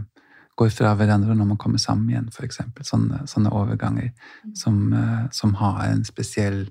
[0.56, 2.62] går fra hverandre når man kommer sammen igjen, f.eks.
[2.88, 4.14] Sånne, sånne overganger
[4.56, 6.70] som, uh, som har en spesiell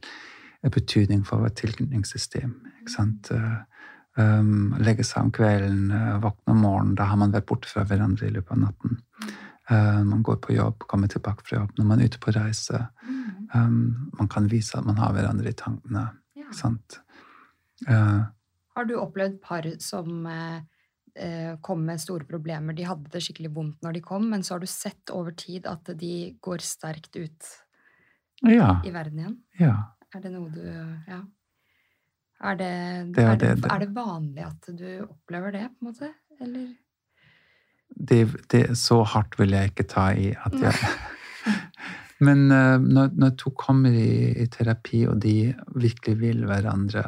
[0.65, 2.55] betydning for vårt tilknytningssystem.
[2.81, 3.29] Ikke sant?
[3.29, 3.61] Uh,
[4.19, 6.97] um, legge seg om kvelden, uh, våkne om morgenen.
[6.99, 8.99] Da har man vært borte fra hverandre i løpet av natten.
[9.69, 11.75] Uh, man går på jobb, kommer tilbake fra jobb.
[11.79, 12.87] Når man er ute på reise,
[13.55, 16.09] um, man kan vise at man har hverandre i tankene.
[16.39, 16.47] Ja.
[16.49, 17.01] Ikke sant?
[17.87, 18.27] Uh,
[18.75, 20.59] Har du opplevd par som eh,
[21.19, 22.77] eh, kom med store problemer?
[22.79, 25.67] De hadde det skikkelig vondt når de kom, men så har du sett over tid
[25.67, 26.13] at de
[26.43, 27.49] går sterkt ut
[28.47, 28.77] ja.
[28.87, 29.39] i verden igjen?
[29.59, 29.77] ja.
[30.15, 31.19] Er det noe du Ja.
[32.41, 35.87] Er det, Det er er, det, det- er det vanlig at du opplever det, på
[35.87, 36.13] en måte?
[36.41, 36.69] Eller?
[37.99, 38.19] det,
[38.53, 40.75] det så hardt vil jeg ikke ta i at jeg
[42.21, 47.05] Men eh, når, når to kommer i, i terapi, og de virkelig vil hverandre,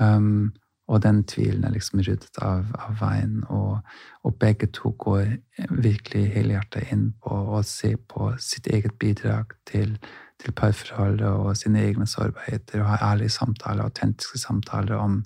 [0.00, 0.52] um,
[0.88, 3.78] og den tvilen er liksom ryddet av, av veien, og,
[4.22, 5.32] og begge to går
[5.70, 9.96] virkelig helhjertet inn på å se på sitt eget bidrag til,
[10.42, 15.22] til parforholdet og sine egne sårbarheter, og ha ærlige samtaler, autentiske samtaler om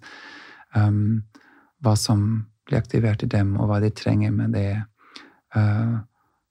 [0.77, 1.23] um,
[1.83, 4.83] hva som blir aktivert i dem, og hva de trenger med det,
[5.57, 5.99] uh,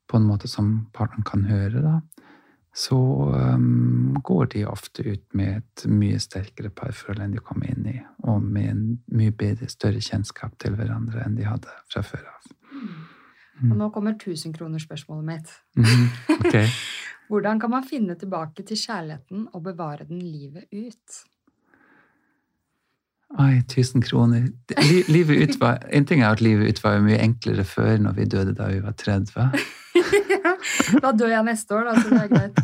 [0.09, 1.99] på en måte som partneren kan høre, da,
[2.75, 7.87] så um, går de ofte ut med et mye sterkere parforhold enn de kom inn
[7.89, 8.83] i, og med en
[9.15, 12.51] mye bedre, større kjennskap til hverandre enn de hadde fra før av.
[13.67, 15.55] Og nå kommer tusenkronerspørsmålet mitt.
[15.75, 16.07] Mhm,
[16.39, 16.55] ok.
[17.29, 21.19] Hvordan kan man finne tilbake til kjærligheten og bevare den livet ut?
[23.37, 24.47] Oi, 1000 kroner.
[25.07, 28.17] Livet ut var, en ting er at livet ut var jo mye enklere før, når
[28.17, 29.51] vi døde da vi var 30.
[31.03, 32.55] Da dør jeg neste år, da, så det er greit.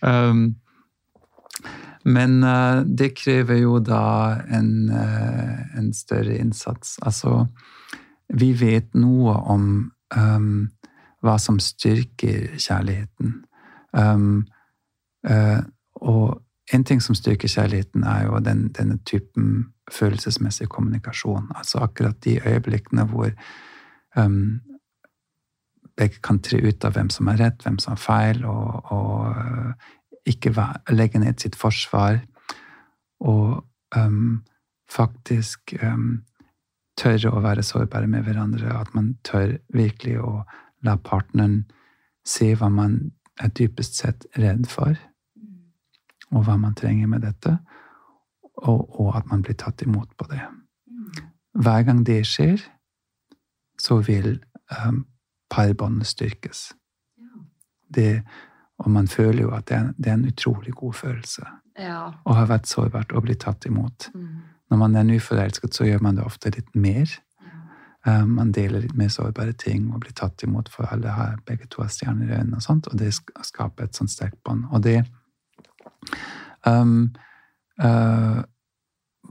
[0.00, 0.40] um,
[2.08, 6.96] men uh, det krever jo da en, uh, en større innsats.
[7.04, 7.44] Altså,
[8.34, 9.66] vi vet noe om
[10.16, 10.68] um,
[11.20, 13.34] hva som styrker kjærligheten.
[13.92, 14.46] Um,
[15.26, 15.60] uh,
[16.00, 16.40] og
[16.72, 21.50] en ting som styrker kjærligheten, er jo den, denne typen følelsesmessig kommunikasjon.
[21.56, 23.30] Altså akkurat de øyeblikkene hvor
[24.16, 24.60] um,
[25.96, 29.34] begge kan tre ut av hvem som har rett, hvem som har feil, og, og
[29.36, 29.72] øh,
[30.26, 30.54] ikke
[30.94, 32.20] legge ned sitt forsvar.
[33.20, 33.64] Og
[33.96, 34.42] um,
[34.90, 36.22] faktisk øhm,
[37.00, 38.72] tørre å være sårbare med hverandre.
[38.76, 40.42] At man tør virkelig å
[40.86, 41.62] la partneren
[42.26, 42.98] se hva man
[43.40, 44.96] er dypest sett redd for,
[46.30, 47.56] og hva man trenger med dette,
[48.60, 50.42] og, og at man blir tatt imot på det.
[51.56, 52.60] Hver gang det skjer,
[53.80, 54.36] så vil
[54.84, 55.06] um,
[55.50, 56.68] parbåndet styrkes.
[57.90, 58.20] Det,
[58.78, 61.46] og man føler jo at det er, det er en utrolig god følelse
[61.80, 62.12] Ja.
[62.24, 64.10] å ha vært sårbart og bli tatt imot.
[64.14, 64.42] Mm.
[64.70, 67.10] Når man er nyforelsket, så gjør man det ofte litt mer.
[68.06, 71.66] Um, man deler litt mer sårbare ting og blir tatt imot, for alle har begge
[71.68, 74.64] to har stjerner i øynene, og sånt, og det skaper et sånt sterkt bånd.
[74.72, 75.02] Og det
[76.64, 77.10] um,
[77.82, 78.40] uh,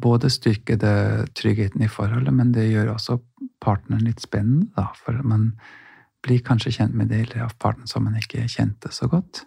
[0.02, 3.18] både styrker det tryggheten i forholdet, men det gjør også
[3.64, 5.54] partneren litt spennende, da, for man
[6.26, 9.46] blir kanskje kjent med deler av partneren som man ikke kjente så godt.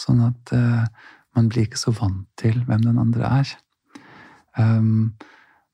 [0.00, 0.88] Sånn at uh,
[1.36, 3.54] man blir ikke så vant til hvem den andre er.
[4.58, 5.16] Um,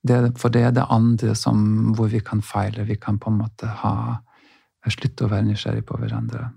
[0.02, 2.86] det, for det er det andre som, hvor vi kan feile.
[2.88, 3.94] Vi kan på en måte ha
[4.90, 6.48] slutte å være nysgjerrig på hverandre.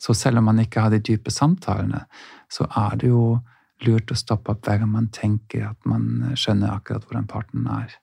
[0.00, 2.04] Så selv om man ikke har de dype samtalene,
[2.52, 3.38] så er det jo
[3.86, 7.96] lurt å stoppe opp hver gang man tenker at man skjønner akkurat hvordan parten er.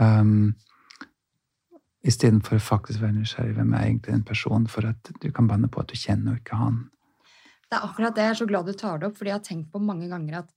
[0.00, 0.54] Um,
[2.00, 3.58] Istedenfor å faktisk være nysgjerrig.
[3.58, 4.64] Hvem er egentlig en person?
[4.72, 6.86] For at du kan banne på at du kjenner ikke han.
[7.68, 8.24] Det er akkurat det.
[8.24, 10.38] Jeg er så glad du tar det opp, fordi jeg har tenkt på mange ganger
[10.40, 10.48] at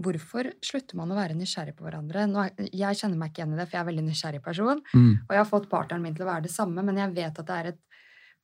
[0.00, 2.26] hvorfor slutter man å være nysgjerrig på hverandre?
[2.30, 4.80] Nå, jeg kjenner meg ikke igjen i det, for jeg er en veldig nysgjerrig person.
[4.94, 5.10] Mm.
[5.28, 7.46] Og jeg har fått partneren min til å være det samme, men jeg vet at
[7.50, 7.80] det er et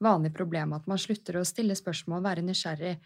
[0.04, 2.96] vanlig problem at man slutter å stille spørsmål, være nysgjerrig.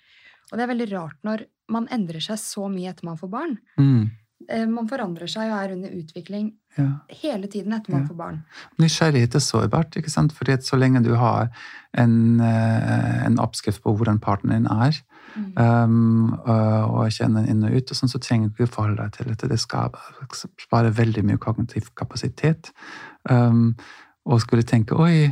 [0.51, 3.59] Og det er veldig rart når man endrer seg så mye etter man får barn.
[3.79, 4.11] Mm.
[4.49, 7.01] Eh, Man forandrer seg og er under utvikling Ja.
[7.09, 8.09] hele tiden etter man Ja.
[8.09, 8.45] får barn.
[8.79, 10.33] Nysgjerrighet er sårbart, ikke sant?
[10.33, 11.51] Fordi så lenge du har
[11.95, 14.97] en, eh, en oppskrift på hvordan partneren din er,
[15.37, 15.53] Mm.
[15.57, 19.03] um, og og kjenner den inn og ut, og sånn, så trenger du ikke forholde
[19.03, 19.49] deg til dette.
[19.51, 19.95] Det skal
[20.61, 22.73] spare veldig mye kognitiv kapasitet.
[23.31, 23.75] Um,
[24.27, 25.31] og skulle tenke oi,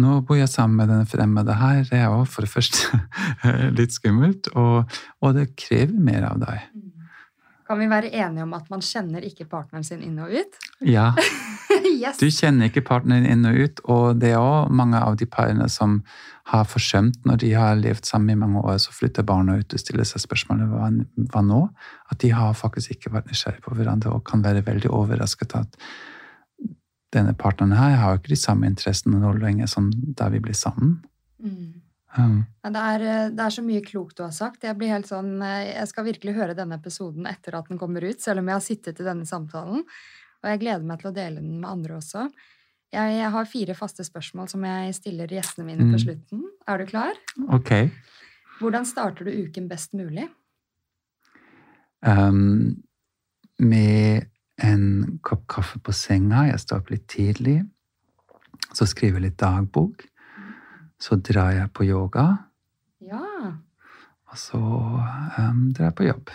[0.00, 1.82] nå bor jeg sammen med denne fremmede her.
[1.88, 3.00] Det er jo for det første
[3.78, 6.68] litt skummelt, og, og det krever mer av deg.
[7.70, 10.56] Kan vi være enige om at man kjenner ikke partneren sin inn og ut?
[10.82, 11.12] Ja,
[12.02, 12.18] yes!
[12.18, 15.68] du kjenner ikke partneren inn og ut, og det er også mange av de parene
[15.70, 16.00] som
[16.50, 19.82] har forsømt når de har levd sammen i mange år, så flytter barna ut og
[19.82, 20.88] stiller seg spørsmålet hva,
[21.30, 21.60] hva nå?
[22.10, 25.78] At de har faktisk ikke vært nysgjerrige på hverandre og kan være veldig overrasket at
[27.14, 30.98] denne partneren her har ikke de samme interessene nå lenger som da vi ble sammen.
[31.38, 31.79] Mm.
[32.16, 34.64] Ja, det, er, eh, det er så mye klokt du har sagt.
[34.66, 38.02] Jeg blir helt sånn, eh, jeg skal virkelig høre denne episoden etter at den kommer
[38.02, 39.84] ut, selv om jeg har sittet i denne samtalen.
[40.42, 42.24] Og jeg gleder meg til å dele den med andre også.
[42.90, 45.92] Jeg, jeg har fire faste spørsmål som jeg stiller gjestene mine Mm.
[45.94, 46.42] på slutten.
[46.66, 47.14] Er du klar?
[47.48, 47.90] ok.
[48.60, 50.26] Hvordan starter du uken best mulig?
[52.02, 52.82] Um,
[53.58, 54.26] med
[54.62, 56.46] en kopp kaffe på senga.
[56.50, 57.60] Jeg står opp litt tidlig.
[58.76, 60.04] Så skriver jeg litt dagbok.
[61.00, 62.26] Så drar jeg på yoga.
[63.00, 63.56] Ja.
[64.30, 66.32] Og så um, drar jeg på jobb.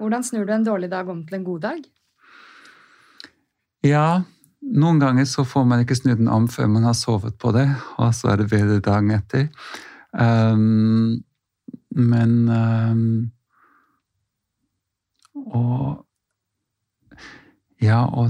[0.00, 1.80] Hvordan snur du en dårlig dag om til en god dag?
[3.84, 4.22] Ja,
[4.60, 7.66] noen ganger så får man ikke snudd den om før man har sovet på det,
[8.00, 9.48] og så er det bedre dagen etter.
[10.12, 11.20] Um,
[11.90, 13.30] men um,
[15.34, 16.06] Og
[17.80, 18.26] Ja, å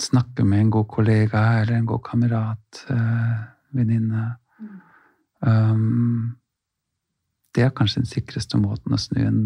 [0.00, 3.38] snakke med en god kollega eller en god kamerat, uh,
[3.72, 4.26] venninne
[5.46, 6.34] um,
[7.54, 9.42] Det er kanskje den sikreste måten å snu en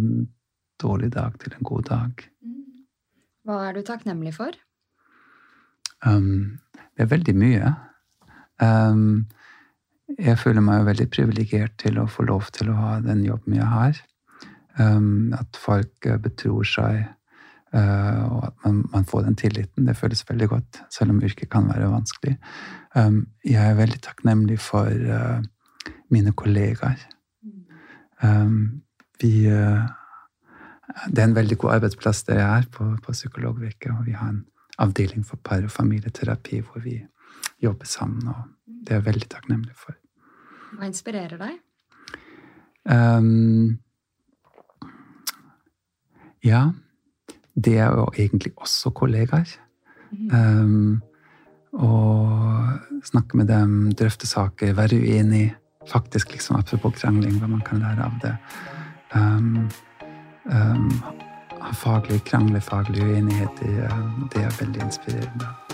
[0.82, 2.26] dårlig dag til en god dag.
[3.46, 4.54] Hva er du takknemlig for?
[6.06, 6.58] Um,
[6.96, 7.72] det er veldig mye.
[8.62, 9.26] Um,
[10.18, 13.68] jeg føler meg veldig privilegert til å få lov til å ha den jobben jeg
[13.70, 14.00] har.
[14.78, 17.06] Um, at folk uh, betror seg,
[17.74, 19.88] uh, og at man, man får den tilliten.
[19.88, 22.36] Det føles veldig godt, selv om yrket kan være vanskelig.
[23.44, 25.42] Jeg er veldig takknemlig for uh,
[26.12, 27.00] mine kollegaer.
[28.22, 28.82] Um,
[29.20, 29.84] vi uh,
[31.08, 33.92] Det er en veldig god arbeidsplass der jeg er, på, på Psykologveka.
[33.98, 34.44] og vi har en
[34.78, 37.00] avdeling for par- og familieterapi hvor vi
[37.62, 39.96] jobber sammen, og det er jeg veldig takknemlig for.
[40.76, 41.58] Hva inspirerer deg?
[42.86, 43.78] Um,
[46.44, 46.70] ja,
[47.54, 49.48] det er jo egentlig også kollegaer.
[50.12, 51.02] Um,
[51.72, 55.54] og snakke med dem, drøfte saker, være uenig.
[55.92, 58.34] Faktisk, liksom, apropos krangling, hva man kan lære av det.
[59.14, 59.68] Um,
[60.44, 60.90] um,
[61.74, 63.92] faglig, krangle faglig uenighet, det,
[64.34, 65.65] det er veldig inspirerende.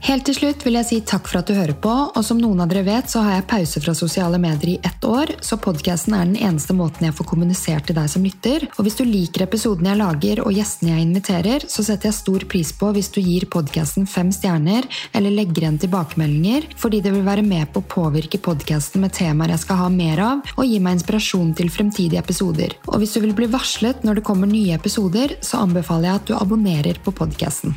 [0.00, 2.62] Helt til slutt vil jeg si takk for at du hører på, og som noen
[2.64, 6.14] av dere vet, så har jeg pause fra sosiale medier i ett år, så podcasten
[6.16, 8.64] er den eneste måten jeg får kommunisert til deg som lytter.
[8.78, 12.46] Og hvis du liker episoden jeg lager og gjestene jeg inviterer, så setter jeg stor
[12.48, 17.28] pris på hvis du gir podcasten fem stjerner, eller legger igjen tilbakemeldinger, fordi det vil
[17.28, 20.80] være med på å påvirke podcasten med temaer jeg skal ha mer av, og gi
[20.80, 22.78] meg inspirasjon til fremtidige episoder.
[22.88, 26.28] Og hvis du vil bli varslet når det kommer nye episoder, så anbefaler jeg at
[26.32, 27.76] du abonnerer på podcasten.